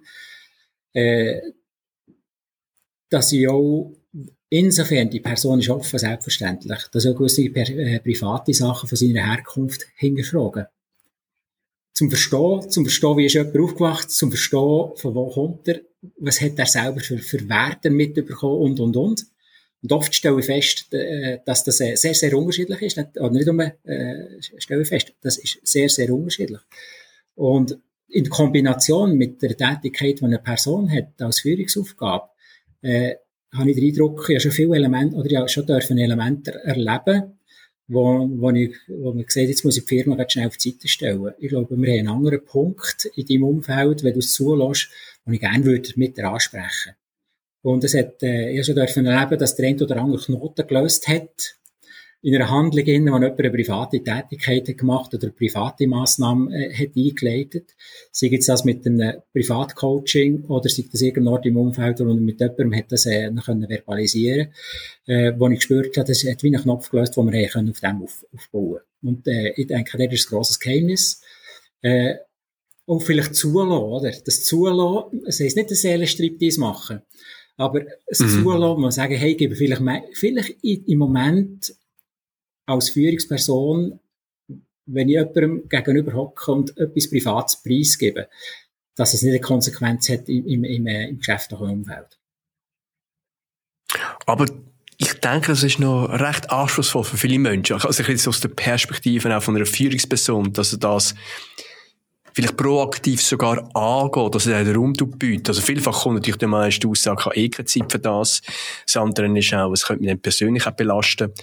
äh, 0.94 1.40
dass 3.10 3.32
ich 3.32 3.48
auch 3.48 3.94
insofern 4.50 5.10
die 5.10 5.20
Person 5.20 5.60
ist 5.60 5.70
offen, 5.70 6.00
selbstverständlich, 6.00 6.80
dass 6.92 7.06
auch 7.06 7.16
gewisse 7.16 7.44
äh, 7.44 8.00
private 8.00 8.54
Sachen 8.54 8.88
von 8.88 8.98
seiner 8.98 9.26
Herkunft 9.26 9.88
hinterfragen 9.96 10.66
zum 11.98 12.12
Verstehen, 12.12 12.70
zum 12.70 12.86
Verstehen, 12.86 13.18
wie 13.18 13.26
ist 13.26 13.34
jemand 13.34 13.58
aufgewacht, 13.58 14.12
zum 14.12 14.30
Verstehen, 14.30 14.92
von 14.96 15.16
wo 15.16 15.30
kommt 15.32 15.68
er, 15.68 15.82
was 16.20 16.40
hat 16.42 16.60
er 16.60 16.68
selber 16.68 17.00
für, 17.00 17.18
für 17.18 17.50
Werte 17.50 17.90
mitbekommen 17.90 18.62
und, 18.62 18.80
und, 18.80 18.96
und. 18.96 19.26
Und 19.88 19.94
oft 19.94 20.14
stelle 20.14 20.38
ich 20.42 20.46
fest, 20.46 20.94
äh, 20.94 21.40
dass 21.46 21.64
das 21.64 21.80
äh, 21.80 21.96
sehr, 21.96 22.14
sehr 22.14 22.38
unterschiedlich 22.38 22.82
ist. 22.82 22.98
Oder 22.98 23.32
nicht 23.32 23.48
nur, 23.48 23.64
äh, 23.86 24.42
stelle 24.58 24.82
ich 24.82 24.90
fest, 24.90 25.14
das 25.22 25.38
ist 25.38 25.66
sehr, 25.66 25.88
sehr 25.88 26.14
unterschiedlich. 26.14 26.60
Und 27.36 27.80
in 28.10 28.30
Kombination 28.30 29.16
mit 29.16 29.42
der 29.42 29.56
Tätigkeit, 29.56 30.20
die 30.20 30.26
eine 30.26 30.40
Person 30.40 30.92
hat 30.92 31.22
als 31.22 31.40
Führungsaufgabe, 31.40 32.28
äh, 32.82 33.16
habe 33.54 33.70
ich 33.70 33.78
den 33.78 33.86
Eindruck, 33.86 34.26
ich 34.28 34.36
habe 34.36 34.42
schon 34.42 34.52
viele 34.52 34.76
Elemente, 34.76 35.16
oder 35.16 35.46
ich 35.46 35.52
schon 35.52 35.66
dürfen 35.66 35.98
Elemente 35.98 36.54
erleben, 36.66 37.40
wo, 37.88 38.28
wo, 38.30 38.50
ich, 38.50 38.76
wo 38.90 39.14
man 39.14 39.24
sieht, 39.30 39.48
jetzt 39.48 39.64
muss 39.64 39.78
ich 39.78 39.86
die 39.86 40.02
Firma 40.02 40.18
ganz 40.18 40.34
schnell 40.34 40.48
auf 40.48 40.58
die 40.58 40.72
Seite 40.72 40.90
stellen. 40.90 41.32
Ich 41.40 41.48
glaube, 41.48 41.78
wir 41.78 41.92
haben 41.94 42.00
einen 42.00 42.08
anderen 42.10 42.44
Punkt 42.44 43.10
in 43.16 43.26
deinem 43.26 43.44
Umfeld, 43.46 44.04
wenn 44.04 44.12
du 44.12 44.20
es 44.20 44.34
zulässt, 44.34 44.90
den 45.26 45.34
ich 45.34 45.40
gerne 45.40 45.64
würde 45.64 45.94
mit 45.96 46.18
dir 46.18 46.30
ansprechen. 46.30 46.96
Und 47.68 47.84
es 47.84 47.96
hat, 47.96 48.24
äh, 48.24 48.64
schon 48.64 48.76
dürfen 48.76 49.06
erleben, 49.06 49.38
dass 49.38 49.58
der 49.58 49.68
eine 49.68 49.84
oder 49.84 49.98
andere 49.98 50.24
Knoten 50.24 50.68
gelöst 50.68 51.06
hat, 51.10 51.58
in 52.22 52.34
einer 52.34 52.50
Handlung, 52.50 52.86
in 52.86 53.06
der 53.06 53.14
jemand 53.16 53.40
eine 53.40 53.52
private 53.52 54.02
Tätigkeit 54.02 54.70
hat 54.70 54.78
gemacht 54.78 55.14
oder 55.14 55.32
private 55.32 55.86
Massnahme 55.86 56.50
äh, 56.56 56.74
hat 56.74 56.96
eingeleitet. 56.96 57.76
Sei 58.10 58.28
jetzt 58.28 58.48
das 58.48 58.64
mit 58.64 58.88
einem 58.88 59.22
Privatcoaching 59.34 60.46
oder 60.46 60.70
sei 60.70 60.86
das 60.90 61.02
irgendwo 61.02 61.36
im 61.36 61.58
Umfeld, 61.58 62.00
man 62.00 62.24
mit 62.24 62.40
jemandem 62.40 62.74
hat 62.74 62.90
das 62.90 63.06
äh, 63.06 63.30
können 63.46 63.68
verbalisieren 63.68 64.54
äh, 65.06 65.34
wo 65.38 65.50
ich 65.50 65.60
gespürt 65.60 65.98
habe, 65.98 66.08
das 66.08 66.24
hat 66.24 66.44
wie 66.44 66.56
einen 66.56 66.64
Knopf 66.64 66.90
gelöst, 66.90 67.18
wo 67.18 67.24
wir 67.30 67.48
können 67.50 67.72
auf 67.72 67.82
dem 67.82 68.02
auf, 68.02 68.26
aufbauen 68.34 68.80
Und 69.02 69.28
äh, 69.28 69.52
ich 69.58 69.68
denke, 69.68 69.98
das 69.98 70.14
ist 70.14 70.28
ein 70.28 70.30
grosses 70.30 70.60
Geheimnis. 70.62 71.22
Äh, 71.82 72.16
und 72.86 73.04
vielleicht 73.04 73.36
zulassen, 73.36 73.84
oder? 73.84 74.12
Das 74.26 74.46
zulassen, 74.46 75.22
es 75.28 75.42
heisst 75.42 75.58
nicht, 75.58 75.70
dass 75.70 75.82
Seelenstriptease 75.82 76.62
machen, 76.62 77.02
aber 77.58 77.82
es 78.06 78.20
mhm. 78.20 78.44
zulassen, 78.44 78.82
man 78.82 78.92
sagen, 78.92 79.16
hey, 79.16 79.36
gebe 79.36 79.56
vielleicht, 79.56 79.82
vielleicht 80.14 80.64
im 80.64 80.98
Moment 81.00 81.76
als 82.68 82.90
Führungsperson, 82.90 84.00
wenn 84.86 85.10
ich 85.10 85.16
jemandem 85.16 85.68
gegenüber 85.68 86.14
hocke 86.14 86.52
und 86.52 86.78
etwas 86.78 87.10
Privates 87.10 87.62
preisgebe, 87.62 88.30
dass 88.96 89.14
es 89.14 89.22
nicht 89.22 89.32
eine 89.32 89.42
Konsequenz 89.42 90.10
hat 90.10 90.30
im, 90.30 90.46
im, 90.48 90.64
im, 90.64 90.88
äh, 90.88 91.10
im 91.10 91.18
geschäftlichen 91.18 91.70
Umfeld. 91.70 92.20
Aber 94.26 94.46
ich 94.98 95.14
denke, 95.14 95.48
das 95.48 95.64
ist 95.64 95.80
noch 95.80 96.08
recht 96.08 96.50
anspruchsvoll 96.50 97.04
für 97.04 97.18
viele 97.18 97.40
Menschen. 97.40 97.74
Also 97.74 98.02
ich 98.02 98.08
jetzt 98.08 98.28
aus 98.28 98.40
der 98.40 98.50
Perspektive 98.50 99.36
auch 99.36 99.44
von 99.44 99.56
einer 99.56 99.66
Führungsperson, 99.66 100.54
dass 100.54 100.74
er 100.74 100.80
das 100.80 101.16
vielleicht 102.38 102.56
proaktiv 102.56 103.20
sogar 103.22 103.68
angeht, 103.76 104.36
dass 104.36 104.46
er 104.46 104.64
den 104.64 104.76
Raum 104.76 104.94
bietet. 104.94 105.50
Also 105.50 105.62
vielfach 105.62 106.04
kommt 106.04 106.16
natürlich 106.16 106.38
der 106.38 106.48
meiste 106.48 106.88
Aussage, 106.88 107.20
ich 107.20 107.26
habe 107.26 107.36
eh 107.36 107.50
keine 107.50 107.66
Zeit 107.66 107.92
für 107.92 108.00
das. 108.00 108.42
Das 108.86 108.98
andere 108.98 109.28
ist 109.38 109.54
auch, 109.56 109.74
es 109.74 109.86
könnte 109.86 110.04
mich 110.04 110.12
dann 110.12 110.20
persönlich 110.20 110.68
auch 110.68 110.72
belasten 110.72 111.34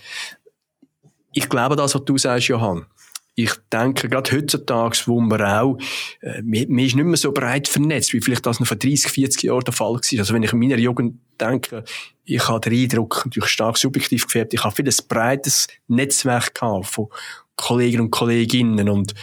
ich 1.34 1.48
glaube 1.48 1.74
das, 1.76 1.94
was 1.94 2.04
du 2.04 2.16
sagst, 2.16 2.46
Johann. 2.46 2.86
Ich 3.34 3.50
denke, 3.72 4.08
gerade 4.08 4.30
heutzutage, 4.30 4.96
wo 5.06 5.20
man 5.20 5.42
auch, 5.42 5.78
äh, 6.20 6.40
man, 6.42 6.78
ist 6.78 6.94
nicht 6.94 6.94
mehr 6.94 7.16
so 7.16 7.32
breit 7.32 7.66
vernetzt, 7.66 8.12
wie 8.12 8.20
vielleicht 8.20 8.46
das 8.46 8.60
noch 8.60 8.68
vor 8.68 8.76
30, 8.76 9.10
40 9.10 9.42
Jahren 9.42 9.64
der 9.64 9.74
Fall 9.74 9.94
war. 9.94 10.18
Also 10.20 10.32
wenn 10.32 10.44
ich 10.44 10.52
in 10.52 10.60
meiner 10.60 10.78
Jugend 10.78 11.18
denke, 11.40 11.82
ich 12.22 12.48
habe 12.48 12.70
den 12.70 12.80
Eindruck, 12.80 13.22
natürlich 13.24 13.50
stark 13.50 13.76
subjektiv 13.76 14.26
gefärbt, 14.26 14.54
ich 14.54 14.62
habe 14.62 14.76
viel 14.76 14.88
ein 14.88 15.08
breites 15.08 15.66
Netzwerk 15.88 16.54
gehabt 16.54 16.86
von 16.86 17.08
Kollegen 17.56 18.02
und 18.02 18.10
Kolleginnen 18.12 18.88
und 18.88 19.14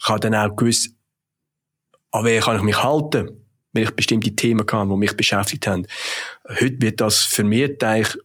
ich 0.00 0.08
habe 0.08 0.18
dann 0.18 0.34
auch 0.34 0.56
gewusst, 0.56 0.90
an 2.12 2.24
wen 2.24 2.40
kann 2.40 2.56
ich 2.56 2.62
mich 2.62 2.82
halten, 2.82 3.46
wenn 3.72 3.84
ich 3.84 3.90
bestimmte 3.92 4.34
Themen 4.34 4.66
kann, 4.66 4.88
die 4.88 4.96
mich 4.96 5.16
beschäftigt 5.16 5.66
haben. 5.66 5.86
Heute 6.48 6.80
wird 6.80 7.00
das 7.00 7.18
vermehrt 7.24 7.82
eigentlich 7.84 8.16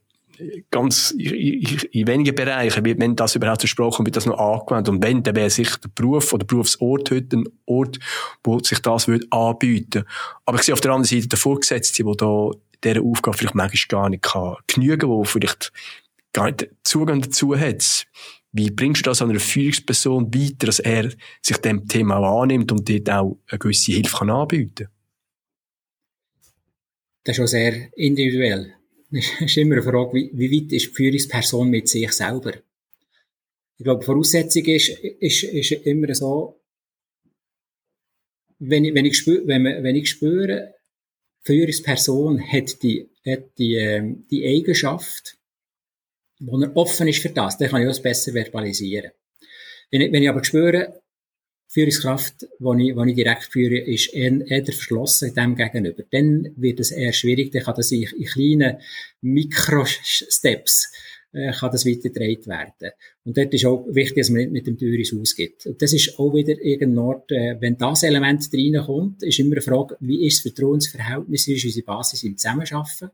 ganz 0.71 1.12
in, 1.12 2.08
wenigen 2.08 2.36
Bereichen 2.36 2.84
wenn 2.84 3.15
das 3.15 3.36
überhaupt 3.36 3.62
versprochen 3.62 4.06
wird, 4.06 4.15
das 4.15 4.26
noch 4.26 4.38
angewendet. 4.38 4.89
Und 4.89 5.04
wenn, 5.04 5.24
dann 5.24 5.36
wäre 5.36 5.50
sicher 5.50 5.78
der 5.78 5.89
Beruf 5.89 6.34
oder 6.34 6.45
der 6.45 6.48
Berufsort 6.48 7.12
heute 7.12 7.38
ein 7.38 7.45
Ort, 7.65 8.00
wo 8.43 8.60
sich 8.60 8.80
das 8.80 9.08
würde 9.08 9.26
anbieten. 9.32 10.04
Aber 10.45 10.58
ich 10.58 10.63
sehe 10.63 10.74
auf 10.74 10.82
der 10.82 10.91
anderen 10.91 11.06
Seite 11.06 11.30
der 11.30 11.39
Vorgesetzte, 11.39 12.04
der 12.04 12.13
da 12.15 12.52
dieser 12.84 13.02
Aufgabe 13.02 13.38
vielleicht 13.38 13.56
manchmal 13.56 14.02
gar 14.02 14.10
nicht 14.10 14.24
kann 14.24 14.56
genügen, 14.67 15.10
wo 15.10 15.24
vielleicht 15.24 15.71
gar 16.34 16.45
nicht 16.45 16.67
Zugang 16.84 17.21
dazu 17.21 17.58
hat. 17.58 18.06
Wie 18.58 18.72
bringst 18.72 19.06
du 19.06 19.10
das 19.10 19.22
an 19.22 19.30
einer 19.30 19.39
Führungsperson 19.39 20.34
weiter, 20.34 20.68
dass 20.68 20.80
er 20.80 21.12
sich 21.41 21.58
dem 21.58 21.88
Thema 21.88 22.18
auch 22.18 22.44
annimmt 22.44 22.72
und 22.72 22.89
dort 22.89 23.10
auch 23.10 23.38
eine 23.48 23.60
gewisse 23.60 23.91
Hilfe 23.91 24.18
kann 24.18 24.30
anbieten 24.30 24.86
kann? 24.86 24.94
Das 27.26 27.34
ist 27.34 27.38
schon 27.38 27.48
sehr 27.48 27.98
individuell 27.98 28.76
ist 29.12 29.58
immer 29.58 29.76
eine 29.76 29.84
Frage, 29.84 30.30
wie, 30.34 30.52
weit 30.52 30.72
ist 30.74 30.88
die 30.88 30.94
Führungsperson 30.94 31.70
mit 31.70 31.88
sich 31.88 32.12
selber? 32.12 32.54
Ich 33.78 33.84
glaube, 33.84 34.00
die 34.00 34.06
Voraussetzung 34.06 34.65
ist, 34.65 34.89
ist, 34.89 35.44
ist 35.44 35.72
immer 35.72 36.13
so, 36.15 36.62
wenn 38.60 38.86
ich, 38.86 38.94
wenn 38.94 39.06
ich 39.06 39.18
spüre, 39.18 39.46
wenn, 39.48 39.63
wenn 39.63 39.96
ich 39.96 40.10
spüre, 40.10 40.76
Führungsperson 41.41 42.41
hat 42.41 42.82
die, 42.82 43.10
hat 43.26 43.58
die, 43.58 43.76
ähm, 43.76 44.26
die 44.32 44.46
Eigenschaft, 44.46 45.35
wo 46.39 46.60
er 46.60 46.76
offen 46.76 47.08
ist 47.08 47.21
für 47.21 47.30
das, 47.30 47.58
dann 47.58 47.69
kann 47.69 47.82
ich 47.82 47.88
das 47.88 48.02
besser 48.02 48.34
verbalisieren. 48.34 49.12
Wenn 49.91 50.02
ich, 50.02 50.12
wenn 50.12 50.24
ich 50.24 50.30
aber 50.30 50.43
spüre, 50.43 51.02
Führungskraft, 51.67 52.48
die 52.60 52.89
ich, 52.89 52.95
die 52.95 53.10
ich 53.10 53.15
direkt 53.15 53.43
führe, 53.52 53.78
ist 53.78 54.13
eher, 54.13 54.39
eher 54.48 54.63
verschlossen 54.63 55.34
dem 55.34 55.56
gegenüber. 55.56 56.04
Dann 56.12 56.54
wird 56.56 56.80
es 56.80 56.91
eher 56.91 57.12
schwierig, 57.12 57.52
dann 57.52 57.63
kann 57.63 57.76
das 57.76 57.91
in, 57.91 58.04
in 58.04 58.26
kleinen 58.26 58.78
Mikrosteps 59.21 60.91
äh, 61.36 61.52
kann 61.52 61.71
das 61.71 61.86
weitergetragen 61.86 62.45
werden. 62.45 62.91
Und 63.26 63.38
dort 63.38 63.54
ist 63.54 63.65
auch 63.65 63.86
wichtig, 63.89 64.24
dass 64.24 64.30
man 64.30 64.41
nicht 64.41 64.51
mit 64.53 64.68
dem 64.68 64.78
Teures 64.78 65.14
ausgibt. 65.14 65.66
Und 65.66 65.82
das 65.82 65.91
ist 65.91 66.18
auch 66.18 66.34
wieder 66.34 66.59
irgendein 66.62 67.22
äh, 67.30 67.57
wenn 67.59 67.78
das 67.78 68.03
Element 68.03 68.47
reinkommt, 68.53 69.22
ist 69.22 69.39
immer 69.39 69.53
eine 69.53 69.62
Frage, 69.62 69.97
wie 69.99 70.26
ist 70.26 70.45
das 70.45 70.53
Vertrauensverhältnis, 70.53 71.47
wie 71.47 71.55
ist 71.55 71.66
unsere 71.66 71.86
Basis 71.86 72.24
im 72.24 72.38
Zusammenarbeiten? 72.38 73.12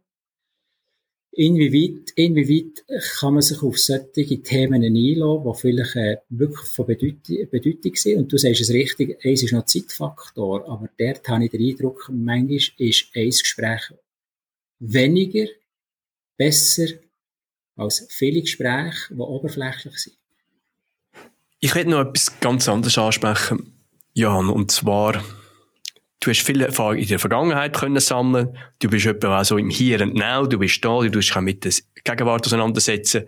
Inwieweit, 1.33 2.11
inwieweit 2.15 2.83
kann 3.19 3.35
man 3.35 3.41
sich 3.41 3.63
auf 3.63 3.79
solche 3.79 4.41
Themen 4.41 4.83
einlassen, 4.83 5.43
die 5.45 5.59
vielleicht 5.59 5.95
äh, 5.95 6.17
wirklich 6.27 6.67
von 6.67 6.85
Bedeutung, 6.85 7.49
Bedeutung 7.49 7.95
sind? 7.95 8.17
Und 8.17 8.33
du 8.33 8.37
sagst 8.37 8.59
es 8.59 8.69
richtig, 8.69 9.17
eins 9.23 9.41
ist 9.41 9.53
noch 9.53 9.65
Zeitfaktor, 9.65 10.67
aber 10.69 10.89
dort 10.99 11.27
habe 11.29 11.45
ich 11.45 11.51
den 11.51 11.65
Eindruck, 11.69 12.09
manchmal 12.11 12.57
ist 12.77 13.05
ein 13.15 13.29
Gespräch 13.29 13.93
weniger, 14.79 15.47
besser 16.37 16.87
als 17.77 18.07
viele 18.09 18.41
Gespräche, 18.41 19.13
die 19.13 19.19
oberflächlich 19.19 19.97
sind. 19.97 20.17
Ich 21.61 21.73
werde 21.75 21.91
noch 21.91 22.01
etwas 22.01 22.39
ganz 22.39 22.67
anderes 22.67 22.97
ansprechen, 22.97 23.73
Jan, 24.13 24.49
und 24.49 24.71
zwar 24.71 25.23
du 26.21 26.29
hast 26.29 26.45
viele 26.45 26.67
Erfahrungen 26.67 26.99
in 26.99 27.07
der 27.07 27.19
Vergangenheit 27.19 27.75
können 27.75 27.99
sammeln. 27.99 28.55
Du 28.79 28.89
bist 28.89 29.05
etwa 29.05 29.41
auch 29.41 29.43
so 29.43 29.57
im 29.57 29.69
Hier 29.69 29.99
und 30.01 30.13
Now. 30.13 30.45
Du 30.45 30.59
bist 30.59 30.83
da, 30.85 31.01
du 31.01 31.09
dich 31.09 31.35
auch 31.35 31.41
mit 31.41 31.65
der 31.65 31.73
Gegenwart 32.03 32.45
auseinandersetzen. 32.45 33.23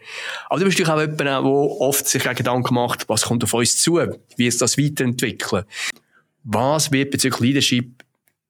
Aber 0.48 0.60
du 0.60 0.66
bist 0.66 0.80
natürlich 0.80 0.94
auch 0.94 1.02
jemand, 1.02 1.20
der 1.20 1.44
oft 1.44 2.08
sich 2.08 2.24
Gedanken 2.24 2.76
macht, 2.76 3.10
was 3.10 3.24
kommt 3.24 3.44
auf 3.44 3.54
uns 3.54 3.82
zu? 3.82 4.00
Wie 4.38 4.48
ist 4.48 4.62
das 4.62 4.78
weiterentwickeln? 4.78 5.66
Was 6.44 6.92
wird 6.92 7.12
bezüglich 7.12 7.42
Leadership 7.42 8.04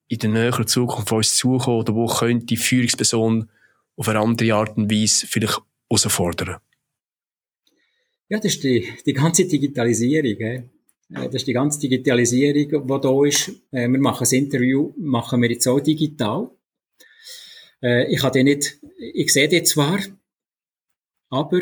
in 0.10 0.20
der 0.20 0.30
näheren 0.30 0.68
Zukunft 0.68 1.12
auf 1.12 1.18
uns 1.18 1.36
zukommen? 1.36 1.80
Oder 1.80 1.96
wo 1.96 2.06
könnte 2.06 2.46
die 2.46 2.58
Führungsperson 2.58 3.50
auf 3.96 4.10
eine 4.10 4.20
andere 4.20 4.54
Art 4.54 4.76
und 4.76 4.92
Weise 4.92 5.26
vielleicht 5.26 5.62
herausfordern? 5.90 6.58
Ja, 8.28 8.40
das 8.40 8.56
ist 8.56 8.64
die, 8.64 8.92
die 9.06 9.14
ganze 9.14 9.48
Digitalisierung. 9.48 10.42
Eh? 10.42 10.64
Das 11.14 11.36
ist 11.36 11.48
die 11.48 11.54
ganze 11.54 11.80
Digitalisierung, 11.80 12.88
die 12.88 13.02
da 13.02 13.26
ist. 13.26 13.52
Wir 13.72 13.88
machen 13.88 14.22
das 14.22 14.32
Interview, 14.32 14.94
machen 14.98 15.42
wir 15.42 15.50
jetzt 15.52 15.68
auch 15.68 15.80
digital. 15.80 16.50
Ich 17.82 18.24
habe 18.24 18.44
nicht, 18.44 18.80
ich 18.98 19.32
sehe 19.32 19.48
die 19.48 19.64
zwar, 19.64 20.00
aber 21.30 21.60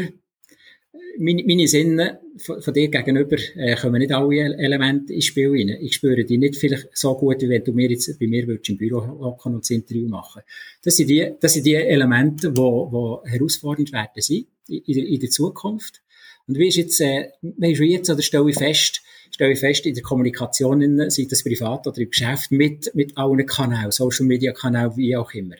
meine, 1.17 1.43
meine 1.45 1.67
Sinne 1.67 2.19
von, 2.37 2.73
dir 2.73 2.89
gegenüber 2.89 3.37
äh, 3.55 3.75
kommen 3.75 3.99
nicht 3.99 4.11
alle 4.11 4.57
Elemente 4.57 5.13
ins 5.13 5.25
Spiel 5.25 5.49
rein. 5.49 5.77
Ich 5.81 5.95
spüre 5.95 6.23
die 6.25 6.37
nicht 6.37 6.55
vielleicht 6.55 6.89
so 6.93 7.15
gut, 7.15 7.41
wie 7.41 7.49
wenn 7.49 7.63
du 7.63 7.73
mir 7.73 7.89
jetzt 7.89 8.19
bei 8.19 8.27
mir 8.27 8.47
würdest 8.47 8.69
im 8.69 8.77
Büro 8.77 9.01
hocken 9.01 9.55
und 9.55 9.63
das 9.63 9.69
Interview 9.69 10.07
machen. 10.07 10.41
Das 10.83 10.95
sind 10.95 11.09
die, 11.09 11.33
das 11.39 11.53
sind 11.53 11.65
die 11.65 11.75
Elemente, 11.75 12.55
wo, 12.55 12.91
wo 12.91 13.23
herausfordernd 13.25 13.91
werden 13.91 14.21
sein 14.21 14.45
in, 14.67 15.19
der 15.19 15.29
Zukunft. 15.29 16.01
Und 16.47 16.57
wie 16.57 16.67
ist 16.67 16.77
jetzt, 16.77 17.01
äh, 17.01 17.29
wie 17.41 17.71
ist 17.71 17.79
jetzt, 17.79 18.09
oder 18.09 18.21
stelle 18.21 18.49
ich 18.49 18.57
fest, 18.57 19.01
stelle 19.31 19.53
ich 19.53 19.59
fest, 19.59 19.85
in 19.85 19.93
der 19.93 20.03
Kommunikation, 20.03 21.09
sei 21.09 21.27
das 21.29 21.43
privat 21.43 21.87
oder 21.87 21.97
im 21.97 22.09
Geschäft, 22.09 22.51
mit, 22.51 22.93
mit 22.93 23.17
allen 23.17 23.45
Kanälen, 23.45 23.91
Social 23.91 24.25
Media 24.25 24.51
Kanälen, 24.51 24.95
wie 24.97 25.15
auch 25.15 25.33
immer. 25.33 25.55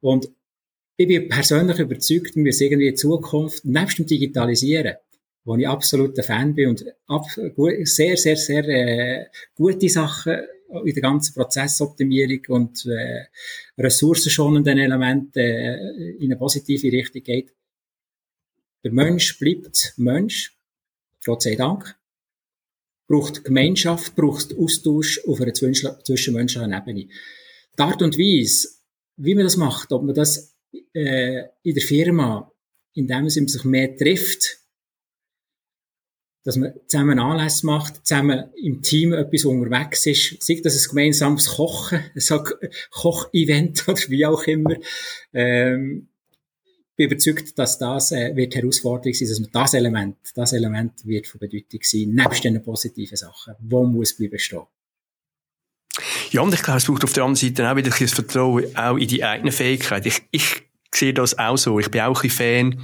Und 0.00 0.28
ich 0.96 1.08
bin 1.08 1.28
persönlich 1.28 1.78
überzeugt, 1.78 2.36
wir 2.36 2.42
müssen 2.42 2.64
irgendwie 2.64 2.88
in 2.88 2.96
Zukunft, 2.96 3.64
nebst 3.64 3.98
dem 3.98 4.06
Digitalisieren, 4.06 4.96
wo 5.44 5.56
ich 5.56 5.68
absolut 5.68 6.18
ein 6.18 6.24
Fan 6.24 6.54
bin 6.54 6.70
und 6.70 6.84
ab, 7.06 7.24
sehr, 7.82 8.16
sehr, 8.16 8.36
sehr 8.36 8.68
äh, 8.68 9.26
gute 9.54 9.88
Sachen 9.88 10.38
in 10.84 10.94
der 10.94 11.02
ganzen 11.02 11.34
Prozessoptimierung 11.34 12.40
und 12.48 12.86
äh, 12.86 13.26
ressourcenschonenden 13.78 14.78
Elemente 14.78 15.40
äh, 15.40 16.16
in 16.18 16.32
eine 16.32 16.36
positive 16.36 16.90
Richtung 16.90 17.22
geht. 17.22 17.54
Der 18.82 18.92
Mensch 18.92 19.38
bleibt 19.38 19.94
Mensch, 19.96 20.56
Gott 21.24 21.42
sei 21.42 21.56
Dank. 21.56 21.96
Braucht 23.08 23.44
Gemeinschaft, 23.44 24.16
braucht 24.16 24.56
Austausch 24.56 25.20
auf 25.26 25.40
einer 25.40 25.54
zwischenmenschlichen 25.54 26.72
Ebene. 26.72 27.08
Die 27.78 27.82
Art 27.82 28.02
und 28.02 28.18
Weise, 28.18 28.68
wie 29.16 29.34
man 29.34 29.44
das 29.44 29.56
macht, 29.56 29.92
ob 29.92 30.02
man 30.02 30.14
das 30.14 30.56
äh, 30.92 31.44
in 31.62 31.74
der 31.74 31.82
Firma, 31.82 32.52
indem 32.94 33.22
man 33.22 33.30
sich 33.30 33.64
mehr 33.64 33.96
trifft, 33.96 34.58
dass 36.46 36.56
man 36.56 36.74
zusammen 36.86 37.18
Anlässe 37.18 37.66
macht, 37.66 38.06
zusammen 38.06 38.50
im 38.62 38.80
Team 38.80 39.12
etwas 39.12 39.44
unterwegs 39.44 40.06
ist, 40.06 40.42
sei 40.42 40.60
das 40.62 40.80
ein 40.80 40.88
gemeinsames 40.90 41.48
Kochen, 41.56 42.04
ein 42.14 42.44
Koch-Event 42.90 43.88
oder 43.88 44.00
wie 44.08 44.26
auch 44.26 44.44
immer. 44.44 44.76
Ähm, 45.32 46.08
bin 46.96 47.10
überzeugt, 47.10 47.58
dass 47.58 47.78
das 47.78 48.12
äh, 48.12 48.34
wird 48.34 48.54
Herausforderung 48.54 49.14
sein, 49.14 49.28
dass 49.28 49.40
man 49.40 49.50
das 49.52 49.74
Element, 49.74 50.16
das 50.34 50.52
Element 50.52 50.92
wird 51.04 51.26
von 51.26 51.38
Bedeutung 51.38 51.80
sein, 51.82 52.08
nebst 52.10 52.44
den 52.44 52.62
positiven 52.62 53.16
Sachen, 53.16 53.54
wo 53.60 53.84
muss 53.84 54.16
bleiben 54.16 54.38
stehen. 54.38 54.62
Ja, 56.30 56.40
und 56.40 56.52
ich 56.52 56.62
glaube, 56.62 56.78
es 56.78 56.84
braucht 56.84 57.04
auf 57.04 57.12
der 57.12 57.24
anderen 57.24 57.36
Seite 57.36 57.70
auch 57.70 57.76
wieder 57.76 57.94
ein 57.94 58.08
Vertrauen 58.08 58.76
auch 58.76 58.96
in 58.96 59.08
die 59.08 59.24
eigene 59.24 59.52
Fähigkeit. 59.52 60.04
Ich, 60.06 60.22
ich 60.30 60.62
sehe 60.92 61.14
das 61.14 61.38
auch 61.38 61.56
so. 61.56 61.78
Ich 61.78 61.90
bin 61.90 62.00
auch 62.02 62.22
ein 62.22 62.30
Fan, 62.30 62.82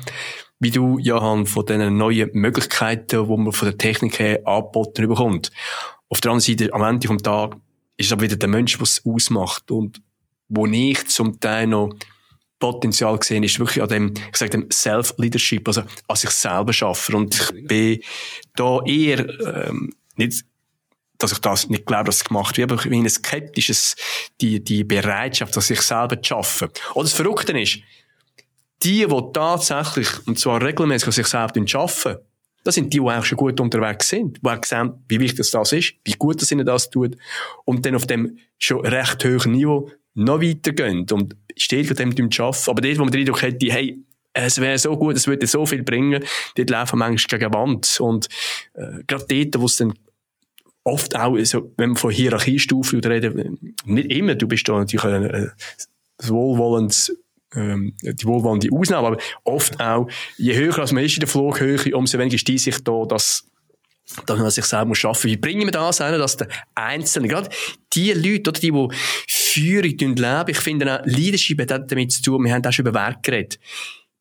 wie 0.60 0.70
du, 0.70 0.98
Johann, 0.98 1.46
von 1.46 1.66
diesen 1.66 1.96
neuen 1.96 2.30
Möglichkeiten, 2.32 3.26
die 3.26 3.36
man 3.36 3.52
von 3.52 3.68
der 3.68 3.78
Technik 3.78 4.18
her 4.18 4.46
angeboten 4.46 5.08
bekommt. 5.08 5.50
Auf 6.08 6.20
der 6.20 6.30
anderen 6.30 6.58
Seite, 6.58 6.72
am 6.72 6.82
Ende 6.82 7.08
des 7.08 7.22
Tages, 7.22 7.58
ist 7.96 8.06
es 8.06 8.12
aber 8.12 8.22
wieder 8.22 8.36
der 8.36 8.48
Mensch, 8.48 8.80
was 8.80 8.98
es 8.98 9.06
ausmacht. 9.06 9.70
Und 9.70 10.00
wo 10.48 10.66
ich 10.66 11.06
zum 11.08 11.40
Teil 11.40 11.66
noch 11.66 11.94
Potenzial 12.62 13.18
gesehen 13.18 13.42
ist 13.42 13.58
wirklich 13.58 13.82
an 13.82 13.88
dem, 13.88 14.14
ich 14.30 14.36
sage 14.36 14.50
dem 14.50 14.70
Self-Leadership, 14.70 15.66
also 15.66 15.82
an 16.06 16.16
sich 16.16 16.30
selber 16.30 16.72
schaffen. 16.72 17.16
Und 17.16 17.34
ich 17.34 17.66
bin 17.66 18.00
da 18.54 18.78
eher, 18.84 19.28
ähm, 19.68 19.92
nicht 20.16 20.44
dass 21.18 21.32
ich 21.32 21.38
das 21.38 21.68
nicht 21.68 21.86
glaube, 21.86 22.04
dass 22.04 22.16
es 22.16 22.24
gemacht 22.24 22.56
wird, 22.56 22.70
aber 22.70 22.82
ich 22.82 22.88
bin 22.88 23.04
ein 23.04 23.08
skeptisches, 23.08 23.96
die, 24.40 24.62
die 24.62 24.82
Bereitschaft, 24.82 25.56
dass 25.56 25.68
sich 25.68 25.80
selber 25.80 26.20
zu 26.20 26.28
schaffen. 26.28 26.68
Und 26.94 27.04
das 27.04 27.12
Verrückte 27.12 27.58
ist, 27.60 27.78
die, 28.82 29.06
die 29.06 29.22
tatsächlich, 29.32 30.08
und 30.26 30.38
zwar 30.38 30.62
regelmäßig, 30.62 31.14
sich 31.14 31.26
selber 31.26 31.66
schaffen, 31.66 32.16
das 32.64 32.74
sind 32.74 32.92
die, 32.92 32.98
die 32.98 33.00
auch 33.00 33.24
schon 33.24 33.38
gut 33.38 33.60
unterwegs 33.60 34.08
sind, 34.08 34.38
die 34.42 34.48
auch 34.48 34.64
sehen, 34.64 35.04
wie 35.08 35.20
wichtig 35.20 35.48
das 35.50 35.72
ist, 35.72 35.94
wie 36.04 36.12
gut 36.12 36.42
das 36.42 36.50
ihnen 36.50 36.66
das 36.66 36.90
tut, 36.90 37.16
und 37.64 37.84
dann 37.86 37.94
auf 37.94 38.06
dem 38.06 38.38
schon 38.58 38.84
recht 38.84 39.24
hohen 39.24 39.52
Niveau 39.52 39.90
noch 40.14 40.40
weitergehen 40.40 41.06
und 41.10 41.36
steht 41.56 41.86
von 41.86 41.96
dem 41.96 42.08
arbeiten. 42.38 42.70
Aber 42.70 42.80
dort, 42.80 42.98
wo 42.98 43.02
man 43.02 43.12
den 43.12 43.20
Eindruck 43.20 43.42
hätte, 43.42 43.72
hey, 43.72 43.98
es 44.34 44.60
wäre 44.60 44.78
so 44.78 44.96
gut, 44.96 45.16
es 45.16 45.26
würde 45.26 45.46
so 45.46 45.66
viel 45.66 45.82
bringen, 45.82 46.24
dort 46.56 46.70
laufen 46.70 46.98
manchmal 46.98 47.38
gegen 47.38 47.54
Wand. 47.54 48.00
Und 48.00 48.28
äh, 48.74 49.02
gerade 49.06 49.26
dort, 49.28 49.60
wo 49.60 49.66
es 49.66 49.76
dann 49.76 49.94
oft 50.84 51.16
auch, 51.16 51.36
also, 51.36 51.72
wenn 51.76 51.90
man 51.90 51.96
von 51.96 52.10
Hierarchiestufen 52.10 53.00
reden, 53.00 53.74
nicht 53.84 54.10
immer, 54.10 54.34
du 54.34 54.48
bist 54.48 54.68
da 54.68 54.78
natürlich 54.78 55.04
ein, 55.04 55.30
ein 55.30 55.52
wohlwollendes 56.22 57.16
ähm, 57.54 57.94
die 58.02 58.24
wohlwollende 58.24 58.68
Ausnahme, 58.72 59.08
aber 59.08 59.18
oft 59.44 59.78
auch, 59.78 60.08
je 60.38 60.56
höher 60.56 60.78
als 60.78 60.92
man 60.92 61.04
ist 61.04 61.14
in 61.14 61.20
der 61.20 61.28
Flughöhe, 61.28 61.94
umso 61.94 62.18
weniger 62.18 62.36
ist 62.36 62.48
die 62.48 62.56
sich 62.56 62.82
da, 62.82 63.04
dass 63.04 63.46
dass 64.26 64.38
man 64.38 64.50
sich 64.50 64.64
selber 64.64 64.86
muss 64.86 64.98
schaffen. 64.98 65.30
Wie 65.30 65.36
bringen 65.36 65.62
wir 65.62 65.70
das 65.70 65.98
hin, 65.98 66.18
dass 66.18 66.36
der 66.36 66.48
Einzelne, 66.74 67.28
gerade 67.28 67.48
die 67.92 68.12
Leute, 68.12 68.52
die, 68.52 68.70
die 68.70 68.88
Führung 69.28 70.16
leben, 70.16 70.44
ich 70.48 70.58
finde 70.58 71.00
auch, 71.00 71.06
Leadership 71.06 71.60
hat 71.70 71.90
damit 71.90 72.12
zu 72.12 72.22
tun, 72.22 72.44
wir 72.44 72.52
haben 72.52 72.64
auch 72.64 72.72
schon 72.72 72.86
über 72.86 72.98
Wert 72.98 73.22
geredet 73.22 73.58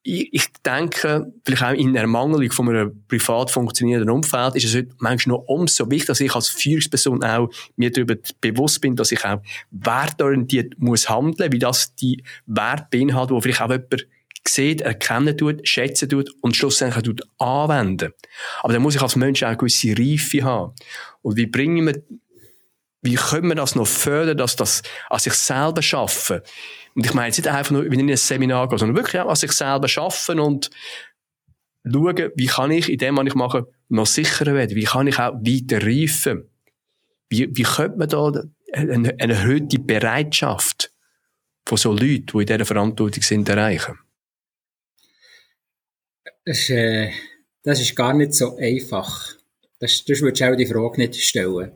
ich, 0.03 0.47
denke, 0.65 1.31
vielleicht 1.45 1.63
auch 1.63 1.73
in 1.73 1.95
Ermangelung 1.95 2.51
von 2.51 2.69
einem 2.69 3.03
privat 3.07 3.51
funktionierenden 3.51 4.09
Umfeld 4.09 4.55
ist 4.55 4.65
es 4.65 4.75
heute 4.75 4.89
manchmal 4.97 5.37
noch 5.37 5.43
umso 5.47 5.89
wichtiger, 5.91 6.13
dass 6.13 6.21
ich 6.21 6.33
als 6.33 6.49
Führungsperson 6.49 7.23
auch 7.23 7.49
mir 7.75 7.91
darüber 7.91 8.15
bewusst 8.39 8.81
bin, 8.81 8.95
dass 8.95 9.11
ich 9.11 9.23
auch 9.23 9.41
wertorientiert 9.69 10.73
muss 10.77 11.07
handeln, 11.07 11.51
wie 11.51 11.59
das 11.59 11.93
die 11.95 12.23
Werte 12.47 12.87
beinhaltet, 12.91 13.31
wo 13.31 13.41
vielleicht 13.41 13.61
auch 13.61 13.69
jemand 13.69 14.07
sieht, 14.47 14.81
erkennen 14.81 15.37
tut, 15.37 15.67
schätzen 15.67 16.09
tut 16.09 16.29
und 16.41 16.55
schlussendlich 16.55 17.03
tut 17.03 17.21
anwenden. 17.37 18.13
Aber 18.61 18.73
dann 18.73 18.81
muss 18.81 18.95
ich 18.95 19.01
als 19.01 19.15
Mensch 19.15 19.43
auch 19.43 19.57
gewisse 19.57 19.97
Reife 19.97 20.43
haben. 20.43 20.73
Und 21.21 21.37
wie 21.37 21.45
bringen 21.45 21.85
wir, 21.85 22.01
wie 23.01 23.15
können 23.15 23.47
wir 23.47 23.55
das 23.55 23.75
noch 23.75 23.87
fördern, 23.87 24.37
dass 24.37 24.55
das 24.55 24.81
an 25.09 25.19
sich 25.19 25.33
selber 25.33 25.81
schaffen? 25.81 26.41
Und 26.95 27.05
ich 27.05 27.13
meine 27.13 27.27
jetzt 27.27 27.37
nicht 27.37 27.47
einfach 27.47 27.71
nur, 27.71 27.83
wenn 27.85 27.93
ich 27.93 27.99
in 27.99 28.09
ein 28.09 28.17
Seminar 28.17 28.67
gehe, 28.67 28.77
sondern 28.77 28.97
wirklich 28.97 29.21
auch 29.21 29.29
an 29.29 29.35
sich 29.35 29.51
selber 29.51 29.87
schaffen 29.87 30.39
und 30.39 30.69
schauen, 31.85 32.31
wie 32.35 32.47
kann 32.47 32.71
ich 32.71 32.89
in 32.89 32.97
dem, 32.97 33.17
was 33.17 33.27
ich 33.27 33.35
mache, 33.35 33.67
noch 33.89 34.05
sicherer 34.05 34.53
werden? 34.53 34.75
Wie 34.75 34.83
kann 34.83 35.07
ich 35.07 35.19
auch 35.19 35.33
weiter 35.33 35.85
reifen? 35.85 36.49
Wie, 37.29 37.49
wie 37.55 37.63
könnte 37.63 37.97
man 37.97 38.09
da 38.09 38.43
eine, 38.73 39.15
eine 39.19 39.33
erhöhte 39.33 39.79
Bereitschaft 39.79 40.91
von 41.65 41.77
so 41.77 41.91
Leuten, 41.91 42.25
die 42.33 42.39
in 42.39 42.45
dieser 42.45 42.65
Verantwortung 42.65 43.23
sind, 43.23 43.47
erreichen? 43.47 43.97
Das 46.45 46.57
ist, 46.59 46.69
äh, 46.71 47.11
das 47.63 47.79
ist 47.79 47.95
gar 47.95 48.13
nicht 48.13 48.33
so 48.33 48.57
einfach. 48.57 49.35
Das, 49.79 50.03
das 50.05 50.21
würdest 50.21 50.41
du 50.41 50.51
auch 50.51 50.55
die 50.55 50.65
Frage 50.65 51.01
nicht 51.01 51.15
stellen. 51.15 51.71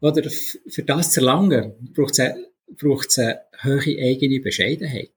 Oder 0.00 0.28
für 0.30 0.82
das 0.82 1.12
zu 1.12 1.20
erlangen, 1.20 1.74
braucht 1.94 2.18
es 2.18 2.34
braucht 2.76 3.10
es 3.10 3.18
eine 3.18 3.40
hohe 3.62 3.98
eigene 3.98 4.40
Bescheidenheit. 4.40 5.12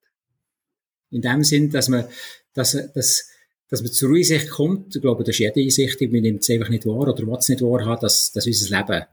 In 1.12 1.22
dem 1.22 1.44
Sinn, 1.44 1.72
dass 1.72 1.88
man, 1.88 2.06
dass, 2.54 2.72
dass, 2.94 3.30
dass 3.70 3.82
man 3.82 3.92
zur 3.92 4.16
Einsicht 4.16 4.50
kommt, 4.50 4.96
ich 4.96 5.02
glaube, 5.02 5.24
das 5.24 5.36
ist 5.36 5.40
jede 5.40 5.62
Einsicht, 5.62 6.02
man 6.02 6.22
nimmt 6.22 6.42
es 6.42 6.50
einfach 6.50 6.70
nicht 6.70 6.86
wahr 6.86 7.08
oder 7.08 7.26
will 7.26 7.36
es 7.38 7.50
nicht 7.50 7.62
wahr 7.62 7.86
haben, 7.86 8.02
dass, 8.02 8.32
dass 8.32 8.46
unser 8.46 8.78
Leben 8.78 9.06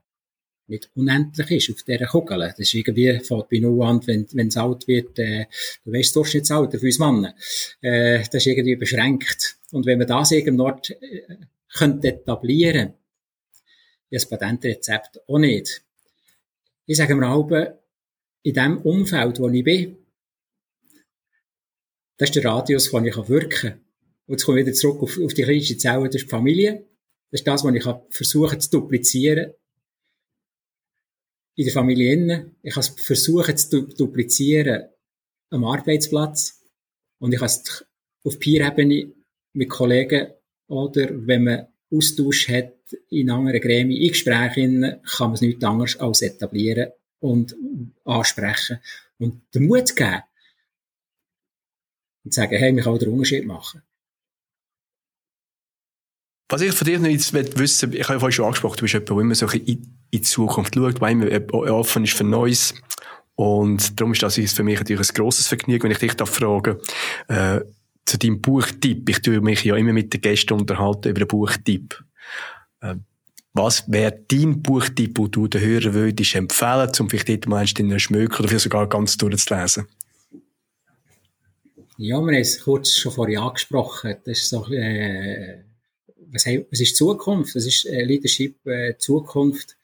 nicht 0.72 0.90
unendlich 0.94 1.50
ist 1.50 1.70
auf 1.70 1.82
dieser 1.84 2.06
Kugel. 2.06 2.38
Das 2.40 2.58
ist 2.58 2.74
irgendwie, 2.74 3.20
fällt 3.20 3.48
bei 3.48 3.58
Null 3.58 3.82
an, 3.82 4.00
wenn, 4.06 4.26
wenn 4.32 4.48
es 4.48 4.56
alt 4.56 4.88
wird, 4.88 5.18
äh, 5.18 5.46
du 5.84 5.92
weißt, 5.92 6.08
das 6.08 6.12
Durchschnittsalter 6.12 6.78
für 6.78 6.86
uns 6.86 6.98
Männer, 6.98 7.34
äh, 7.80 8.18
das 8.18 8.34
ist 8.34 8.46
irgendwie 8.46 8.76
beschränkt. 8.76 9.56
Und 9.70 9.86
wenn 9.86 9.98
man 9.98 10.08
das 10.08 10.32
irgendwo 10.32 10.68
äh, 10.68 11.36
könnte 11.72 12.08
etablieren, 12.08 12.94
das 14.10 14.28
Patentrezept 14.28 15.20
auch 15.26 15.38
nicht. 15.38 15.82
Ich 16.86 16.96
sage 16.96 17.14
mir 17.14 17.28
auch, 17.28 17.50
in 18.42 18.54
dem 18.54 18.78
Umfeld, 18.78 19.38
wo 19.38 19.48
ich 19.48 19.64
bin, 19.64 19.96
das 22.18 22.30
ist 22.30 22.36
der 22.36 22.44
Radius, 22.44 22.92
wo 22.92 22.98
ich 22.98 23.16
wirken 23.28 23.50
kann. 23.50 23.80
Und 24.26 24.34
jetzt 24.34 24.44
komme 24.44 24.60
ich 24.60 24.66
wieder 24.66 24.74
zurück 24.74 25.02
auf, 25.02 25.18
auf 25.18 25.34
die 25.34 25.42
kleinste 25.42 25.76
Zelle, 25.76 26.06
das 26.06 26.16
ist 26.16 26.24
die 26.24 26.28
Familie. 26.28 26.84
Das 27.30 27.40
ist 27.40 27.46
das, 27.46 27.64
was 27.64 27.74
ich 27.74 27.84
versuchen 28.10 28.60
zu 28.60 28.70
duplizieren. 28.70 29.54
In 31.55 31.64
der 31.64 31.72
Familie 31.72 32.12
innen, 32.12 32.57
ich 32.62 32.74
kann 32.74 32.80
es 32.80 32.88
versuchen 32.88 33.57
zu 33.57 33.82
duplizieren 33.82 34.88
am 35.50 35.64
Arbeitsplatz 35.64 36.62
und 37.18 37.32
ich 37.32 37.38
kann 37.38 37.46
es 37.46 37.84
auf 38.24 38.38
Peer-Ebene 38.38 39.12
mit 39.53 39.68
Kollegen 39.68 40.28
oder 40.68 41.09
wenn 41.26 41.44
man 41.44 41.66
Austausch 41.92 42.48
hat 42.48 42.74
in 43.11 43.30
anderen 43.30 43.61
Gremien, 43.61 44.00
in 44.00 44.09
Gesprächen, 44.09 45.00
kann 45.05 45.28
man 45.28 45.34
es 45.34 45.40
nichts 45.42 45.62
anderes 45.62 46.00
als 46.00 46.22
etablieren 46.22 46.92
und 47.20 47.55
ansprechen 48.05 48.78
und 49.18 49.42
den 49.55 49.66
Mut 49.66 49.94
geben 49.94 50.22
und 52.24 52.32
sagen, 52.32 52.57
hey, 52.57 52.74
wir 52.74 52.82
können 52.82 52.98
den 52.98 53.09
Unterschied 53.11 53.44
machen. 53.44 53.82
Was 56.53 56.61
ich 56.61 56.74
von 56.74 56.84
dir 56.84 56.98
noch 56.98 57.09
jetzt 57.09 57.32
wissen 57.32 57.94
ich 57.94 58.07
habe 58.11 58.20
vorhin 58.20 58.32
schon 58.32 58.44
angesprochen, 58.44 58.76
du 58.76 58.82
bist 58.82 58.92
jemand, 58.92 59.09
der 59.09 59.18
immer 59.20 59.34
so 59.34 59.46
in, 59.46 59.64
in 59.64 59.96
die 60.12 60.20
Zukunft 60.20 60.74
schaut, 60.74 61.00
der 61.00 61.09
immer 61.09 61.50
offen 61.50 62.05
ist 62.05 62.12
für 62.12 62.24
Neues. 62.24 62.74
Und 63.36 63.98
darum 63.98 64.12
ist 64.12 64.22
das 64.22 64.34
für 64.36 64.62
mich 64.62 64.78
natürlich 64.78 65.09
ein 65.09 65.14
grosses 65.14 65.48
Vergnügen, 65.48 65.84
wenn 65.84 65.92
ich 65.92 65.98
dich 65.98 66.12
da 66.12 66.26
frage, 66.26 66.78
äh, 67.28 67.61
zu 68.05 68.18
deinem 68.18 68.42
Buchtipp. 68.42 69.09
Ich 69.09 69.22
tue 69.22 69.40
mich 69.40 69.64
ja 69.64 69.76
immer 69.76 69.94
mit 69.94 70.12
den 70.12 70.20
Gästen 70.20 70.53
unterhalten 70.53 71.09
über 71.09 71.20
einen 71.20 71.28
Buchtipp. 71.28 72.05
Äh, 72.82 72.96
was 73.55 73.90
wäre 73.90 74.22
dein 74.28 74.61
Buchtipp, 74.62 75.14
den 75.14 75.30
du 75.30 75.48
den 75.48 75.62
Hörern 75.62 75.94
würdest 75.94 76.34
empfehlen, 76.34 76.92
um 77.00 77.09
vielleicht 77.09 77.30
dort 77.30 77.46
mal 77.46 77.64
einen 77.78 77.98
Schmöker 77.98 78.40
oder 78.40 78.48
vielleicht 78.48 78.64
sogar 78.64 78.86
ganz 78.90 79.16
durchzulesen? 79.16 79.86
Ja, 81.96 82.16
wir 82.16 82.16
haben 82.16 82.28
es 82.34 82.61
kurz 82.61 82.94
schon 82.94 83.12
vorher 83.12 83.40
angesprochen. 83.40 84.16
Das 84.26 84.36
ist 84.36 84.50
so, 84.50 84.66
äh, 84.70 85.71
was, 86.32 86.46
was 86.46 86.80
ist 86.80 86.96
Zukunft? 86.96 87.54
Das 87.54 87.66
ist 87.66 87.84
äh, 87.86 88.02
Leadership, 88.02 88.66
äh, 88.66 88.96
Zukunft. 88.98 89.76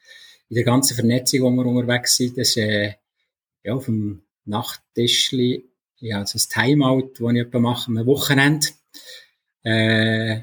In 0.48 0.54
der 0.54 0.64
ganzen 0.64 0.94
Vernetzung, 0.94 1.42
wo 1.42 1.50
wir 1.50 1.66
unterwegs 1.66 2.16
sind, 2.16 2.38
das 2.38 2.50
ist, 2.50 2.56
äh, 2.56 2.94
ja, 3.64 3.74
auf 3.74 3.84
dem 3.84 4.22
Nachttischli, 4.46 5.68
ja, 5.98 6.20
also 6.20 6.34
das 6.34 6.48
Timeout, 6.48 7.12
das 7.18 7.32
ich 7.32 7.40
etwa 7.40 7.58
mache, 7.58 7.88
am 7.90 8.06
Wochenende, 8.06 8.66
äh, 9.62 10.40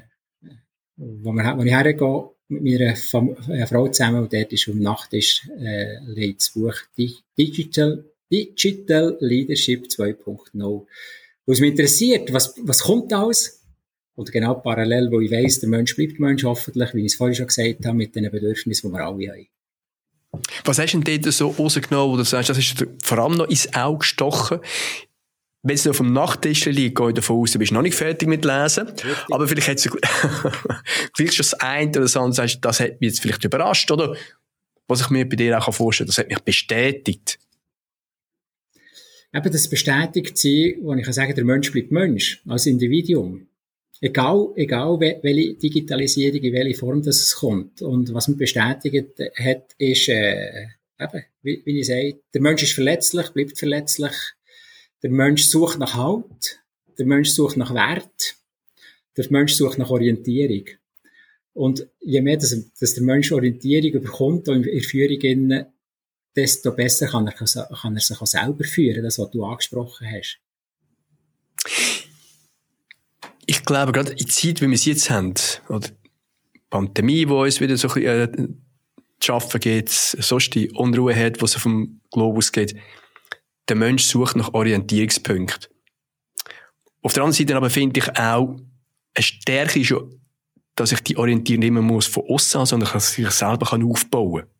wo, 0.96 1.32
wir, 1.32 1.56
wo 1.58 1.62
ich 1.62 1.72
hergehe, 1.72 2.30
mit 2.48 2.62
meiner 2.62 2.94
Fam 2.94 3.36
äh, 3.48 3.66
Frau 3.66 3.88
zusammen, 3.88 4.22
und 4.22 4.32
dort 4.32 4.52
ist 4.52 4.68
am 4.68 4.78
Nachttisch, 4.78 5.48
äh, 5.58 6.34
das 6.34 6.50
Buch 6.50 6.74
Digital, 7.36 8.04
Digital 8.30 9.16
Leadership 9.20 9.86
2.0. 9.86 10.86
Was 11.46 11.60
mich 11.60 11.70
interessiert, 11.70 12.32
was, 12.32 12.54
was 12.62 12.82
kommt 12.82 13.12
aus? 13.12 13.55
Oder 14.16 14.32
genau 14.32 14.54
parallel, 14.54 15.10
wo 15.10 15.20
ich 15.20 15.30
weiss, 15.30 15.60
der 15.60 15.68
Mensch 15.68 15.94
bleibt 15.94 16.18
Mensch 16.18 16.42
hoffentlich, 16.44 16.94
wie 16.94 17.00
ich 17.00 17.12
es 17.12 17.14
vorhin 17.14 17.34
schon 17.34 17.46
gesagt 17.46 17.84
habe, 17.84 17.96
mit 17.96 18.16
den 18.16 18.30
Bedürfnissen, 18.30 18.90
die 18.90 18.96
wir 18.96 19.04
alle 19.04 19.28
haben. 19.30 19.46
Was 20.64 20.78
hast 20.78 20.92
du 20.92 21.00
denn 21.00 21.22
dort 21.22 21.34
so 21.34 21.48
rausgenommen, 21.48 22.12
wo 22.12 22.16
du 22.16 22.24
sagst, 22.24 22.48
das 22.48 22.58
ist 22.58 22.84
vor 23.02 23.18
allem 23.18 23.34
noch 23.34 23.48
ins 23.48 23.72
Auge 23.74 23.98
gestochen? 23.98 24.60
Wenn 25.62 25.74
es 25.74 25.86
auf 25.86 25.96
dem 25.98 26.12
Nachttisch 26.12 26.64
liegt, 26.66 26.96
gehe 26.96 27.08
ich 27.08 27.14
davon 27.14 27.40
aus, 27.40 27.52
du 27.52 27.58
bist 27.58 27.72
noch 27.72 27.82
nicht 27.82 27.96
fertig 27.96 28.28
mit 28.28 28.44
Lesen. 28.44 28.88
Richtig. 28.88 29.14
Aber 29.30 29.48
vielleicht 29.48 29.68
hat 29.68 29.78
es 29.78 29.84
vielleicht 31.14 31.34
schon 31.34 31.44
das 31.44 31.54
eine 31.54 31.90
oder 31.90 32.00
das 32.00 32.16
andere, 32.16 32.34
sagst, 32.34 32.58
das 32.62 32.80
hat 32.80 33.00
mich 33.00 33.10
jetzt 33.10 33.20
vielleicht 33.20 33.44
überrascht, 33.44 33.90
oder? 33.90 34.16
Was 34.88 35.00
ich 35.00 35.10
mir 35.10 35.28
bei 35.28 35.36
dir 35.36 35.58
auch 35.58 35.74
vorstellen 35.74 36.06
kann, 36.06 36.14
das 36.14 36.18
hat 36.18 36.28
mich 36.28 36.38
bestätigt. 36.40 37.38
Eben 39.34 39.52
das 39.52 39.68
bestätigt 39.68 40.38
sie, 40.38 40.78
wo 40.80 40.94
ich 40.94 41.04
kann 41.04 41.12
sagen, 41.12 41.34
der 41.34 41.44
Mensch 41.44 41.72
bleibt 41.72 41.90
Mensch, 41.90 42.42
als 42.46 42.66
Individuum. 42.66 43.48
Egal, 44.00 44.52
egal 44.56 45.00
welche 45.00 45.54
Digitalisierung, 45.54 46.40
in 46.40 46.52
welche 46.52 46.78
Form 46.78 47.02
das 47.02 47.34
kommt. 47.34 47.80
Und 47.80 48.12
was 48.12 48.28
man 48.28 48.36
bestätigt 48.36 49.18
hat, 49.38 49.74
ist, 49.78 50.08
äh, 50.08 50.66
eben, 51.00 51.24
wie, 51.42 51.62
wie 51.64 51.80
ich 51.80 51.86
sage, 51.86 52.20
der 52.34 52.42
Mensch 52.42 52.62
ist 52.62 52.72
verletzlich, 52.72 53.30
bleibt 53.30 53.58
verletzlich. 53.58 54.12
Der 55.02 55.10
Mensch 55.10 55.44
sucht 55.44 55.78
nach 55.78 55.94
Halt. 55.94 56.60
Der 56.98 57.06
Mensch 57.06 57.30
sucht 57.30 57.56
nach 57.56 57.72
Wert. 57.72 58.36
Der 59.16 59.26
Mensch 59.30 59.54
sucht 59.54 59.78
nach 59.78 59.90
Orientierung. 59.90 60.66
Und 61.54 61.86
je 62.00 62.20
mehr, 62.20 62.36
dass, 62.36 62.54
dass 62.78 62.94
der 62.94 63.02
Mensch 63.02 63.32
Orientierung 63.32 64.02
bekommt 64.02 64.48
und 64.48 64.66
in 64.66 64.82
Führung, 64.82 65.66
desto 66.34 66.72
besser 66.72 67.06
kann 67.06 67.26
er, 67.26 67.32
kann 67.32 67.94
er 67.94 68.00
sich 68.00 68.20
auch 68.20 68.26
selber 68.26 68.64
führen, 68.64 69.02
das, 69.02 69.18
was 69.18 69.30
du 69.30 69.42
angesprochen 69.42 70.06
hast 70.10 70.38
ich 73.46 73.64
glaube, 73.64 73.92
gerade 73.92 74.12
in 74.12 74.28
Zeit, 74.28 74.60
wie 74.60 74.66
wir 74.66 74.74
es 74.74 74.84
jetzt 74.84 75.08
haben, 75.10 75.34
oder 75.68 75.88
Pandemie, 76.70 77.28
wo 77.28 77.42
uns 77.42 77.60
wieder 77.60 77.76
so 77.76 77.88
ein 77.88 77.94
bisschen, 77.94 78.34
äh, 78.34 78.48
zu 79.20 79.32
arbeiten 79.32 79.60
geht, 79.60 79.88
sonst 79.88 80.50
die 80.50 80.70
Unruhe 80.72 81.14
hat, 81.14 81.40
was 81.40 81.56
auf 81.56 81.62
dem 81.62 82.00
Globus 82.10 82.52
geht, 82.52 82.76
der 83.68 83.76
Mensch 83.76 84.04
sucht 84.04 84.36
nach 84.36 84.52
Orientierungspunkten. 84.52 85.72
Auf 87.02 87.12
der 87.12 87.22
anderen 87.22 87.38
Seite 87.38 87.56
aber 87.56 87.70
finde 87.70 88.00
ich 88.00 88.18
auch, 88.18 88.56
eine 89.14 89.22
Stärke 89.22 89.80
ist 89.80 89.90
ja, 89.90 90.00
dass 90.74 90.92
ich 90.92 91.00
die 91.00 91.16
Orientierung 91.16 91.60
nicht 91.60 91.70
mehr 91.70 91.82
muss 91.82 92.06
von 92.06 92.24
außen 92.28 92.60
an, 92.60 92.66
sondern 92.66 92.92
dass 92.92 93.16
ich 93.16 93.30
selber 93.30 93.72
aufbauen 93.72 94.42
kann. 94.42 94.50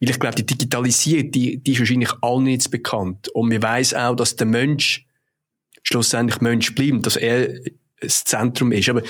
Weil 0.00 0.10
ich 0.10 0.20
glaube, 0.20 0.36
die 0.36 0.46
Digitalisierung, 0.46 1.30
die, 1.30 1.62
die 1.62 1.72
ist 1.72 1.78
wahrscheinlich 1.78 2.12
allen 2.20 2.44
nicht 2.44 2.70
bekannt. 2.70 3.28
Und 3.28 3.48
man 3.48 3.62
weiß 3.62 3.94
auch, 3.94 4.16
dass 4.16 4.36
der 4.36 4.46
Mensch 4.46 5.06
schlussendlich 5.82 6.40
Mensch 6.40 6.74
bleibt, 6.74 7.06
dass 7.06 7.16
er 7.16 7.48
das 8.04 8.24
Zentrum 8.24 8.72
ist. 8.72 8.88
Aber 8.88 9.02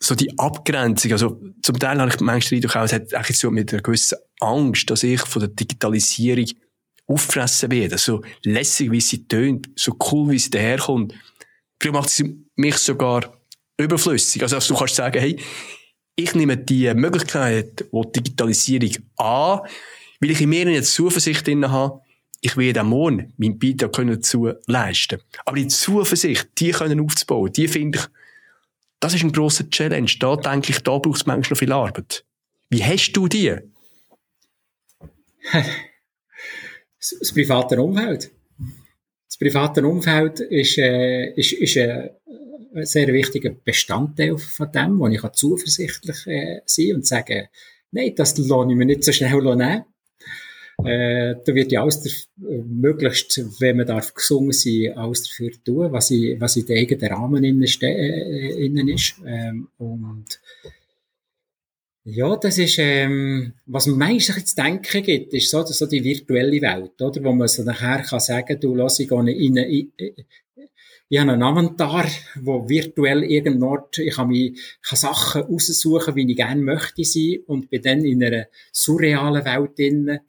so 0.00 0.14
die 0.14 0.38
Abgrenzung, 0.38 1.12
also 1.12 1.40
zum 1.62 1.78
Teil 1.78 2.00
habe 2.00 2.10
ich 2.10 2.20
manchmal 2.20 2.60
den 2.60 2.70
auch, 2.70 2.84
es 2.84 2.92
hat 2.92 3.14
eigentlich 3.14 3.38
so 3.38 3.50
mit 3.50 3.72
einer 3.72 3.82
gewissen 3.82 4.18
Angst, 4.40 4.90
dass 4.90 5.02
ich 5.02 5.20
von 5.22 5.40
der 5.40 5.48
Digitalisierung 5.48 6.46
auffressen 7.06 7.70
werde. 7.70 7.98
So 7.98 8.22
lässig, 8.42 8.90
wie 8.90 9.00
sie 9.00 9.26
tönt, 9.26 9.70
so 9.76 9.96
cool, 10.10 10.30
wie 10.30 10.38
sie 10.38 10.50
daherkommt. 10.50 11.14
Vielleicht 11.80 11.94
macht 11.94 12.10
sie 12.10 12.44
mich 12.56 12.76
sogar 12.76 13.40
überflüssig. 13.76 14.42
Also, 14.42 14.56
also 14.56 14.74
du 14.74 14.78
kannst 14.78 14.96
sagen, 14.96 15.20
hey, 15.20 15.38
ich 16.16 16.34
nehme 16.34 16.56
die 16.56 16.92
Möglichkeit, 16.94 17.84
die 17.92 18.12
Digitalisierung 18.12 18.96
an, 19.16 19.60
weil 20.20 20.30
ich 20.30 20.40
in 20.40 20.48
mir 20.48 20.70
jetzt 20.70 20.94
Zuversicht 20.94 21.46
drin 21.46 21.70
habe, 21.70 22.00
ich 22.44 22.58
werde 22.58 22.80
am 22.80 22.90
Morgen 22.90 23.32
meinen 23.38 23.58
Beitrag 23.58 23.92
dazu 24.06 24.52
leisten. 24.66 25.18
Aber 25.46 25.56
die 25.56 25.66
Zuversicht, 25.66 26.50
die 26.58 26.72
können 26.72 27.00
aufzubauen, 27.00 27.50
die 27.50 27.68
finde 27.68 27.98
ich, 27.98 28.04
das 29.00 29.14
ist 29.14 29.22
ein 29.22 29.32
grosser 29.32 29.68
Challenge. 29.70 30.10
Da 30.20 30.36
denke 30.36 30.72
ich, 30.72 30.80
da 30.80 30.98
braucht 30.98 31.16
es 31.16 31.26
manchmal 31.26 31.50
noch 31.50 31.58
viel 31.58 31.72
Arbeit. 31.72 32.24
Wie 32.68 32.84
hast 32.84 33.12
du 33.12 33.28
die? 33.28 33.54
Das 37.00 37.32
private 37.32 37.80
Umfeld. 37.80 38.30
Das 39.26 39.38
private 39.38 39.86
Umfeld 39.86 40.40
ist, 40.40 40.78
äh, 40.78 41.32
ist, 41.34 41.52
ist 41.52 41.76
äh, 41.76 42.10
ein 42.74 42.84
sehr 42.84 43.08
wichtiger 43.08 43.50
Bestandteil 43.50 44.36
von 44.36 44.70
dem, 44.70 44.98
wo 44.98 45.08
ich 45.08 45.22
zuversichtlich 45.32 46.26
äh, 46.26 46.60
sein 46.66 46.96
und 46.96 47.06
sagen, 47.06 47.48
nein, 47.90 48.14
das 48.14 48.36
lohne 48.36 48.72
ich 48.72 48.78
mir 48.78 48.86
nicht 48.86 49.04
so 49.04 49.12
schnell 49.12 49.40
nehmen. 49.40 49.84
Äh, 50.82 51.36
da 51.44 51.54
wird 51.54 51.72
ja 51.72 51.82
alles 51.82 52.28
äh, 52.38 52.62
möglichst, 52.62 53.60
wenn 53.60 53.76
man 53.76 53.86
darf 53.86 54.12
gesungen 54.12 54.52
sein, 54.52 54.92
alles 54.96 55.22
dafür 55.22 55.50
tun, 55.64 55.92
was, 55.92 56.10
ich, 56.10 56.40
was 56.40 56.56
in 56.56 56.66
den 56.66 56.78
eigenen 56.78 57.12
Rahmen 57.12 57.44
innen, 57.44 57.68
äh, 57.82 58.64
innen 58.64 58.88
ist. 58.88 59.14
Ähm, 59.24 59.68
und 59.78 60.40
ja, 62.06 62.36
das 62.36 62.58
ist, 62.58 62.78
ähm, 62.78 63.54
was 63.66 63.86
man 63.86 63.98
manchmal 63.98 64.44
zu 64.44 64.56
denken 64.56 65.02
gibt, 65.02 65.32
ist 65.32 65.50
so, 65.50 65.64
so 65.64 65.86
die 65.86 66.04
virtuelle 66.04 66.60
Welt, 66.60 67.00
oder? 67.00 67.24
Wo 67.24 67.32
man 67.32 67.48
so 67.48 67.62
nachher 67.62 68.02
kann 68.02 68.20
sagen, 68.20 68.60
du, 68.60 68.74
lass 68.74 68.98
ich 68.98 69.08
gehe 69.08 69.30
in, 69.30 69.56
in, 69.56 69.92
ich 71.08 71.20
habe 71.20 71.32
einen 71.32 71.42
Avatar, 71.42 72.06
wo 72.42 72.68
virtuell 72.68 73.22
irgendwo, 73.24 73.78
ich 73.96 74.14
kann 74.14 74.28
mir, 74.28 74.52
kann 74.82 74.96
Sachen 74.96 75.42
raussuchen, 75.42 76.16
wie 76.16 76.30
ich 76.30 76.36
gerne 76.36 76.60
möchte 76.60 77.04
sein 77.04 77.38
und 77.46 77.70
bin 77.70 77.82
dann 77.82 78.04
in 78.04 78.24
einer 78.24 78.46
surrealen 78.72 79.44
Welt 79.44 79.78
drin 79.78 80.20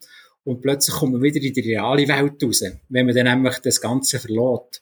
und 0.46 0.62
plötzlich 0.62 0.96
kommt 0.96 1.14
man 1.14 1.22
wieder 1.22 1.42
in 1.42 1.54
die 1.54 1.62
reale 1.62 2.08
Welt 2.08 2.42
raus, 2.42 2.64
wenn 2.88 3.06
man 3.06 3.16
dann 3.16 3.26
nämlich 3.26 3.60
das 3.60 3.82
Ganze 3.82 4.20
verlässt. 4.20 4.82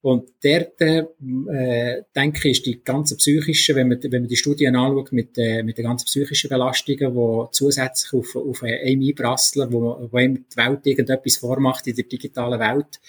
Und 0.00 0.30
dort, 0.44 0.80
äh, 0.80 2.02
denke 2.14 2.48
ich, 2.48 2.58
ist 2.58 2.66
die 2.66 2.84
ganze 2.84 3.16
psychische, 3.16 3.74
wenn 3.74 3.88
man, 3.88 4.00
wenn 4.00 4.22
man 4.22 4.28
die 4.28 4.36
Studien 4.36 4.76
anschaut 4.76 5.10
mit, 5.10 5.36
äh, 5.38 5.64
mit 5.64 5.76
den 5.76 5.86
ganzen 5.86 6.04
psychischen 6.04 6.48
Belastungen, 6.48 7.12
die 7.12 7.44
zusätzlich 7.50 8.12
auf, 8.12 8.36
auf 8.36 8.62
einem 8.62 9.00
einprasseln, 9.00 9.72
wo, 9.72 10.08
wo 10.08 10.16
einem 10.16 10.46
die 10.48 10.56
Welt 10.56 10.86
irgendetwas 10.86 11.38
vormacht 11.38 11.88
in 11.88 11.96
der 11.96 12.04
digitalen 12.04 12.60
Welt, 12.60 13.00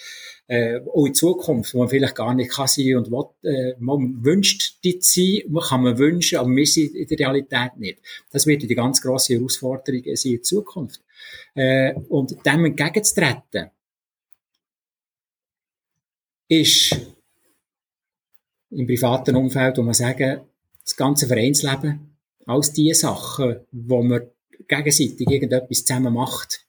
äh, 0.50 0.80
auch 0.80 1.06
in 1.06 1.14
Zukunft, 1.14 1.74
wo 1.74 1.78
man 1.78 1.88
vielleicht 1.88 2.16
gar 2.16 2.34
nicht 2.34 2.50
kann 2.50 2.66
sein 2.66 2.96
und 2.96 3.12
will, 3.12 3.24
äh, 3.48 3.74
man 3.78 4.24
wünscht 4.24 4.82
die 4.82 4.98
zu 4.98 5.20
sein, 5.20 5.42
man 5.48 5.62
kann 5.62 5.82
man 5.84 5.96
wünschen, 5.96 6.38
aber 6.38 6.50
wir 6.50 6.66
sind 6.66 6.96
in 6.96 7.06
der 7.06 7.18
Realität 7.20 7.76
nicht. 7.76 8.00
Das 8.32 8.46
wird 8.46 8.62
die 8.62 8.74
ganz 8.74 9.00
grosse 9.00 9.34
Herausforderung 9.34 10.02
sein 10.16 10.32
in 10.32 10.42
Zukunft. 10.42 11.02
Äh, 11.54 11.94
und 12.08 12.34
dem 12.44 12.64
entgegenzutreten, 12.64 13.70
ist 16.48 16.96
im 18.70 18.88
privaten 18.88 19.36
Umfeld, 19.36 19.78
wo 19.78 19.82
man 19.82 19.94
sagen, 19.94 20.40
das 20.82 20.96
ganze 20.96 21.28
Vereinsleben, 21.28 22.16
alles 22.44 22.72
die 22.72 22.92
Sachen, 22.92 23.60
wo 23.70 24.02
man 24.02 24.22
gegenseitig 24.66 25.30
irgendetwas 25.30 25.84
zusammen 25.84 26.14
macht, 26.14 26.66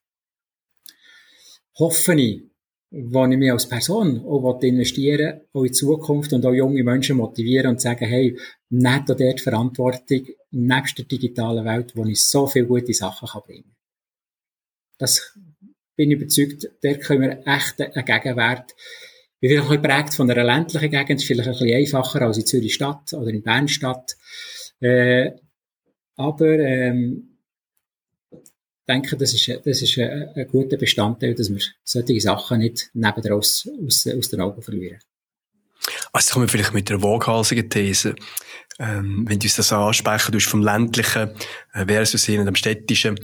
hoffe 1.79 2.13
ich, 2.13 2.50
wo 2.91 3.25
ich 3.25 3.37
mich 3.37 3.51
als 3.51 3.67
Person 3.67 4.19
auch 4.25 4.61
investieren 4.61 5.41
auch 5.53 5.63
in 5.63 5.73
Zukunft 5.73 6.33
und 6.33 6.45
auch 6.45 6.53
junge 6.53 6.83
Menschen 6.83 7.17
motivieren 7.17 7.71
und 7.71 7.81
sagen, 7.81 8.05
hey, 8.05 8.37
nicht 8.69 9.11
auch 9.11 9.15
dort 9.15 9.41
Verantwortung, 9.41 10.27
nebst 10.51 10.97
der 10.97 11.05
digitalen 11.05 11.65
Welt, 11.65 11.93
wo 11.95 12.05
ich 12.05 12.21
so 12.23 12.47
viele 12.47 12.67
gute 12.67 12.93
Sachen 12.93 13.27
kann 13.27 13.41
bringen 13.45 13.75
Das 14.97 15.37
bin 15.95 16.11
ich 16.11 16.17
überzeugt, 16.17 16.69
der 16.83 16.99
können 16.99 17.21
wir 17.21 17.47
echt 17.47 17.81
einen 17.81 18.05
Gegenwert 18.05 18.75
ich 19.43 19.49
bin 19.49 19.57
vielleicht 19.57 19.71
ein 19.71 19.81
geprägt 19.81 20.13
von 20.13 20.29
einer 20.29 20.43
ländlichen 20.43 20.91
Gegend, 20.91 21.19
ist 21.19 21.25
vielleicht 21.25 21.47
ein 21.47 21.53
bisschen 21.53 21.75
einfacher 21.75 22.21
als 22.21 22.37
in 22.37 22.45
Zürich 22.45 22.75
Stadt 22.75 23.11
oder 23.13 23.31
in 23.31 23.41
Bern 23.41 23.67
Stadt. 23.67 24.15
Äh, 24.79 25.31
aber 26.15 26.59
ähm, 26.59 27.30
denke, 28.93 29.17
das 29.17 29.33
ist, 29.33 29.47
das 29.65 29.81
ist 29.81 29.97
ein, 29.97 30.29
ein 30.35 30.47
guter 30.47 30.77
Bestandteil, 30.77 31.35
dass 31.35 31.49
wir 31.49 31.61
solche 31.83 32.21
Sachen 32.21 32.59
nicht 32.59 32.89
neben 32.93 33.31
aus, 33.31 33.67
aus, 33.85 34.07
aus 34.07 34.29
den 34.29 34.41
Augen 34.41 34.61
verlieren. 34.61 34.99
Also 36.13 36.33
kommen 36.33 36.45
wir 36.45 36.49
vielleicht 36.49 36.73
mit 36.73 36.91
einer 36.91 37.01
waghalsigen 37.01 37.69
These. 37.69 38.15
Ähm, 38.79 39.25
wenn 39.27 39.39
du 39.39 39.45
uns 39.45 39.55
das 39.55 39.73
ansprechen, 39.73 40.31
du 40.31 40.39
vom 40.39 40.61
ländlichen 40.61 41.31
äh, 41.73 41.85
versus 41.85 42.25
dem 42.25 42.55
städtischen. 42.55 43.19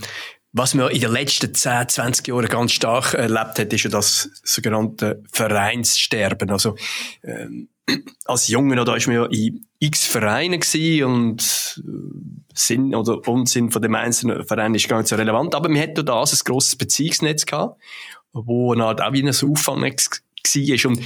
Was 0.52 0.74
man 0.74 0.90
in 0.90 1.00
den 1.00 1.12
letzten 1.12 1.54
10, 1.54 1.88
20 1.88 2.28
Jahren 2.28 2.46
ganz 2.46 2.72
stark 2.72 3.14
erlebt 3.14 3.58
hat, 3.58 3.72
ist 3.72 3.84
ja 3.84 3.90
das 3.90 4.30
sogenannte 4.42 5.22
Vereinssterben. 5.30 6.50
Also, 6.50 6.76
ähm, 7.22 7.68
als 8.24 8.48
Junge 8.48 8.82
da 8.84 8.96
ist 8.96 9.06
man 9.06 9.16
ja 9.16 9.26
in 9.26 9.66
x 9.78 10.06
Vereinen 10.06 10.60
und 11.04 11.82
äh, 11.84 12.42
Sinn 12.54 12.94
oder 12.94 13.26
Unsinn 13.28 13.70
von 13.70 13.82
dem 13.82 13.94
einzelnen 13.94 14.44
Verein 14.44 14.74
ist 14.74 14.88
gar 14.88 14.98
nicht 14.98 15.08
so 15.08 15.16
relevant. 15.16 15.54
Aber 15.54 15.68
man 15.68 15.80
hat 15.80 15.98
da 15.98 16.22
ein 16.22 16.38
grosses 16.44 16.76
Beziehungsnetz 16.76 17.46
gehabt, 17.46 17.80
wo 18.32 18.72
eine 18.72 18.86
Art 18.86 19.02
auch 19.02 19.12
wie 19.12 19.22
ein 19.22 19.28
Auffangnetz 19.28 20.10
war. 20.10 20.90
Und 20.90 21.00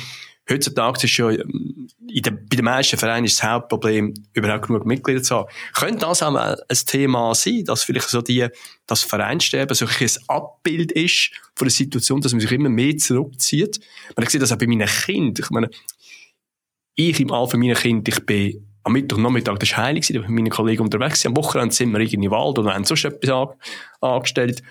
heutzutage 0.53 1.05
ist 1.05 1.11
schon, 1.11 1.35
ähm, 1.35 1.89
in 2.09 2.23
der, 2.23 2.31
bei 2.33 2.57
den 2.57 2.65
meisten 2.65 2.97
Vereinen 2.97 3.25
ist 3.25 3.39
das 3.39 3.49
Hauptproblem, 3.49 4.15
überhaupt 4.33 4.67
genug 4.67 4.87
Mitglieder 4.87 5.23
zu 5.23 5.37
haben. 5.37 5.49
Könnte 5.75 6.07
das 6.07 6.23
auch 6.23 6.35
ein 6.35 6.57
Thema 6.87 7.35
sein, 7.35 7.65
dass 7.65 7.85
vielleicht 7.85 8.09
so 8.09 8.23
die, 8.23 8.47
das 8.87 9.03
Vereinsterben 9.03 9.75
so 9.75 9.87
ein 9.87 10.11
Abbild 10.29 10.93
ist 10.93 11.31
von 11.55 11.67
der 11.67 11.73
Situation, 11.73 12.21
dass 12.21 12.33
man 12.33 12.41
sich 12.41 12.53
immer 12.53 12.69
mehr 12.69 12.97
zurückzieht? 12.97 13.81
Man 14.17 14.27
sieht 14.27 14.43
das 14.43 14.53
auch 14.53 14.59
bei 14.59 14.67
meinen 14.67 14.89
Kindern. 14.89 15.45
Ich 15.45 15.51
meine, 15.51 15.71
ich 16.95 17.21
im 17.21 17.33
Alter 17.33 17.57
meiner 17.57 17.75
Kinder, 17.75 18.13
ich 18.13 18.27
bin 18.27 18.69
am 18.85 18.93
Mittwochnachmittag, 18.93 19.59
das 19.59 19.77
war 19.77 19.85
heilig, 19.85 20.09
da 20.09 20.15
war 20.15 20.23
mit 20.23 20.31
meinen 20.31 20.51
Kollegen 20.51 20.83
unterwegs, 20.83 21.25
am 21.25 21.37
Wochenende 21.37 21.75
sind 21.75 21.93
wir 21.93 22.01
irgendwie 22.01 22.27
im 22.27 22.31
Wald 22.31 22.59
oder 22.59 22.75
haben 22.75 22.85
sonst 22.85 23.05
etwas 23.05 23.49
angestellt. 24.01 24.63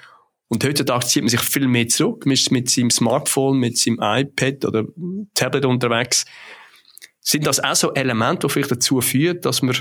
Und 0.52 0.66
heutzutage 0.66 1.06
zieht 1.06 1.24
man 1.24 1.30
sich 1.30 1.40
viel 1.40 1.66
mehr 1.66 1.88
zurück. 1.88 2.26
Man 2.26 2.34
ist 2.34 2.52
mit 2.52 2.70
seinem 2.70 2.90
Smartphone, 2.90 3.58
mit 3.58 3.78
seinem 3.78 4.00
iPad 4.02 4.66
oder 4.66 4.84
Tablet 5.34 5.64
unterwegs. 5.64 6.26
Sind 7.22 7.48
das 7.48 7.62
auch 7.62 7.74
so 7.74 7.94
Elemente, 7.94 8.48
die 8.48 8.52
vielleicht 8.52 8.72
dazu 8.72 9.00
führen, 9.00 9.40
dass 9.40 9.62
wir 9.62 9.76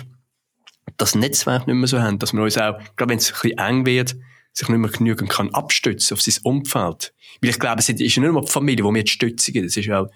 das 0.97 1.17
Netzwerk 1.17 1.67
nicht 1.67 1.75
mehr 1.75 1.89
so 1.89 2.01
haben, 2.01 2.21
dass 2.21 2.33
wir 2.33 2.41
uns 2.41 2.57
auch, 2.57 2.79
gerade 2.95 3.11
wenn 3.11 3.19
es 3.19 3.33
ein 3.33 3.39
bisschen 3.43 3.59
eng 3.59 3.85
wird, 3.85 4.15
sich 4.53 4.69
nicht 4.69 4.79
mehr 4.79 4.91
genügend 4.91 5.29
kann 5.29 5.53
abstützen 5.53 6.15
auf 6.15 6.23
sein 6.23 6.37
Umfeld. 6.45 7.15
Weil 7.43 7.51
ich 7.51 7.59
glaube, 7.59 7.81
es 7.81 7.89
ist 7.89 7.99
nicht 7.99 8.17
nur 8.19 8.41
die 8.41 8.53
Familie, 8.53 8.85
die 8.85 8.93
mir 8.93 9.05
Stütze 9.05 9.51
gibt, 9.51 9.67
es 9.67 9.77
ist 9.77 9.91
auch 9.91 10.07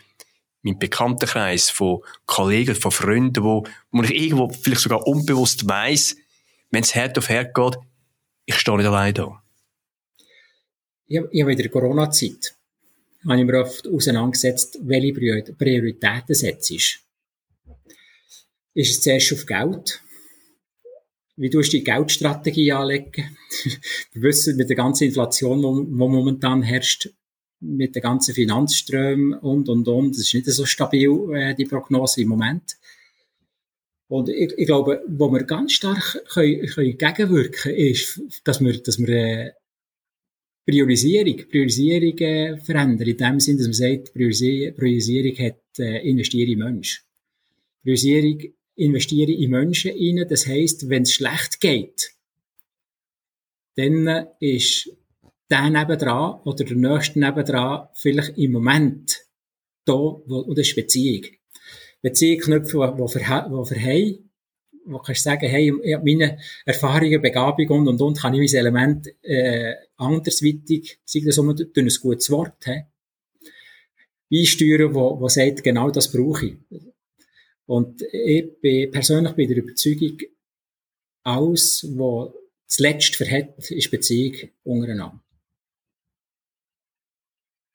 mein 0.63 0.79
Bekanntenkreis 0.79 1.69
von 1.69 1.99
Kollegen, 2.27 2.77
von 2.77 2.93
Freunden, 2.93 3.43
wo, 3.43 3.65
wo 3.91 4.03
ich 4.05 4.15
irgendwo 4.15 4.51
vielleicht 4.51 4.83
sogar 4.83 5.05
unbewusst 5.05 5.69
weiss, 5.69 6.17
wenn 6.71 6.85
es 6.85 6.95
Herd 6.95 7.19
auf 7.19 7.29
Herd 7.29 7.57
geht, 7.57 7.77
ich 8.47 8.55
stehe 8.55 8.77
nicht 8.77 8.87
allein 8.87 9.15
da 9.15 9.44
ich, 11.31 11.43
habe 11.43 11.53
in 11.53 11.59
der 11.59 11.69
Corona-Zeit 11.69 12.55
habe 13.27 13.41
ich 13.41 13.47
mir 13.47 13.61
oft 13.61 13.89
auseinandergesetzt, 13.89 14.79
welche 14.83 15.15
Prioritäten 15.15 16.35
setzt. 16.35 16.71
Ist 18.75 18.91
es 18.91 19.01
zuerst 19.01 19.33
auf 19.33 19.47
Geld? 19.47 20.03
Wie 21.37 21.51
tust 21.51 21.73
du 21.73 21.79
die 21.79 21.85
Geldstrategie 21.85 22.73
anlegen? 22.73 23.37
Wir 24.13 24.23
wissen, 24.23 24.57
mit 24.57 24.69
der 24.69 24.77
ganzen 24.77 25.05
Inflation, 25.05 25.61
die 25.61 25.91
momentan 25.91 26.63
herrscht, 26.63 27.11
mit 27.61 27.95
den 27.97 28.03
ganzen 28.03 28.35
Finanzströmen 28.35 29.35
und, 29.35 29.69
und, 29.69 29.89
und, 29.89 30.11
das 30.11 30.19
ist 30.19 30.35
nicht 30.35 30.47
so 30.47 30.65
stabil, 30.65 31.11
äh, 31.33 31.55
die 31.55 31.65
Prognose 31.65 32.21
im 32.21 32.29
Moment. 32.29 32.77
Und 34.07 34.29
ich, 34.29 34.53
ich 34.57 34.67
glaube, 34.67 35.03
wo 35.09 35.31
wir 35.33 35.45
ganz 35.45 35.73
stark 35.73 36.23
können, 36.33 36.67
können 36.67 36.99
gegenwirken 36.99 37.75
ist, 37.75 38.21
dass 38.45 38.61
wir, 38.61 38.81
dass 38.83 38.99
wir 38.99 39.09
äh, 39.09 39.53
Priorisierung, 40.67 41.37
Priorisierung 41.49 42.19
äh, 42.19 42.59
verändern. 42.59 43.09
In 43.09 43.17
dem 43.17 43.41
Sinn, 43.41 43.59
dass 43.59 43.67
man 43.67 43.75
sagt, 43.75 44.15
Priorisierung, 44.15 44.75
Priorisierung 44.75 45.39
hat, 45.39 45.79
äh, 45.79 46.09
investiere 46.09 46.53
in 46.53 46.59
Menschen. 46.59 47.05
Priorisierung 47.83 48.43
investiere 48.77 49.33
in 49.33 49.51
Menschen 49.51 49.93
rein. 49.93 50.27
Das 50.29 50.47
heisst, 50.47 50.89
wenn 50.89 51.03
es 51.03 51.13
schlecht 51.13 51.61
geht, 51.61 52.13
dann 53.77 54.07
äh, 54.07 54.27
ist 54.41 54.91
der 55.51 55.69
nebendran 55.69 56.41
oder 56.45 56.65
der 56.65 56.77
nächste 56.77 57.19
nebendran 57.19 57.89
vielleicht 57.95 58.39
im 58.39 58.53
Moment 58.53 59.21
da, 59.85 59.93
wo, 59.93 60.45
oder 60.47 60.63
ist 60.63 60.75
Beziehung. 60.75 61.27
Beziehung 62.01 62.41
knüpfen, 62.41 62.81
die, 62.97 63.05
die, 63.05 63.75
die 63.75 64.24
wo 64.87 64.99
kannst 64.99 65.25
du 65.25 65.31
sagen, 65.31 65.49
hey, 65.49 65.73
ich 65.83 65.95
habe 65.95 66.05
meine 66.05 66.39
Erfahrungen, 66.65 67.23
Begabung 67.23 67.69
und, 67.69 67.89
und, 67.89 68.01
und, 68.01 68.21
kann 68.21 68.35
ich 68.35 68.53
mein 68.53 68.61
Element 68.61 69.09
äh, 69.23 69.75
andersweitig, 69.97 70.99
sei 71.05 71.21
das 71.25 71.39
um 71.39 71.55
durch 71.55 71.77
ein 71.77 72.01
gutes 72.03 72.31
Wort, 72.31 72.65
he, 72.65 72.83
einsteuern, 74.33 74.95
wo, 74.95 75.21
wo 75.21 75.29
sagt, 75.29 75.63
genau 75.63 75.91
das 75.91 76.11
brauche 76.11 76.47
ich. 76.47 76.57
Und 77.67 78.03
ich 78.13 78.61
bin 78.61 78.91
persönlich 78.91 79.33
bei 79.33 79.47
der 79.47 79.57
Überzeugung, 79.57 80.19
alles, 81.23 81.87
was 81.97 82.33
zuletzt 82.67 83.17
verhält, 83.17 83.71
ist 83.71 83.91
Beziehung 83.91 84.51
untereinander. 84.65 85.21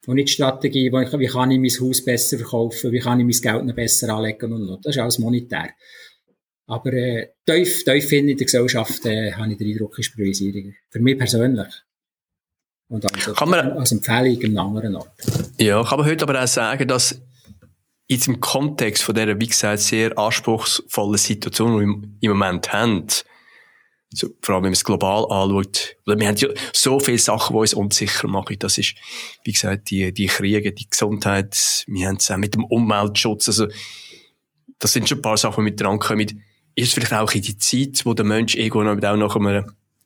Und 0.06 0.14
nicht 0.14 0.30
Strategie, 0.30 0.90
wie 0.90 1.26
kann 1.26 1.50
ich 1.50 1.58
mein 1.58 1.88
Haus 1.88 2.04
besser 2.04 2.38
verkaufen, 2.38 2.90
wie 2.92 3.00
kann 3.00 3.20
ich 3.20 3.26
mein 3.26 3.52
Geld 3.52 3.66
noch 3.66 3.74
besser 3.74 4.14
anlegen 4.14 4.52
und, 4.52 4.68
und. 4.68 4.86
Das 4.86 4.96
ist 4.96 5.02
alles 5.02 5.18
monetär. 5.18 5.70
Aber 6.70 6.92
äh, 6.92 7.32
tief, 7.44 7.82
tief 7.84 8.12
in 8.12 8.28
der 8.28 8.36
Gesellschaft 8.36 9.04
äh, 9.04 9.32
habe 9.32 9.50
ich 9.50 9.58
den 9.58 9.72
Eindruck, 9.72 9.98
ist 9.98 10.14
Priorisierung. 10.14 10.72
Für 10.88 11.00
mich 11.00 11.18
persönlich. 11.18 11.66
Und 12.88 13.12
also, 13.12 13.32
kann 13.32 13.50
man, 13.50 13.72
als 13.72 13.90
Empfehlung 13.90 14.56
an 14.56 14.66
anderen 14.66 14.96
Ort. 14.96 15.10
Ja, 15.58 15.82
kann 15.82 15.98
man 15.98 16.08
heute 16.08 16.22
aber 16.22 16.40
auch 16.40 16.46
sagen, 16.46 16.86
dass 16.86 17.12
in 18.06 18.16
diesem 18.16 18.40
Kontext 18.40 19.02
von 19.02 19.16
dieser, 19.16 19.40
wie 19.40 19.48
gesagt, 19.48 19.80
sehr 19.80 20.16
anspruchsvollen 20.16 21.18
Situation, 21.18 21.72
die 21.72 21.86
wir 21.86 22.30
im 22.30 22.38
Moment 22.38 22.72
haben, 22.72 23.06
so, 24.12 24.28
vor 24.40 24.54
allem 24.54 24.64
wenn 24.64 24.70
man 24.70 24.74
es 24.74 24.84
global 24.84 25.24
anschaut, 25.24 25.96
wir 26.04 26.28
haben 26.28 26.36
ja 26.36 26.48
so 26.72 27.00
viele 27.00 27.18
Sachen, 27.18 27.54
die 27.54 27.60
uns 27.60 27.74
unsicher 27.74 28.28
machen. 28.28 28.56
Das 28.60 28.78
ist, 28.78 28.94
wie 29.44 29.52
gesagt, 29.52 29.90
die, 29.90 30.12
die 30.14 30.26
Kriege, 30.26 30.72
die 30.72 30.88
Gesundheit, 30.88 31.84
wir 31.88 32.06
haben 32.06 32.16
es 32.16 32.30
auch 32.30 32.36
mit 32.36 32.54
dem 32.54 32.64
Umweltschutz, 32.64 33.48
also, 33.48 33.66
das 34.78 34.92
sind 34.92 35.08
schon 35.08 35.18
ein 35.18 35.22
paar 35.22 35.36
Sachen, 35.36 35.64
die 35.64 35.70
miteinander 35.72 36.04
kommen 36.04 36.44
ist 36.80 36.94
vielleicht 36.94 37.12
auch 37.12 37.32
in 37.32 37.42
die 37.42 37.58
Zeit, 37.58 38.04
wo 38.04 38.14
der 38.14 38.24
Mensch 38.24 38.54
irgendwo 38.54 38.82
noch 38.82 38.96
auch 38.96 39.16
nach 39.16 39.36
einem, 39.36 39.64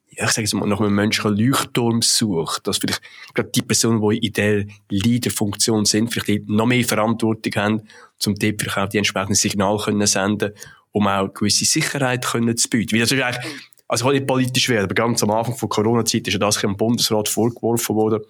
ich 0.08 0.18
sage 0.30 0.44
es 0.44 0.54
mal, 0.54 0.66
nach 0.66 0.80
einem 0.80 0.94
menschlichen 0.94 1.36
Leuchtturm 1.36 2.02
sucht, 2.02 2.66
dass 2.66 2.78
vielleicht 2.78 3.02
gerade 3.34 3.50
die 3.50 3.62
Personen, 3.62 4.00
die 4.08 4.18
in 4.18 4.32
der 4.32 4.64
Leaderfunktion 4.90 5.84
sind, 5.84 6.12
vielleicht 6.12 6.48
noch 6.48 6.66
mehr 6.66 6.84
Verantwortung 6.84 7.52
haben, 7.56 7.82
zum 8.18 8.34
dort 8.34 8.60
vielleicht 8.60 8.78
auch 8.78 8.88
die 8.88 8.98
entsprechenden 8.98 9.34
Signale 9.34 9.78
können 9.78 10.06
senden, 10.06 10.52
um 10.92 11.06
auch 11.06 11.32
gewisse 11.32 11.64
Sicherheit 11.64 12.24
können 12.24 12.56
zu 12.56 12.68
bieten. 12.68 12.92
Weil 12.92 13.00
das 13.00 13.12
ist 13.12 13.20
eigentlich, 13.20 13.54
also 13.88 14.10
nicht 14.10 14.26
politisch 14.26 14.68
werden, 14.68 14.84
aber 14.84 14.94
ganz 14.94 15.22
am 15.22 15.30
Anfang 15.30 15.56
von 15.56 15.68
Corona-Zeit 15.68 16.26
ist 16.26 16.32
ja 16.32 16.38
das 16.38 16.62
im 16.62 16.76
Bundesrat 16.76 17.28
vorgeworfen 17.28 17.96
worden, 17.96 18.22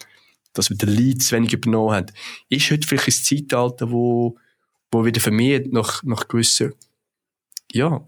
dass 0.55 0.70
wir 0.70 0.76
den 0.76 0.88
Lead 0.88 1.22
zu 1.22 1.36
wenig 1.36 1.53
übernommen 1.53 1.95
haben. 1.95 2.07
Ist 2.49 2.70
heute 2.70 2.86
vielleicht 2.86 3.09
ein 3.09 3.12
Zeitalter, 3.12 3.90
wo, 3.90 4.36
wo 4.90 5.05
wieder 5.05 5.20
vermehrt 5.20 5.72
nach, 5.72 6.03
nach 6.03 6.26
gewissen 6.26 6.72
ja, 7.74 8.04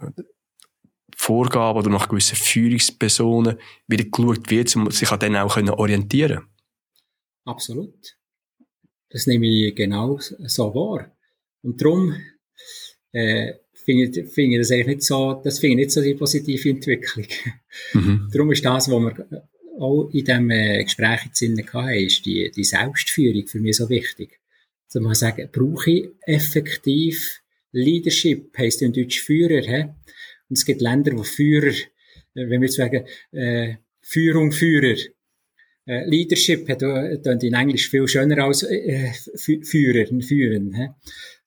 Vorgaben 1.16 1.78
oder 1.78 1.90
nach 1.90 2.08
gewissen 2.08 2.36
Führungspersonen 2.36 3.58
wieder 3.86 4.04
geschaut 4.04 4.50
wird, 4.50 4.74
um 4.76 4.90
sich 4.90 5.10
an 5.10 5.18
denen 5.18 5.36
auch 5.36 5.56
orientieren 5.56 6.38
können. 6.38 6.48
Absolut. 7.44 8.16
Das 9.08 9.26
nehme 9.26 9.46
ich 9.46 9.74
genau 9.74 10.18
so 10.18 10.74
wahr. 10.74 11.16
Und 11.62 11.80
darum 11.80 12.14
äh, 13.12 13.54
finde 13.72 14.20
ich, 14.20 14.32
find 14.32 14.52
ich 14.52 14.58
das 14.58 14.70
eigentlich 14.70 14.86
nicht 14.86 15.02
so, 15.02 15.40
das 15.42 15.58
finde 15.58 15.74
ich 15.74 15.86
nicht 15.86 15.90
so 15.92 16.02
die 16.02 16.14
positive 16.14 16.68
Entwicklung. 16.68 17.26
Mhm. 17.94 18.28
darum 18.32 18.52
ist 18.52 18.64
das, 18.64 18.90
was 18.90 19.00
wir 19.00 19.48
auch 19.78 20.10
in 20.12 20.24
diesem 20.24 20.50
äh, 20.50 20.84
Gespräch 20.84 21.24
jetzt 21.24 21.42
hatten, 21.72 21.94
ist 21.94 22.26
die, 22.26 22.50
die 22.54 22.64
Selbstführung 22.64 23.46
für 23.46 23.60
mich 23.60 23.76
so 23.76 23.88
wichtig. 23.88 24.40
Also 24.88 25.00
man 25.00 25.14
sagen, 25.14 25.48
brauche 25.52 25.90
ich 25.90 26.08
effektiv 26.22 27.40
Leadership 27.77 28.57
heisst 28.57 28.83
in 28.83 28.93
Deutsch 28.93 29.20
Führer. 29.20 29.62
He? 29.62 29.83
Und 30.49 30.59
es 30.59 30.64
gibt 30.64 30.81
Länder, 30.81 31.12
wo 31.16 31.22
Führer, 31.22 31.74
äh, 32.35 32.49
wenn 32.49 32.61
wir 32.61 32.70
sagen, 32.70 33.05
äh, 33.33 33.74
Führung, 34.01 34.53
Führer. 34.53 34.97
Äh, 35.87 36.05
Leadership 36.09 36.68
hat 36.68 36.83
äh, 36.83 37.14
in 37.14 37.55
Englisch 37.55 37.91
viel 37.91 38.09
schöner 38.09 38.45
als 38.45 38.62
äh, 38.62 39.12
Führer, 39.37 40.07
führen. 40.22 40.74
He? 40.74 40.89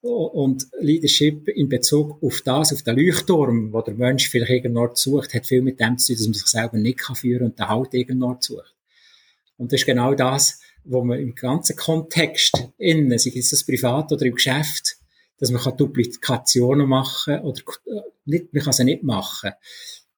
Und 0.01 0.67
Leadership 0.79 1.49
in 1.49 1.67
Bezug 1.67 2.23
auf 2.23 2.41
das, 2.41 2.71
auf 2.71 2.83
den 2.83 2.97
Leuchtturm, 2.97 3.73
wo 3.73 3.81
der 3.81 3.95
Mensch 3.95 4.29
vielleicht 4.29 4.51
irgendwo 4.51 4.89
sucht, 4.93 5.33
hat 5.33 5.45
viel 5.45 5.61
mit 5.61 5.79
dem 5.79 5.97
zu 5.97 6.13
tun, 6.13 6.17
dass 6.17 6.27
man 6.27 6.33
sich 6.35 6.47
selber 6.47 6.77
nicht 6.77 6.99
kann 6.99 7.17
führen 7.17 7.47
und 7.47 7.59
den 7.59 7.67
Halt 7.67 7.93
irgendwo 7.93 8.37
sucht. 8.39 8.75
Und 9.57 9.73
das 9.73 9.81
ist 9.81 9.85
genau 9.85 10.13
das, 10.13 10.61
wo 10.85 11.03
man 11.03 11.19
im 11.19 11.35
ganzen 11.35 11.75
Kontext 11.75 12.69
innen, 12.77 13.17
sei 13.17 13.31
es 13.35 13.49
das 13.49 13.65
privat 13.65 14.11
oder 14.13 14.25
im 14.25 14.35
Geschäft, 14.35 14.98
dass 15.39 15.51
man 15.51 15.77
Duplikationen 15.77 16.87
machen 16.87 17.39
oder 17.41 17.61
äh, 17.85 18.01
nicht, 18.25 18.53
man 18.53 18.63
kann 18.63 18.73
sie 18.73 18.83
nicht 18.83 19.03
machen. 19.03 19.51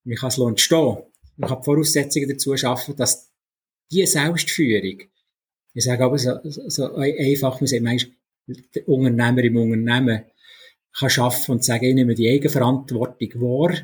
Man 0.04 0.18
kann 0.18 0.30
es 0.30 0.38
entstehen. 0.38 0.98
Man 1.38 1.50
kann 1.50 1.60
die 1.60 1.66
Voraussetzungen 1.66 2.30
dazu 2.30 2.56
schaffen, 2.58 2.96
dass 2.96 3.32
die 3.92 4.06
Selbstführung, 4.06 5.02
ich 5.74 5.84
sage 5.84 6.04
aber 6.04 6.18
so, 6.18 6.40
so 6.44 6.96
einfach, 6.96 7.60
man 7.62 7.68
sagt 7.68 7.84
manchmal, 7.84 8.16
der 8.48 8.88
Unternehmer 8.90 9.44
im 9.44 9.58
Unternehmen 9.58 10.24
kann 10.98 11.10
schaffen 11.10 11.52
und 11.54 11.64
sagen, 11.64 11.86
ich 11.86 11.96
nehme 11.96 12.16
die 12.16 12.30
Eigenverantwortung 12.30 13.42
wahr. 13.42 13.76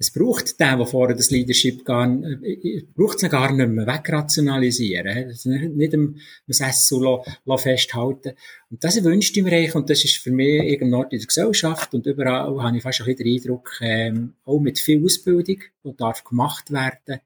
Es 0.00 0.12
braucht 0.12 0.60
den, 0.60 0.78
der 0.78 0.86
vorher 0.86 1.16
das 1.16 1.30
Leadership 1.32 1.84
gar, 1.84 2.06
äh, 2.08 2.84
braucht 2.94 3.20
es 3.20 3.28
gar 3.28 3.52
nicht 3.52 3.68
mehr 3.68 3.86
wegrationalisieren. 3.86 5.34
Nicht 5.76 5.92
im, 5.92 6.16
Sessel 6.46 7.18
festhalten. 7.56 8.34
Und 8.70 8.84
das 8.84 9.02
wünscht 9.02 9.36
ich 9.36 9.42
mir 9.42 9.52
eigentlich, 9.52 9.74
und 9.74 9.90
das 9.90 10.04
ist 10.04 10.18
für 10.18 10.30
mich 10.30 10.62
irgendwo 10.62 11.02
in 11.02 11.18
der 11.18 11.26
Gesellschaft 11.26 11.94
und 11.94 12.06
überall 12.06 12.62
habe 12.62 12.76
ich 12.76 12.82
fast 12.82 13.00
ein 13.00 13.06
bisschen 13.06 13.24
den 13.24 13.34
Eindruck, 13.34 13.70
ähm, 13.80 14.34
auch 14.44 14.60
mit 14.60 14.78
viel 14.78 15.04
Ausbildung, 15.04 15.62
die 15.84 15.96
darf 15.96 16.22
gemacht 16.22 16.70
werden, 16.70 17.20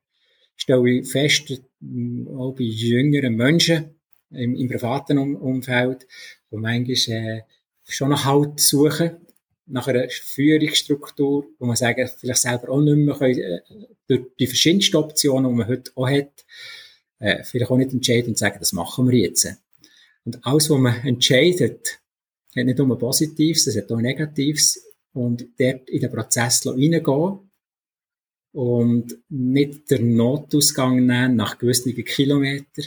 stelle 0.56 0.90
ich 0.90 1.10
fest, 1.10 1.62
auch 2.34 2.54
bei 2.54 2.64
jüngeren 2.64 3.36
Menschen 3.36 3.96
im, 4.30 4.54
im 4.54 4.68
privaten 4.68 5.18
Umfeld, 5.18 6.06
wo 6.50 6.56
manchmal 6.56 7.18
äh, 7.18 7.42
schon 7.84 8.10
nach 8.10 8.24
Halt 8.24 8.60
suchen, 8.60 9.18
nach 9.72 9.88
einer 9.88 10.08
Führungsstruktur, 10.08 11.46
wo 11.58 11.66
man 11.66 11.76
sagen, 11.76 12.08
vielleicht 12.18 12.42
selber 12.42 12.70
auch 12.70 12.80
nicht 12.80 12.96
mehr 12.96 13.14
können, 13.14 13.38
äh, 13.38 13.60
durch 14.06 14.22
die 14.38 14.46
verschiedensten 14.46 14.96
Optionen, 14.96 15.50
die 15.50 15.56
man 15.56 15.68
heute 15.68 15.90
auch 15.94 16.08
hat, 16.08 16.44
äh, 17.18 17.42
vielleicht 17.44 17.70
auch 17.70 17.76
nicht 17.76 17.92
entscheiden 17.92 18.30
und 18.30 18.38
sagen, 18.38 18.56
das 18.58 18.72
machen 18.72 19.08
wir 19.08 19.18
jetzt. 19.18 19.48
Und 20.24 20.44
alles, 20.46 20.70
was 20.70 20.78
man 20.78 21.04
entscheidet, 21.04 22.00
hat 22.54 22.64
nicht 22.64 22.78
nur 22.78 22.98
Positives, 22.98 23.66
es 23.66 23.76
hat 23.76 23.90
auch 23.90 24.00
Negatives. 24.00 24.80
Und 25.14 25.46
dort 25.58 25.90
in 25.90 26.00
den 26.00 26.10
Prozess 26.10 26.66
reingehen 26.66 27.50
und 28.52 29.18
nicht 29.28 29.90
den 29.90 30.16
Notausgang 30.16 31.04
nehmen 31.04 31.36
nach 31.36 31.58
gewissen 31.58 31.94
Kilometern. 31.94 32.86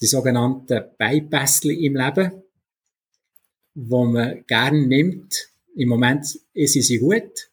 Die 0.00 0.06
sogenannten 0.06 0.82
Bypassli 0.98 1.86
im 1.86 1.96
Leben 1.96 2.42
wo 3.74 4.04
man 4.04 4.44
gerne 4.46 4.86
nimmt. 4.86 5.49
Im 5.76 5.88
Moment 5.88 6.26
sind 6.26 6.82
sie 6.82 6.98
gut. 6.98 7.50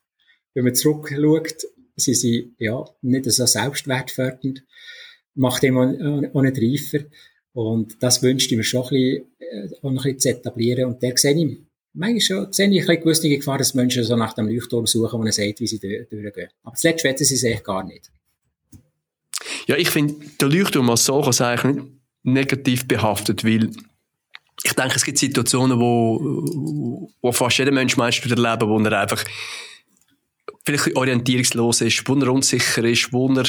Wenn 0.53 0.65
man 0.65 0.75
zurückschaut, 0.75 1.55
sind 1.95 2.15
sie 2.15 2.53
ja 2.57 2.85
nicht 3.01 3.25
so 3.31 3.45
selbstwertfördernd, 3.45 4.63
macht 5.35 5.63
immer 5.63 5.87
auch 6.33 6.41
nicht 6.41 6.57
reifer. 6.57 7.05
Und 7.53 8.01
das 8.03 8.21
wünschte 8.21 8.53
ich 8.53 8.57
mir 8.57 8.63
schon 8.63 8.83
ein 8.83 8.89
bisschen, 8.89 9.25
äh, 9.39 9.87
ein 9.87 9.95
bisschen 9.95 10.19
zu 10.19 10.29
etablieren. 10.29 10.85
Und 10.85 11.01
der 11.01 11.17
sehe 11.17 11.35
ich, 11.35 11.57
manchmal 11.93 12.21
schon, 12.21 12.53
sehe 12.53 12.69
ich 12.69 12.87
eine 12.87 12.99
gewisse 12.99 13.29
Gefahr, 13.29 13.57
dass 13.57 13.73
Menschen 13.73 14.03
so 14.03 14.15
nach 14.15 14.33
dem 14.33 14.47
Leuchtturm 14.47 14.85
suchen, 14.85 15.19
wo 15.19 15.25
er 15.25 15.31
sagt, 15.31 15.59
wie 15.59 15.67
sie 15.67 15.79
durchgehen. 15.79 16.49
Aber 16.63 16.75
zuletzt 16.75 17.03
wetten 17.03 17.25
sie 17.25 17.33
es 17.33 17.43
eigentlich 17.43 17.63
gar 17.63 17.83
nicht. 17.83 18.11
Ja, 19.65 19.75
ich 19.75 19.89
finde, 19.89 20.15
der 20.39 20.49
Leuchtturm 20.49 20.89
als 20.89 21.05
solcher 21.05 21.31
ist 21.31 21.41
eigentlich 21.41 21.85
negativ 22.23 22.87
behaftet, 22.87 23.43
weil 23.43 23.71
ich 24.63 24.73
denke, 24.73 24.95
es 24.95 25.05
gibt 25.05 25.17
Situationen, 25.17 25.79
wo, 25.79 27.09
wo 27.21 27.31
fast 27.31 27.57
jeder 27.59 27.71
Mensch 27.71 27.95
meinst 27.97 28.25
du 28.25 28.29
erleben, 28.29 28.69
wo 28.69 28.79
er 28.79 29.01
einfach 29.01 29.23
vielleicht 30.65 30.95
orientierungslos 30.95 31.81
ist, 31.81 32.07
wo 32.07 32.15
er 32.15 32.31
unsicher 32.31 32.83
ist, 32.83 33.13
wo 33.13 33.29
er 33.33 33.45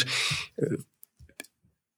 äh, 0.57 0.77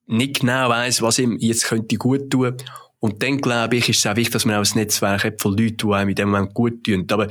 nicht 0.06 0.40
genau 0.40 0.68
weiß, 0.68 1.02
was 1.02 1.18
ihm 1.18 1.36
jetzt 1.38 1.64
könnte 1.64 1.96
gut 1.96 2.30
tun. 2.30 2.56
Und 2.98 3.22
dann 3.22 3.38
glaube 3.38 3.76
ich, 3.76 3.88
ist 3.88 3.98
es 3.98 4.06
auch 4.06 4.16
wichtig, 4.16 4.32
dass 4.32 4.44
man 4.44 4.56
auch 4.56 4.64
ein 4.64 4.78
Netzwerk 4.78 5.24
hat 5.24 5.40
von 5.40 5.56
Leuten, 5.56 5.88
die 5.88 5.94
einem 5.94 6.10
in 6.10 6.14
dem 6.14 6.30
Moment 6.30 6.54
gut 6.54 6.84
tun. 6.84 7.06
Aber 7.10 7.28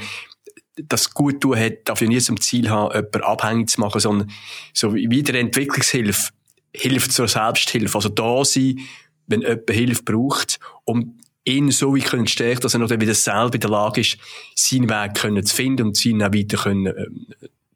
das 0.75 1.13
gut 1.13 1.41
tun 1.41 1.57
hat, 1.57 1.87
darf 1.87 2.01
ja 2.01 2.07
nie 2.07 2.19
zum 2.19 2.39
Ziel 2.39 2.69
haben, 2.69 2.93
jemanden 2.93 3.21
abhängig 3.21 3.69
zu 3.69 3.81
machen, 3.81 3.99
sondern 3.99 4.31
so 4.73 4.93
wie 4.93 5.23
der 5.23 5.35
Entwicklungshilfe 5.35 6.31
hilft 6.73 7.11
zur 7.11 7.27
Selbsthilfe. 7.27 7.95
Also 7.95 8.09
da 8.09 8.45
sein, 8.45 8.79
wenn 9.27 9.41
jemand 9.41 9.69
Hilfe 9.69 10.03
braucht, 10.03 10.59
um 10.85 11.18
ihn 11.45 11.71
so 11.71 11.95
wie 11.95 12.01
können 12.01 12.27
stärken, 12.27 12.61
dass 12.61 12.73
er 12.73 12.79
noch 12.79 12.89
wieder 12.89 13.13
selber 13.13 13.55
in 13.55 13.61
der 13.61 13.69
Lage 13.69 14.01
ist, 14.01 14.17
seinen 14.55 14.89
Weg 14.89 15.15
können 15.15 15.45
zu 15.45 15.55
finden 15.55 15.87
und 15.87 15.97
seinen 15.97 16.23
auch 16.23 16.33
weiter 16.33 16.57
können, 16.57 16.87
äh, 16.87 17.05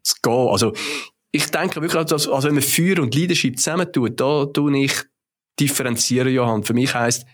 zu 0.02 0.14
gehen. 0.22 0.48
Also, 0.48 0.72
ich 1.30 1.50
denke 1.50 1.80
wirklich, 1.80 1.96
also, 1.96 2.32
also 2.32 2.48
wenn 2.48 2.54
man 2.54 2.62
Feuer 2.62 3.00
und 3.00 3.14
Leadership 3.14 3.58
zusammentut, 3.58 4.20
da 4.20 4.44
tue 4.46 4.78
ich 4.78 4.92
differenzieren, 5.58 6.32
Johann. 6.32 6.62
Für 6.62 6.74
mich 6.74 6.94
heisst, 6.94 7.26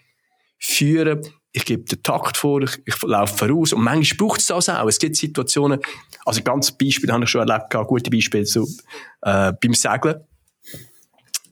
führen, 0.59 1.21
ich 1.53 1.65
gebe 1.65 1.83
den 1.85 2.03
Takt 2.03 2.37
vor, 2.37 2.63
ich, 2.63 2.79
ich 2.85 3.03
laufe 3.03 3.37
voraus. 3.37 3.73
Und 3.73 3.83
manchmal 3.83 4.17
braucht 4.17 4.41
es 4.41 4.47
das 4.47 4.69
auch. 4.69 4.89
Es 4.89 4.99
gibt 4.99 5.17
Situationen, 5.17 5.81
also 6.25 6.43
ganz 6.43 6.71
Beispiel 6.71 7.11
habe 7.11 7.25
ich 7.25 7.31
schon 7.31 7.47
erlebt, 7.49 7.75
gute 7.87 8.11
Beispiele, 8.11 8.47
so, 8.47 8.67
äh, 9.23 9.53
beim 9.61 9.75
Segeln. 9.75 10.21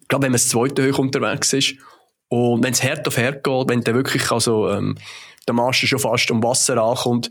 Gerade 0.08 0.22
wenn 0.22 0.30
man 0.30 0.32
das 0.32 0.48
zweite 0.48 0.90
hoch 0.90 0.98
unterwegs 0.98 1.52
ist 1.52 1.74
und 2.28 2.62
wenn 2.62 2.72
es 2.72 2.82
hart 2.82 3.06
auf 3.08 3.16
hart 3.16 3.42
geht, 3.42 3.68
wenn 3.68 3.82
dann 3.82 3.94
wirklich 3.94 4.30
also, 4.30 4.68
ähm, 4.70 4.96
der 5.46 5.54
Master 5.54 5.86
schon 5.86 5.98
fast 5.98 6.30
um 6.30 6.42
Wasser 6.42 6.76
ankommt, 6.76 7.30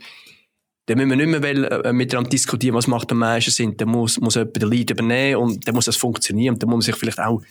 dann 0.87 0.97
müssen 0.97 1.09
wir 1.09 1.17
nicht 1.17 1.41
mehr 1.41 1.85
äh, 1.85 1.93
miteinander 1.93 2.29
diskutieren, 2.29 2.75
was 2.75 2.87
macht 2.87 3.11
am 3.11 3.19
meisten 3.19 3.51
Sinn. 3.51 3.75
Dann 3.77 3.89
muss, 3.89 4.19
muss 4.19 4.35
jemand 4.35 4.55
den 4.55 4.69
Lead 4.69 4.89
übernehmen 4.89 5.35
und 5.41 5.67
dann 5.67 5.75
muss 5.75 5.85
das 5.85 5.97
funktionieren 5.97 6.55
und 6.55 6.63
dann 6.63 6.69
muss 6.69 6.77
man 6.77 6.81
sich 6.81 6.95
vielleicht 6.95 7.19
auch 7.19 7.41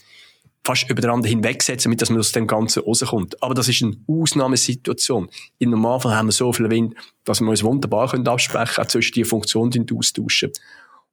fast 0.65 0.91
über 0.91 1.01
den 1.01 1.11
anderen 1.11 1.37
hinwegsetzen, 1.37 1.91
damit 1.91 2.11
man 2.11 2.19
aus 2.19 2.33
dem 2.33 2.47
Ganzen 2.47 2.83
rauskommt. 2.83 3.41
Aber 3.43 3.55
das 3.55 3.69
ist 3.69 3.83
eine 3.83 3.97
Ausnahmesituation. 4.09 5.29
Im 5.59 5.71
Normalfall 5.71 6.17
haben 6.17 6.27
wir 6.27 6.33
so 6.33 6.53
viel 6.53 6.69
Wind, 6.71 6.95
dass 7.25 7.41
wir 7.41 7.49
uns 7.49 7.63
wunderbar 7.63 8.11
können 8.11 8.27
absprechen 8.27 8.75
können, 8.75 8.87
auch 8.87 8.91
zwischen 8.91 9.13
die 9.13 9.25
Funktionen 9.25 9.87
austauschen. 9.95 10.51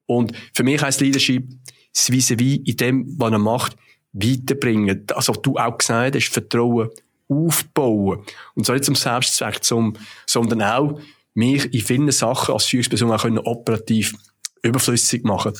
Und 0.07 0.31
für 0.53 0.63
mich 0.63 0.81
heisst 0.81 1.01
Leadership, 1.01 1.47
das 1.93 2.09
vis-à-vis 2.09 2.61
in 2.65 2.77
dem, 2.77 3.15
was 3.19 3.31
er 3.31 3.37
macht, 3.37 3.75
weiterbringen. 4.13 5.05
Also 5.13 5.33
du 5.33 5.57
auch 5.57 5.77
gesagt 5.77 6.15
hast, 6.15 6.29
Vertrauen 6.29 6.89
aufbauen. 7.27 8.23
Und 8.55 8.65
zwar 8.65 8.75
nicht 8.75 8.85
zum 8.85 8.95
Selbstzweck, 8.95 9.63
zum, 9.63 9.95
sondern 10.25 10.61
auch 10.61 10.99
mich 11.33 11.73
in 11.73 11.81
vielen 11.81 12.11
Sachen 12.11 12.53
als 12.53 12.65
Führungsperson 12.65 13.11
auch 13.11 13.21
können 13.21 13.39
operativ 13.39 14.13
überflüssig 14.61 15.23
machen. 15.23 15.53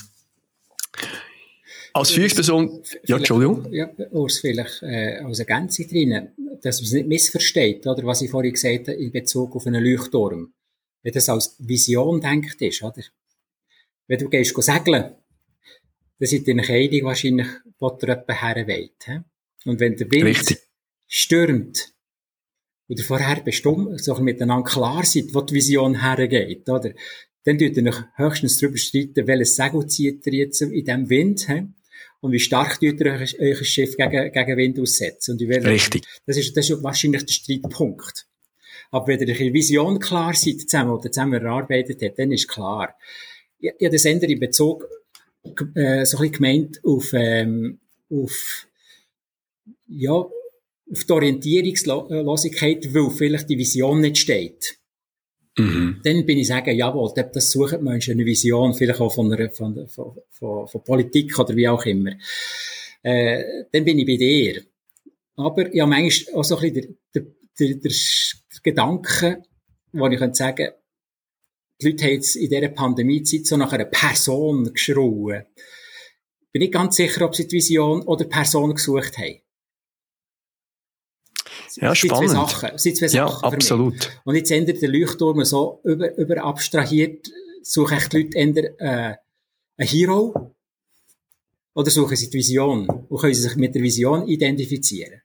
Als 1.92 2.10
Führungsperson, 2.10 2.82
ja, 3.04 3.18
Entschuldigung. 3.18 3.72
Ja, 3.72 3.88
Urs, 4.10 4.38
vielleicht 4.38 4.82
äh, 4.82 5.18
als 5.18 5.38
Ergänzung 5.38 5.86
drin, 5.86 6.28
dass 6.60 6.80
man 6.80 6.86
es 6.86 6.92
nicht 6.92 7.06
missversteht, 7.06 7.86
oder 7.86 8.04
was 8.04 8.22
ich 8.22 8.30
vorhin 8.30 8.52
gesagt 8.52 8.88
habe, 8.88 8.98
in 8.98 9.12
Bezug 9.12 9.54
auf 9.54 9.66
einen 9.66 9.84
Leuchtturm. 9.84 10.52
Wenn 11.02 11.12
das 11.12 11.28
als 11.28 11.54
Vision 11.58 12.20
denkt 12.20 12.60
ist, 12.62 12.82
oder? 12.82 13.02
Wenn 14.08 14.18
du 14.18 14.28
gehst 14.28 14.60
segeln, 14.60 15.12
dann 16.24 16.30
seid 16.30 16.48
ihr 16.48 16.74
einig 16.74 17.04
wahrscheinlich, 17.04 17.46
wo 17.78 17.88
ihr 18.00 18.08
jemand 18.08 18.42
herweht. 18.42 19.06
Und 19.64 19.80
wenn 19.80 19.96
der 19.96 20.10
Wind 20.10 20.24
Richtig. 20.24 20.58
stürmt, 21.06 21.92
oder 22.88 23.02
vorher 23.02 23.40
bestimmt, 23.40 24.02
so 24.02 24.14
miteinander 24.16 24.64
klar 24.64 25.04
seid, 25.04 25.34
wo 25.34 25.40
die 25.40 25.54
Vision 25.54 26.00
hergeht, 26.02 26.68
oder? 26.68 26.92
Dann 27.44 27.58
tut 27.58 27.76
ihr 27.76 27.86
euch 27.86 28.02
höchstens 28.16 28.58
darüber 28.58 28.78
streiten, 28.78 29.26
welches 29.26 29.56
Segel 29.56 29.86
zieht 29.86 30.26
ihr 30.26 30.32
jetzt 30.32 30.62
in 30.62 30.70
diesem 30.70 31.10
Wind, 31.10 31.46
he? 31.46 31.62
und 32.20 32.32
wie 32.32 32.40
stark 32.40 32.80
tut 32.80 33.00
ihr 33.00 33.12
euch, 33.12 33.38
euch 33.38 33.68
Schiff 33.68 33.96
gegen, 33.96 34.32
gegen 34.32 34.56
Wind 34.56 34.80
aussetzen. 34.80 35.32
Und 35.32 35.46
welche, 35.46 35.68
Richtig. 35.68 36.06
Das 36.26 36.38
ist, 36.38 36.56
das 36.56 36.70
ist 36.70 36.82
wahrscheinlich 36.82 37.26
der 37.26 37.32
Streitpunkt. 37.32 38.26
Aber 38.90 39.08
wenn 39.08 39.20
ihr 39.20 39.34
eine 39.38 39.52
Vision 39.52 39.98
klar 39.98 40.32
seid 40.34 40.60
zusammen 40.60 40.92
oder 40.92 41.12
zusammen 41.12 41.42
erarbeitet 41.42 42.00
habt, 42.02 42.18
dann 42.18 42.32
ist 42.32 42.48
klar. 42.48 42.96
Ich, 43.58 43.72
ich 43.78 43.84
habe 43.84 43.94
das 43.94 44.06
ändere 44.06 44.32
in 44.32 44.40
Bezug 44.40 44.88
äh, 45.74 46.04
so 46.04 46.18
ein 46.18 46.22
bisschen 46.22 46.32
gemeint 46.32 46.80
auf, 46.84 47.12
ähm, 47.12 47.78
auf, 48.10 48.66
ja, 49.86 50.12
auf 50.12 51.04
die 51.04 51.12
Orientierungslosigkeit, 51.12 52.94
weil 52.94 53.10
vielleicht 53.10 53.48
die 53.48 53.58
Vision 53.58 54.00
nicht 54.00 54.18
steht. 54.18 54.78
Mhm. 55.56 56.00
Dann 56.02 56.26
bin 56.26 56.38
ich 56.38 56.48
sagen, 56.48 56.76
jawohl, 56.76 57.12
das 57.14 57.50
suchen 57.50 57.78
die 57.78 57.84
Menschen 57.84 58.14
eine 58.14 58.26
Vision, 58.26 58.74
vielleicht 58.74 59.00
auch 59.00 59.12
von, 59.12 59.32
einer, 59.32 59.50
von, 59.50 59.86
von, 59.88 60.16
von, 60.30 60.66
von 60.66 60.84
Politik 60.84 61.38
oder 61.38 61.54
wie 61.54 61.68
auch 61.68 61.84
immer. 61.86 62.12
Äh, 63.02 63.64
dann 63.70 63.84
bin 63.84 63.98
ich 63.98 64.06
bei 64.06 64.16
dir. 64.16 64.62
Aber 65.36 65.74
ja, 65.74 65.86
manchmal 65.86 66.34
auch 66.36 66.44
so 66.44 66.56
ein 66.56 66.72
bisschen 66.72 66.98
der, 67.14 67.22
der, 67.22 67.32
der, 67.58 67.74
der 67.76 67.92
Gedanke, 68.62 69.42
wo 69.92 70.08
ich 70.08 70.18
könnte 70.18 70.36
sagen, 70.36 70.70
die 71.80 71.86
Leute 71.90 72.04
haben 72.04 72.12
jetzt 72.12 72.36
in 72.36 72.48
dieser 72.48 72.68
Pandemiezeit 72.68 73.46
so 73.46 73.56
nach 73.56 73.72
einer 73.72 73.84
Person 73.86 74.72
geschrien. 74.72 75.44
Bin 76.52 76.60
nicht 76.60 76.72
ganz 76.72 76.96
sicher, 76.96 77.24
ob 77.24 77.34
sie 77.34 77.48
die 77.48 77.56
Vision 77.56 78.02
oder 78.02 78.24
die 78.24 78.30
Person 78.30 78.74
gesucht 78.74 79.18
haben. 79.18 79.40
Ja, 81.76 81.90
es 81.92 82.00
sind 82.00 82.10
spannend. 82.10 82.30
zwei 82.30 82.46
Sachen. 82.46 82.70
Es 82.76 82.82
sind 82.84 82.96
zwei 82.96 83.06
Ja, 83.06 83.28
Sachen 83.28 83.46
mich. 83.50 83.54
absolut. 83.56 84.22
Und 84.24 84.36
jetzt 84.36 84.50
ändert 84.52 84.80
der 84.80 84.88
Leuchtturm 84.88 85.44
so 85.44 85.80
über, 85.84 86.16
über 86.16 86.44
abstrahiert, 86.44 87.28
suchen 87.62 87.96
echt 87.96 88.12
die 88.12 88.22
Leute 88.22 88.38
eher, 88.38 88.80
äh, 88.80 89.14
ein 89.76 89.86
Hero 89.88 90.54
oder 91.74 91.90
suchen 91.90 92.16
sie 92.16 92.30
die 92.30 92.38
Vision 92.38 92.88
und 92.88 93.20
können 93.20 93.34
sie 93.34 93.42
sich 93.42 93.56
mit 93.56 93.74
der 93.74 93.82
Vision 93.82 94.28
identifizieren. 94.28 95.22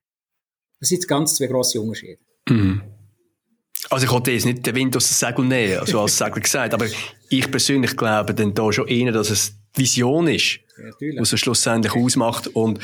Das 0.80 0.90
sind 0.90 1.08
ganz 1.08 1.36
zwei 1.36 1.46
grosse 1.48 1.80
Unterschiede. 1.80 2.20
Mhm. 2.50 2.82
Also 3.90 4.06
ich 4.06 4.12
wollte 4.12 4.32
jetzt 4.32 4.46
nicht 4.46 4.66
den 4.66 4.76
Wind 4.76 4.96
aus 4.96 5.08
dem 5.08 5.14
Segel 5.14 5.46
nehmen, 5.46 5.80
also 5.80 6.02
als 6.02 6.18
Segler 6.18 6.42
gesagt, 6.42 6.74
aber 6.74 6.86
ich 7.30 7.50
persönlich 7.50 7.96
glaube 7.96 8.34
dann 8.34 8.54
da 8.54 8.72
schon 8.72 8.88
eher, 8.88 9.12
dass 9.12 9.30
es 9.30 9.54
die 9.76 9.82
Vision 9.82 10.28
ist, 10.28 10.60
Ja, 10.78 11.20
was 11.20 11.34
es 11.34 11.40
schlussendlich 11.40 11.96
ausmacht 11.96 12.48
und 12.48 12.80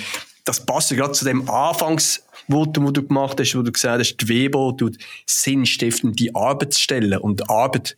das 0.46 0.66
passt 0.66 0.92
ja 0.92 0.98
gerade 0.98 1.14
zu 1.14 1.26
dem 1.26 1.50
Anfangsvotum, 1.50 2.86
wo 2.86 2.92
du 2.92 3.06
gemacht 3.06 3.40
hast, 3.40 3.56
wo 3.56 3.64
du 3.64 3.72
gesagt 3.72 4.00
hast, 4.00 4.18
die 4.18 4.28
Webo 4.28 4.72
tut 4.72 4.98
sinnstiftende 5.26 6.30
Arbeitsstellen 6.34 7.20
und 7.20 7.50
Arbeit 7.50 7.98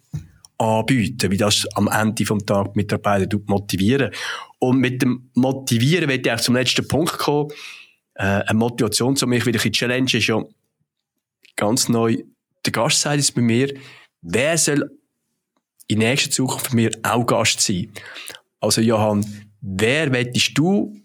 anbieten, 0.57 1.29
wie 1.29 1.37
das 1.37 1.67
am 1.75 1.87
Ende 1.87 2.25
vom 2.25 2.45
Tag 2.45 2.73
die 2.73 2.79
Mitarbeiter 2.79 3.37
motivieren. 3.45 4.11
Und 4.59 4.79
mit 4.79 5.01
dem 5.01 5.29
Motivieren 5.35 6.09
will 6.09 6.19
ich 6.19 6.31
auch 6.31 6.39
zum 6.39 6.55
letzten 6.55 6.87
Punkt 6.87 7.17
kommen. 7.19 7.51
Äh, 8.15 8.23
eine 8.23 8.57
Motivation 8.57 9.15
zu 9.15 9.27
mich, 9.27 9.45
wieder 9.45 9.59
die 9.59 9.71
Challenge 9.71 10.11
ist 10.11 10.27
ja 10.27 10.41
ganz 11.55 11.89
neu. 11.89 12.17
Der 12.65 12.71
Gast 12.71 13.01
sagt 13.01 13.19
es 13.19 13.31
bei 13.31 13.41
mir, 13.41 13.73
wer 14.21 14.57
soll 14.57 14.89
in 15.87 15.99
nächster 15.99 16.31
Zukunft 16.31 16.69
bei 16.69 16.75
mir 16.75 16.91
auch 17.03 17.25
Gast 17.25 17.61
sein? 17.61 17.91
Also 18.59 18.81
Johann, 18.81 19.25
wer 19.61 20.11
wettest 20.11 20.57
du 20.57 20.95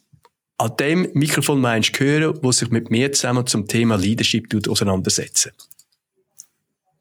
an 0.58 0.76
dem 0.78 1.10
Mikrofon 1.14 1.60
meinst 1.60 1.98
hören, 1.98 2.38
wo 2.42 2.52
sich 2.52 2.70
mit 2.70 2.90
mir 2.90 3.12
zusammen 3.12 3.46
zum 3.46 3.66
Thema 3.66 3.96
Leadership 3.96 4.48
tut 4.48 4.68
auseinandersetzen? 4.68 5.52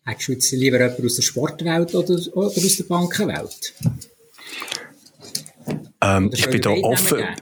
Hättest 0.03 0.27
du 0.27 0.31
jetzt 0.33 0.51
lieber 0.51 0.79
jemanden 0.79 1.05
aus 1.05 1.15
der 1.15 1.21
Sportwelt 1.21 1.93
oder, 1.93 2.15
oder 2.35 2.47
aus 2.47 2.75
der 2.77 2.83
Bankenwelt? 2.85 3.73
Ähm, 6.01 6.31
ich 6.33 6.49
bin 6.49 6.61
da 6.61 6.71
offen. 6.71 7.23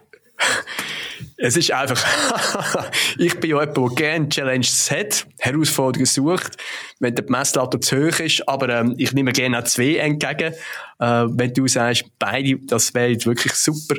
Es 1.41 1.55
ist 1.55 1.71
einfach, 1.71 2.91
ich 3.17 3.39
bin 3.39 3.51
ja 3.51 3.61
jemand, 3.61 3.77
der 3.77 3.87
gerne 3.95 4.27
Challenges 4.29 4.91
hat, 4.91 5.25
Herausforderungen 5.39 6.05
sucht, 6.05 6.57
wenn 6.99 7.15
der 7.15 7.29
Messlatte 7.29 7.79
zu 7.79 7.95
hoch 7.97 8.19
ist, 8.19 8.45
aber 8.47 8.67
ähm, 8.69 8.95
ich 8.97 9.13
nehme 9.13 9.31
gerne 9.31 9.59
auch 9.59 9.63
zwei 9.63 9.95
entgegen. 9.95 10.53
Äh, 10.99 11.25
wenn 11.29 11.53
du 11.53 11.65
sagst, 11.67 12.05
beide, 12.19 12.57
das 12.65 12.93
wäre 12.93 13.07
jetzt 13.11 13.25
wirklich 13.25 13.53
super. 13.53 13.95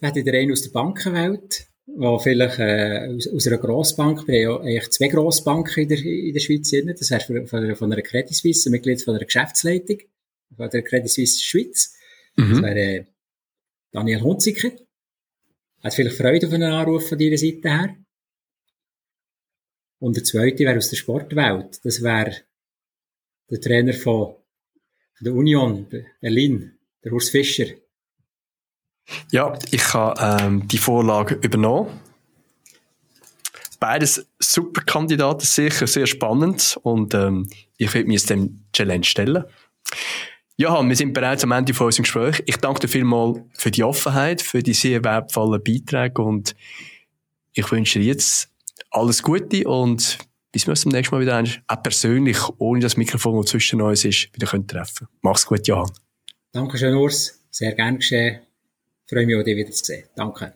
Da 0.00 0.08
hätte 0.08 0.18
ich 0.18 0.24
den 0.24 0.34
einen 0.34 0.50
aus 0.52 0.62
der 0.62 0.70
Bankenwelt, 0.70 1.68
der 1.86 2.18
vielleicht 2.18 2.58
äh, 2.58 3.06
aus, 3.14 3.28
aus 3.28 3.46
einer 3.46 3.58
Grossbank, 3.58 4.26
wir 4.26 4.48
haben 4.48 4.64
ja 4.66 4.70
eigentlich 4.72 4.90
zwei 4.90 5.06
Grossbanken 5.08 5.82
in 5.84 5.88
der, 5.90 5.98
in 5.98 6.32
der 6.34 6.40
Schweiz. 6.40 6.70
drin. 6.70 6.92
Das 6.98 7.08
wäre 7.10 7.20
von, 7.20 7.46
von, 7.46 7.62
einer- 7.62 7.76
von 7.76 7.92
einer 7.92 8.02
Credit 8.02 8.34
Suisse, 8.34 8.68
ein 8.68 8.72
Mitglied 8.72 9.00
von 9.00 9.14
einer 9.14 9.24
Geschäftsleitung, 9.24 9.98
von 10.56 10.68
der 10.70 10.82
Credit 10.82 11.08
Suisse 11.08 11.40
Schweiz. 11.40 11.94
Das 12.36 12.46
Mhm. 12.48 12.62
wäre 12.62 12.78
äh, 12.80 13.04
Daniel 13.92 14.22
Hunziker. 14.22 14.70
Hat 15.82 15.94
vielleicht 15.94 16.16
Freude 16.16 16.46
auf 16.46 16.52
einen 16.52 16.72
Anruf 16.72 17.08
von 17.08 17.18
deiner 17.18 17.38
Seite 17.38 17.68
her. 17.68 17.96
Und 19.98 20.16
der 20.16 20.24
zweite 20.24 20.64
wäre 20.64 20.78
aus 20.78 20.90
der 20.90 20.96
Sportwelt. 20.96 21.84
Das 21.84 22.02
wäre 22.02 22.36
der 23.50 23.60
Trainer 23.60 23.92
von, 23.92 24.36
der 25.20 25.34
Union 25.34 25.86
Berlin, 26.20 26.78
der 27.04 27.12
Urs 27.12 27.30
Fischer. 27.30 27.66
Ja, 29.30 29.56
ich 29.70 29.94
habe 29.94 30.42
ähm, 30.42 30.66
die 30.68 30.78
Vorlage 30.78 31.36
übernommen. 31.36 32.00
Beides 33.78 34.26
super 34.38 34.82
Kandidaten, 34.82 35.44
sicher 35.44 35.86
sehr 35.86 36.06
spannend 36.06 36.78
und 36.82 37.14
ähm, 37.14 37.48
ich 37.76 37.92
werde 37.94 38.08
mich 38.08 38.24
dem 38.26 38.64
Challenge 38.72 39.04
stellen. 39.04 39.44
Johann, 40.56 40.88
wir 40.88 40.96
sind 40.96 41.12
bereits 41.12 41.44
am 41.44 41.52
Ende 41.52 41.74
von 41.74 41.86
unserem 41.86 42.04
Gespräch. 42.04 42.42
Ich 42.46 42.56
danke 42.56 42.80
dir 42.80 42.88
vielmals 42.88 43.40
für 43.54 43.70
die 43.70 43.82
Offenheit, 43.84 44.42
für 44.42 44.62
die 44.62 44.74
sehr 44.74 45.02
wertvollen 45.02 45.62
Beiträge 45.62 46.22
und 46.22 46.54
ich 47.54 47.70
wünsche 47.70 47.98
dir 47.98 48.06
jetzt 48.06 48.50
alles 48.90 49.22
Gute 49.22 49.66
und 49.66 50.18
bis 50.52 50.66
wir 50.66 50.72
uns 50.72 50.82
zum 50.82 50.92
nächsten 50.92 51.14
Mal 51.14 51.22
wieder 51.22 51.42
auch 51.66 51.82
persönlich, 51.82 52.38
ohne 52.58 52.80
das 52.80 52.96
Mikrofon, 52.96 53.40
das 53.40 53.50
zwischen 53.50 53.80
uns 53.80 54.04
ist, 54.04 54.28
wieder 54.34 54.46
können 54.46 54.66
treffen. 54.66 55.08
Mach's 55.22 55.46
gut, 55.46 55.66
Johann. 55.66 55.90
Dankeschön, 56.52 56.94
Urs. 56.94 57.42
Sehr 57.50 57.72
gern 57.72 57.96
geschehen. 57.96 58.40
Freue 59.08 59.26
mich, 59.26 59.36
auch 59.36 59.42
dich 59.42 59.56
wieder 59.56 59.70
zu 59.70 59.84
sehen. 59.84 60.04
Danke. 60.14 60.52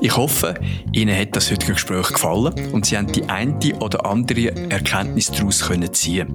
Ich 0.00 0.16
hoffe, 0.16 0.54
Ihnen 0.92 1.18
hat 1.18 1.34
das 1.34 1.50
heutige 1.50 1.72
Gespräch 1.72 2.06
gefallen 2.08 2.54
und 2.72 2.86
Sie 2.86 2.96
haben 2.96 3.10
die 3.10 3.24
eine 3.24 3.58
oder 3.80 4.06
andere 4.06 4.54
Erkenntnis 4.70 5.28
daraus 5.30 5.66
können 5.66 5.92
ziehen. 5.92 6.28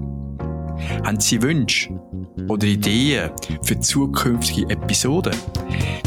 Haben 1.06 1.22
Sie 1.22 1.42
Wünsche 1.42 1.98
oder 2.50 2.68
Ideen 2.68 3.30
für 3.62 3.80
zukünftige 3.80 4.70
Episoden? 4.70 5.34